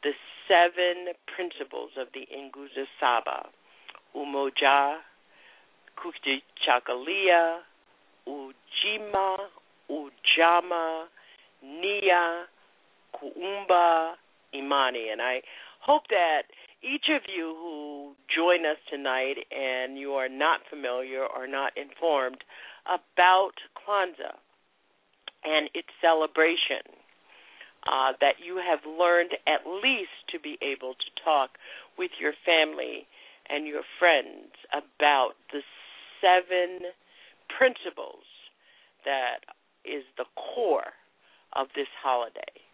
[0.03, 0.13] the
[0.47, 3.49] seven principles of the Nguzo Saba
[4.15, 4.99] Umoja,
[5.97, 7.59] Kujichagulia,
[8.27, 9.39] Ujima,
[9.91, 11.07] Ujamaa,
[11.63, 12.45] Nia,
[13.15, 14.15] Kuumba,
[14.53, 15.09] Imani.
[15.11, 15.43] And I
[15.81, 16.43] hope that
[16.83, 22.45] each of you who join us tonight and you are not familiar or not informed
[22.87, 24.37] about Kwanzaa
[25.45, 26.85] and its celebration,
[27.87, 31.51] uh, that you have learned at least to be able to talk
[31.99, 33.07] with your family
[33.49, 35.61] and your friends about the
[36.21, 36.91] seven
[37.49, 38.25] principles
[39.05, 39.45] that
[39.85, 40.97] is the core
[41.53, 42.65] of this holiday.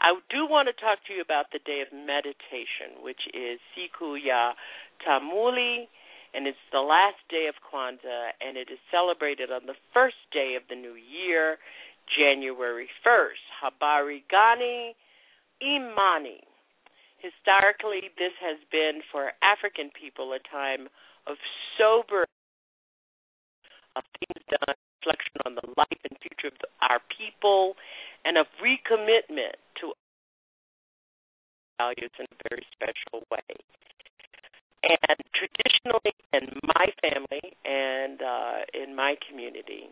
[0.00, 4.14] I do want to talk to you about the day of meditation, which is Siku
[4.14, 4.54] ya
[5.02, 5.90] Taamuli,
[6.34, 10.54] and it's the last day of Kwanzaa, and it is celebrated on the first day
[10.54, 11.58] of the new year,
[12.06, 13.42] January 1st.
[13.58, 14.94] Habari Gani
[15.62, 16.42] Imani.
[17.18, 20.88] Historically, this has been for African people a time
[21.26, 21.36] of
[21.76, 22.24] sober
[23.96, 27.74] of things done, reflection on the life and future of the, our people,
[28.24, 29.92] and of recommitment to
[31.78, 33.50] values in a very special way.
[34.82, 39.90] And traditionally, in my family and uh, in my community,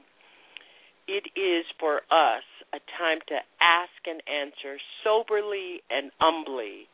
[1.09, 6.87] it is for us a time to ask and answer soberly and humbly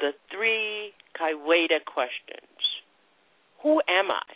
[0.00, 2.60] the three Kawaida questions
[3.62, 4.34] Who am I?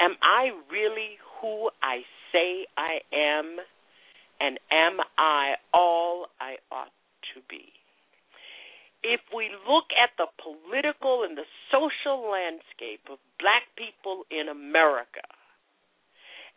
[0.00, 2.02] Am I really who I
[2.32, 3.56] say I am?
[4.40, 6.94] And am I all I ought
[7.34, 7.72] to be?
[9.02, 15.26] If we look at the political and the social landscape of black people in America,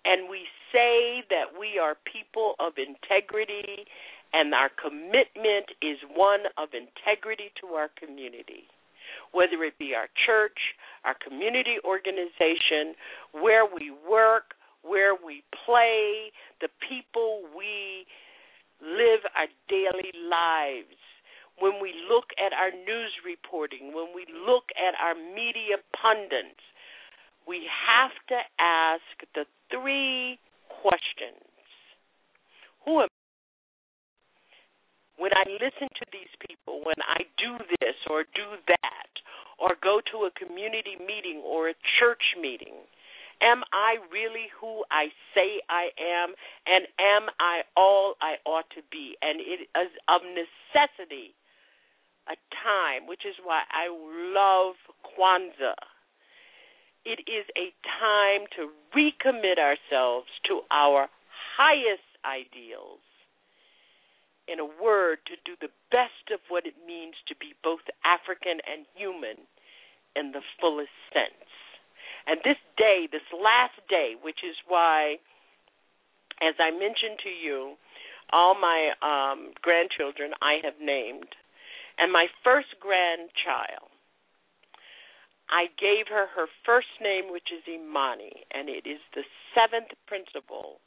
[0.06, 3.86] and we say that we are people of integrity
[4.33, 8.67] and our commitment is one of integrity to our community,
[9.31, 10.57] whether it be our church,
[11.03, 12.95] our community organization,
[13.33, 16.31] where we work, where we play,
[16.61, 18.05] the people we
[18.81, 20.97] live our daily lives.
[21.59, 26.63] When we look at our news reporting, when we look at our media pundits,
[27.47, 29.03] we have to ask
[29.35, 30.39] the three
[30.81, 31.45] questions.
[32.85, 33.07] Who am
[35.22, 39.11] when I listen to these people, when I do this or do that,
[39.61, 42.81] or go to a community meeting or a church meeting,
[43.45, 46.34] am I really who I say I am?
[46.65, 49.14] And am I all I ought to be?
[49.22, 51.38] And it is of necessity
[52.26, 53.93] a time, which is why I
[54.34, 54.73] love
[55.06, 55.77] Kwanzaa.
[57.06, 57.69] It is a
[58.02, 61.10] time to recommit ourselves to our
[61.57, 63.06] highest ideals
[64.52, 68.60] in a word, to do the best of what it means to be both African
[68.68, 69.48] and human
[70.15, 71.48] in the fullest sense.
[72.28, 75.18] And this day, this last day, which is why,
[76.41, 77.76] as I mentioned to you,
[78.32, 81.32] all my um, grandchildren I have named,
[81.98, 83.91] and my first grandchild,
[85.49, 90.80] I gave her her first name, which is Imani, and it is the seventh principle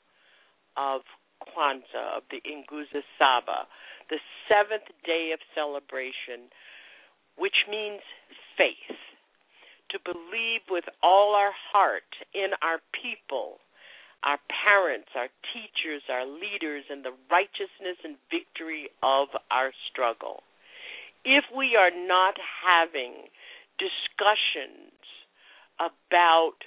[0.77, 1.03] of
[1.43, 3.67] Kwanzaa, of the Nguzo Saba,
[4.11, 6.51] the seventh day of celebration,
[7.37, 8.01] which means
[8.57, 8.97] faith.
[9.91, 13.59] To believe with all our heart in our people,
[14.25, 20.43] our parents, our teachers, our leaders, and the righteousness and victory of our struggle.
[21.25, 22.35] If we are not
[22.65, 23.29] having
[23.79, 24.99] discussions
[25.79, 26.59] about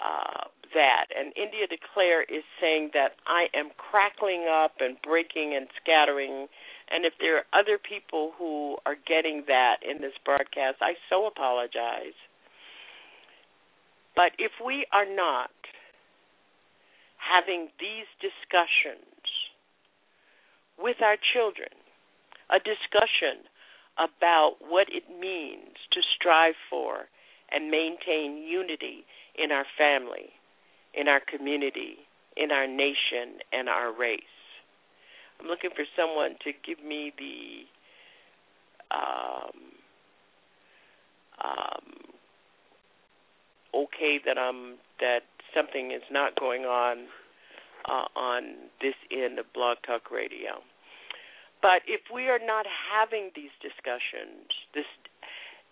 [0.00, 1.06] uh, that.
[1.14, 6.48] And India Declare is saying that I am crackling up and breaking and scattering.
[6.90, 11.26] And if there are other people who are getting that in this broadcast, I so
[11.26, 12.16] apologize.
[14.16, 15.54] But if we are not
[17.20, 19.22] having these discussions
[20.78, 21.70] with our children,
[22.50, 23.46] a discussion
[24.00, 27.06] about what it means to strive for
[27.52, 29.04] and maintain unity
[29.36, 30.30] in our family,
[30.94, 31.96] in our community,
[32.36, 34.20] in our nation, and our race.
[35.40, 37.64] I'm looking for someone to give me the
[38.94, 39.56] um,
[41.42, 41.86] um,
[43.74, 45.20] okay that I'm that
[45.54, 47.06] something is not going on
[47.88, 48.42] uh, on
[48.82, 50.60] this end of Blog Talk Radio.
[51.62, 54.88] But if we are not having these discussions, this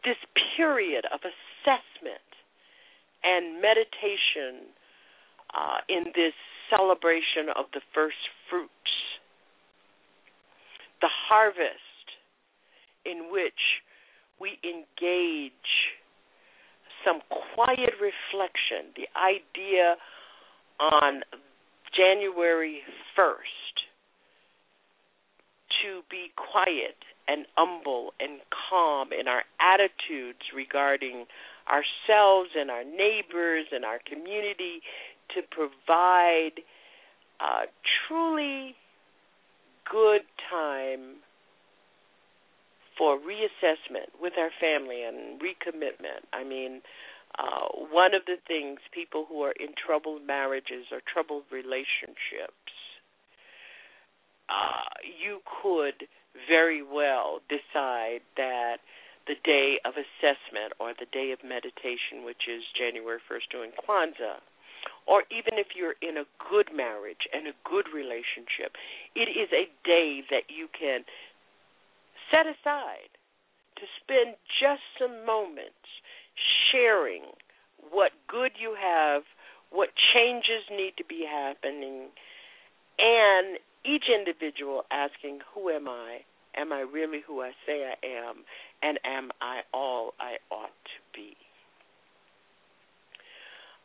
[0.04, 0.20] this
[0.56, 1.20] period of
[1.62, 2.28] assessment
[3.24, 4.70] and meditation
[5.54, 6.34] uh, in this
[6.70, 8.16] celebration of the first
[8.48, 8.72] fruits.
[11.00, 12.06] The harvest
[13.04, 13.82] in which
[14.40, 15.52] we engage
[17.04, 17.20] some
[17.54, 19.96] quiet reflection, the idea
[20.80, 21.22] on
[21.96, 22.80] January
[23.16, 23.74] 1st
[25.82, 26.98] to be quiet
[27.28, 28.40] and humble and
[28.70, 31.26] calm in our attitudes regarding
[31.68, 34.80] ourselves and our neighbors and our community
[35.34, 36.64] to provide
[37.40, 37.68] a
[38.08, 38.74] truly
[39.90, 41.20] good time
[42.96, 46.26] for reassessment with our family and recommitment.
[46.32, 46.80] I mean,
[47.38, 52.72] uh, one of the things people who are in troubled marriages or troubled relationships,
[54.48, 56.08] uh, you could
[56.46, 58.78] very well decide that
[59.26, 64.40] the day of assessment or the day of meditation, which is January 1st during Kwanzaa,
[65.06, 68.76] or even if you're in a good marriage and a good relationship,
[69.14, 71.04] it is a day that you can
[72.30, 73.12] set aside
[73.76, 75.88] to spend just some moments
[76.70, 77.22] sharing
[77.90, 79.22] what good you have,
[79.70, 82.08] what changes need to be happening,
[82.98, 86.20] and each individual asking, Who am I?
[86.56, 88.44] Am I really who I say I am?
[88.82, 91.36] And am I all I ought to be?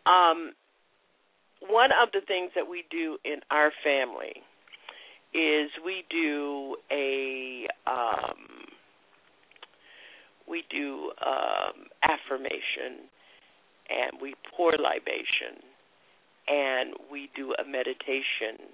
[0.06, 0.53] Um,
[1.61, 4.41] one of the things that we do in our family
[5.34, 8.68] is we do a um,
[10.48, 13.07] we do um, affirmation
[13.90, 15.64] and we pour libation
[16.48, 18.74] and we do a meditation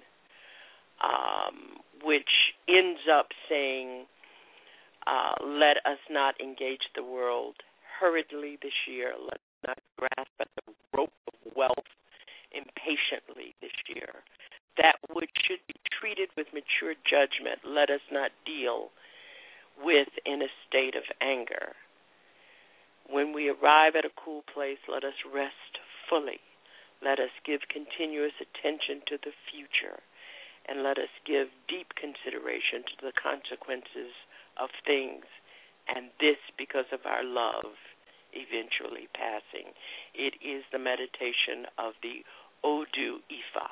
[1.00, 4.06] um, which ends up saying
[5.06, 7.56] uh, let us not engage the world
[8.00, 11.90] hurriedly this year let us not grasp at the rope of wealth
[12.52, 14.22] impatiently this year
[14.76, 18.90] that which should be treated with mature judgment let us not deal
[19.82, 21.76] with in a state of anger.
[23.08, 26.40] When we arrive at a cool place, let us rest fully.
[27.02, 29.98] Let us give continuous attention to the future.
[30.68, 34.14] And let us give deep consideration to the consequences
[34.60, 35.24] of things.
[35.88, 37.74] And this because of our love
[38.32, 39.72] eventually passing.
[40.14, 42.22] It is the meditation of the
[42.62, 43.68] Odu Ifa.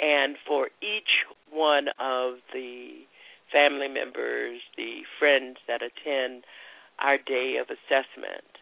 [0.00, 3.02] And for each one of the
[3.52, 6.44] family members, the friends that attend
[6.98, 8.58] our day of assessment,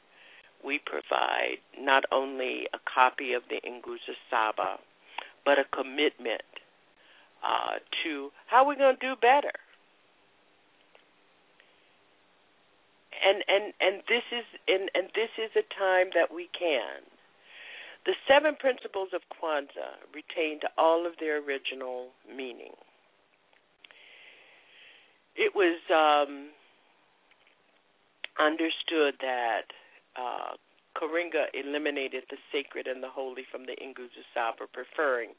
[0.64, 4.78] we provide not only a copy of the Nguzo Saba,
[5.46, 6.44] but a commitment
[7.40, 9.56] uh, to how we're going to do better.
[13.16, 17.00] And and and this is and, and this is a time that we can.
[18.04, 22.76] The seven principles of Kwanzaa retained all of their original meaning
[25.36, 26.48] it was um,
[28.40, 29.68] understood that
[30.16, 30.56] uh,
[30.96, 35.30] Karenga eliminated the sacred and the holy from the Nguzo Saba, preferring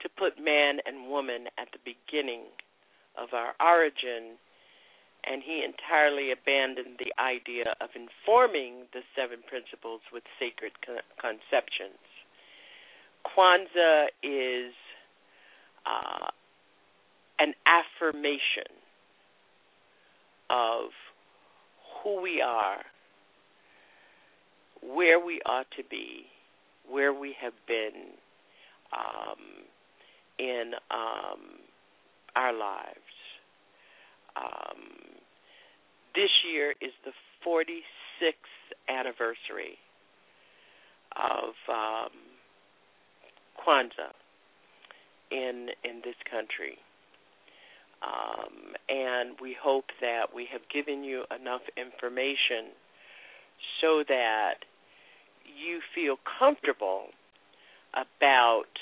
[0.00, 2.46] to put man and woman at the beginning
[3.18, 4.38] of our origin,
[5.24, 11.98] and he entirely abandoned the idea of informing the seven principles with sacred con- conceptions.
[13.26, 14.72] Kwanzaa is
[15.86, 16.30] uh,
[17.38, 18.70] an affirmation
[20.50, 20.90] of
[22.02, 22.82] who we are,
[24.82, 26.26] where we ought to be,
[26.88, 28.12] where we have been
[28.92, 29.38] um,
[30.38, 31.40] in um,
[32.36, 32.98] our lives.
[34.36, 34.80] Um,
[36.14, 37.12] this year is the
[37.46, 38.32] 46th
[38.88, 39.78] anniversary
[41.16, 42.12] of um,
[43.58, 44.12] Kwanzaa
[45.30, 46.78] in in this country.
[48.02, 52.74] Um, and we hope that we have given you enough information
[53.80, 54.64] so that
[55.44, 57.06] you feel comfortable
[57.94, 58.72] about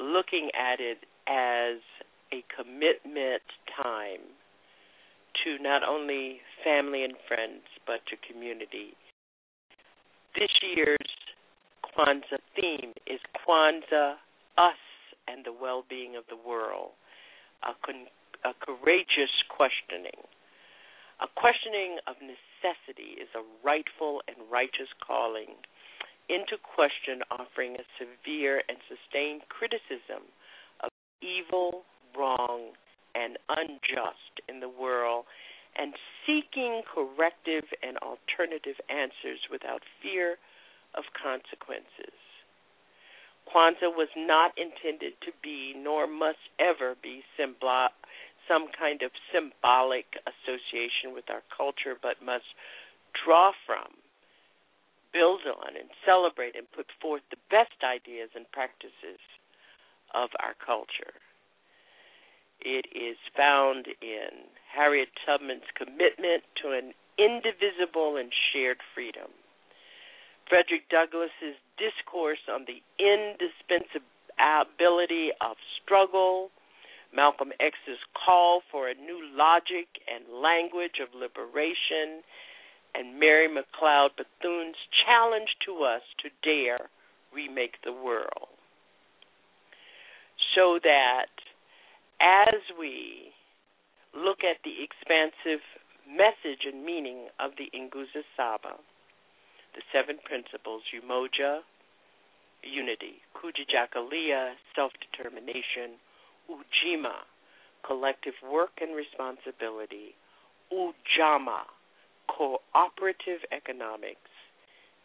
[0.00, 0.98] looking at it
[1.28, 1.80] as
[2.32, 3.42] a commitment
[3.82, 4.20] time
[5.44, 8.94] to not only family and friends but to community.
[10.34, 10.96] This year's
[11.84, 14.14] Kwanzaa theme is Kwanzaa,
[14.56, 14.80] us,
[15.28, 16.92] and the well being of the world
[17.62, 18.10] a, con-
[18.44, 20.26] a courageous questioning.
[21.22, 25.54] A questioning of necessity is a rightful and righteous calling
[26.28, 30.26] into question, offering a severe and sustained criticism
[30.82, 30.90] of
[31.22, 31.84] evil,
[32.18, 32.74] wrong,
[33.14, 35.26] and unjust in the world,
[35.78, 35.94] and
[36.26, 40.38] seeking corrective and alternative answers without fear
[40.98, 42.18] of consequences.
[43.46, 47.94] Kwanzaa was not intended to be, nor must ever be, symbol-
[48.48, 52.44] some kind of symbolic association with our culture, but must
[53.12, 53.92] draw from,
[55.12, 59.20] build on, and celebrate and put forth the best ideas and practices
[60.14, 61.12] of our culture.
[62.60, 69.28] It is found in Harriet Tubman's commitment to an indivisible and shared freedom.
[70.48, 76.50] Frederick Douglass's discourse on the indispensability of struggle,
[77.14, 82.22] Malcolm X's call for a new logic and language of liberation,
[82.94, 86.88] and Mary McLeod Bethune's challenge to us to dare
[87.32, 88.48] remake the world.
[90.54, 91.32] So that
[92.20, 93.32] as we
[94.14, 95.64] look at the expansive
[96.06, 98.76] message and meaning of the Nguzo Saba,
[99.74, 101.64] the seven principles, Umoja,
[102.62, 105.96] unity, Kujichagulia, self-determination,
[106.52, 107.24] Ujima,
[107.86, 110.14] collective work and responsibility,
[110.72, 111.64] Ujamaa,
[112.28, 114.30] cooperative economics,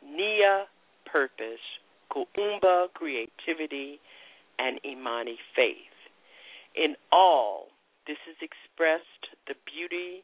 [0.03, 0.65] Nia,
[1.05, 1.63] purpose,
[2.11, 3.99] Kuumba, creativity,
[4.59, 5.95] and Imani, faith.
[6.75, 7.67] In all,
[8.05, 10.23] this is expressed the beauty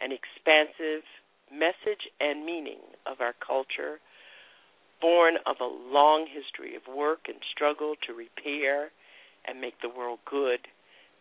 [0.00, 1.04] and expansive
[1.52, 4.00] message and meaning of our culture,
[5.00, 8.90] born of a long history of work and struggle to repair
[9.46, 10.66] and make the world good,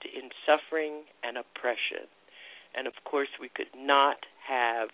[0.06, 2.06] end suffering and oppression.
[2.76, 4.90] And of course, we could not have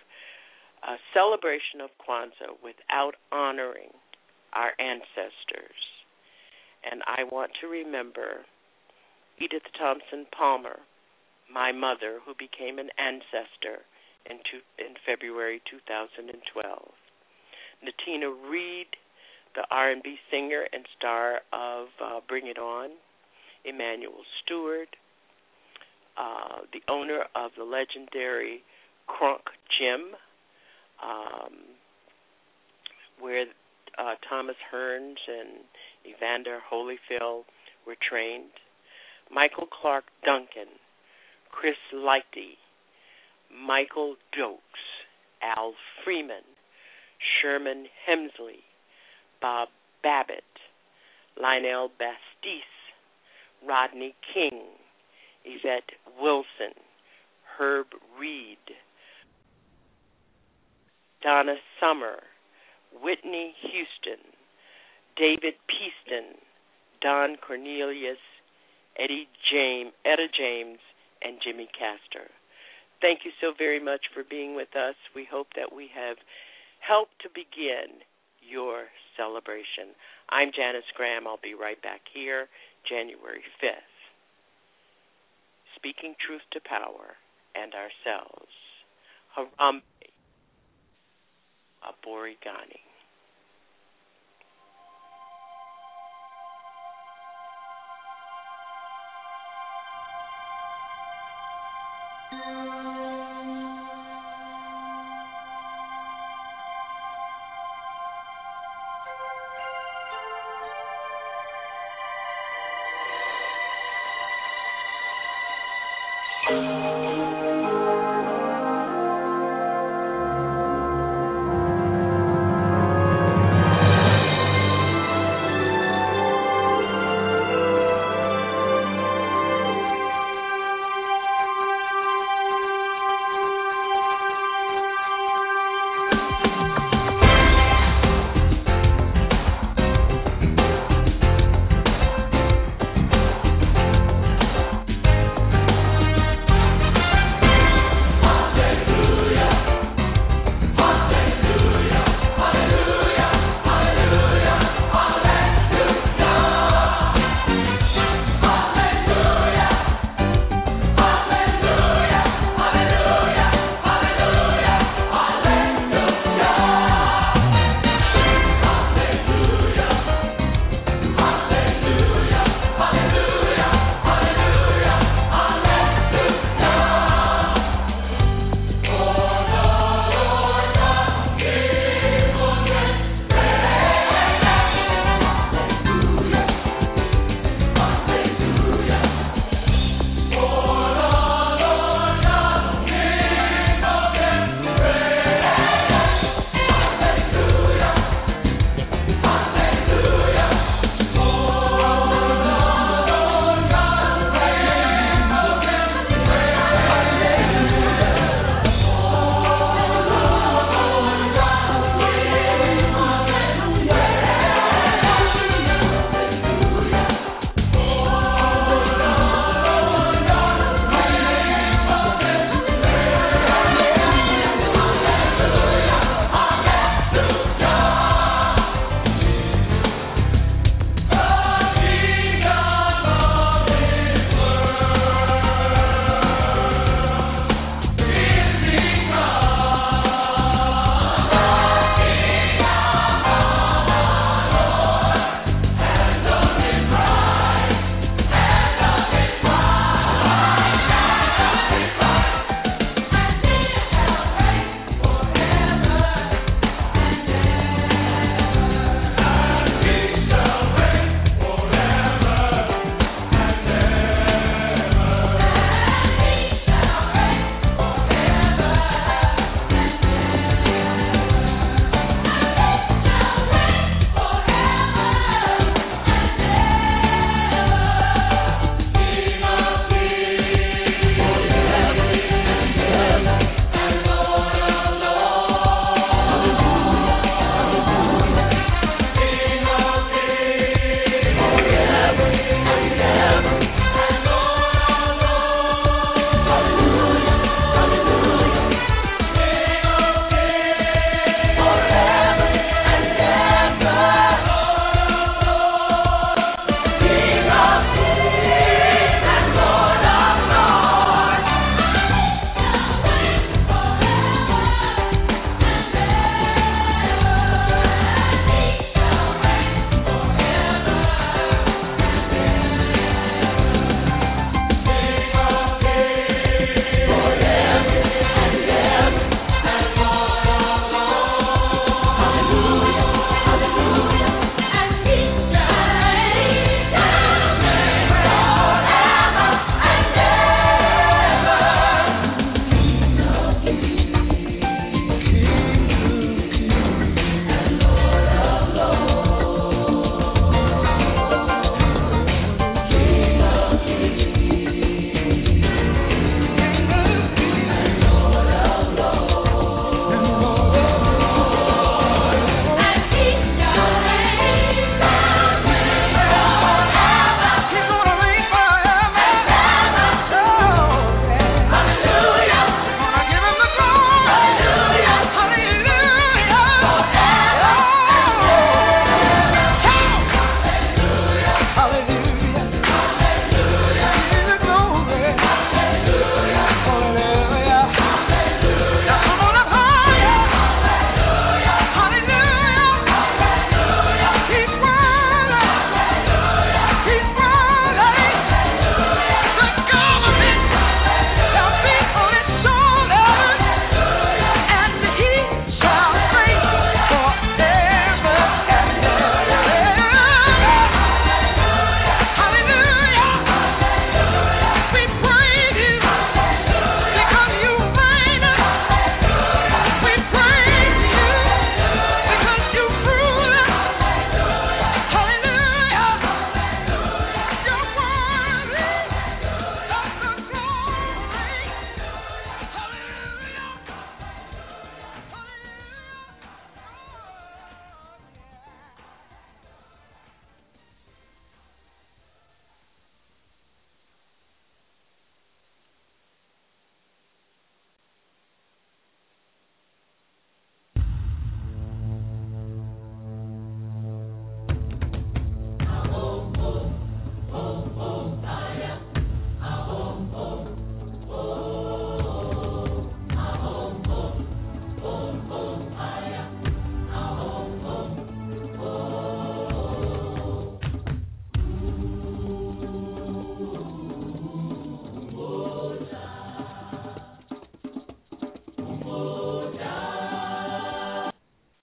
[0.84, 3.92] a celebration of Kwanzaa without honoring
[4.54, 5.80] our ancestors.
[6.84, 8.46] And I want to remember
[9.38, 10.80] Edith Thompson Palmer,
[11.52, 13.86] my mother, who became an ancestor
[14.30, 16.92] in, two, in February 2012.
[17.84, 18.88] Natina Reed,
[19.56, 22.90] the R&B singer and star of uh, Bring It On.
[23.66, 24.88] Emanuel Steward,
[26.18, 28.64] uh, the owner of the legendary
[29.08, 29.42] Kronk
[29.78, 30.16] Gym,
[31.04, 31.54] um,
[33.20, 33.46] where
[33.98, 35.64] uh, Thomas Hearns and
[36.06, 37.44] Evander Holyfield
[37.86, 38.52] were trained.
[39.34, 40.68] Michael Clarke Duncan,
[41.52, 42.58] Chris Lighty,
[43.66, 44.60] Michael Dokes,
[45.42, 45.74] Al
[46.04, 46.44] Freeman,
[47.42, 48.64] Sherman Hemsley,
[49.42, 49.70] Bob
[50.04, 50.44] Babbitt,
[51.42, 52.81] Lionel Batiste,
[53.68, 54.62] Rodney King,
[55.46, 56.74] Yvette Wilson,
[57.58, 57.88] Herb
[58.20, 58.58] Reed,
[61.24, 62.18] Donna Summer,
[63.02, 64.24] Whitney Houston,
[65.16, 66.38] David Peaston,
[67.02, 68.18] Don Cornelius,
[68.98, 70.80] Eddie James, Etta James,
[71.22, 72.30] and Jimmy Castor.
[73.02, 74.96] Thank you so very much for being with us.
[75.16, 76.18] We hope that we have
[76.80, 78.02] helped to begin
[78.42, 78.86] your
[79.18, 79.94] celebration.
[80.30, 81.28] I'm Janice Graham.
[81.28, 82.48] I'll be right back here
[82.88, 83.96] January 5th.
[85.76, 87.18] Speaking truth to power
[87.56, 88.54] and ourselves.
[89.36, 89.82] Harambee
[91.84, 92.91] Aborigani.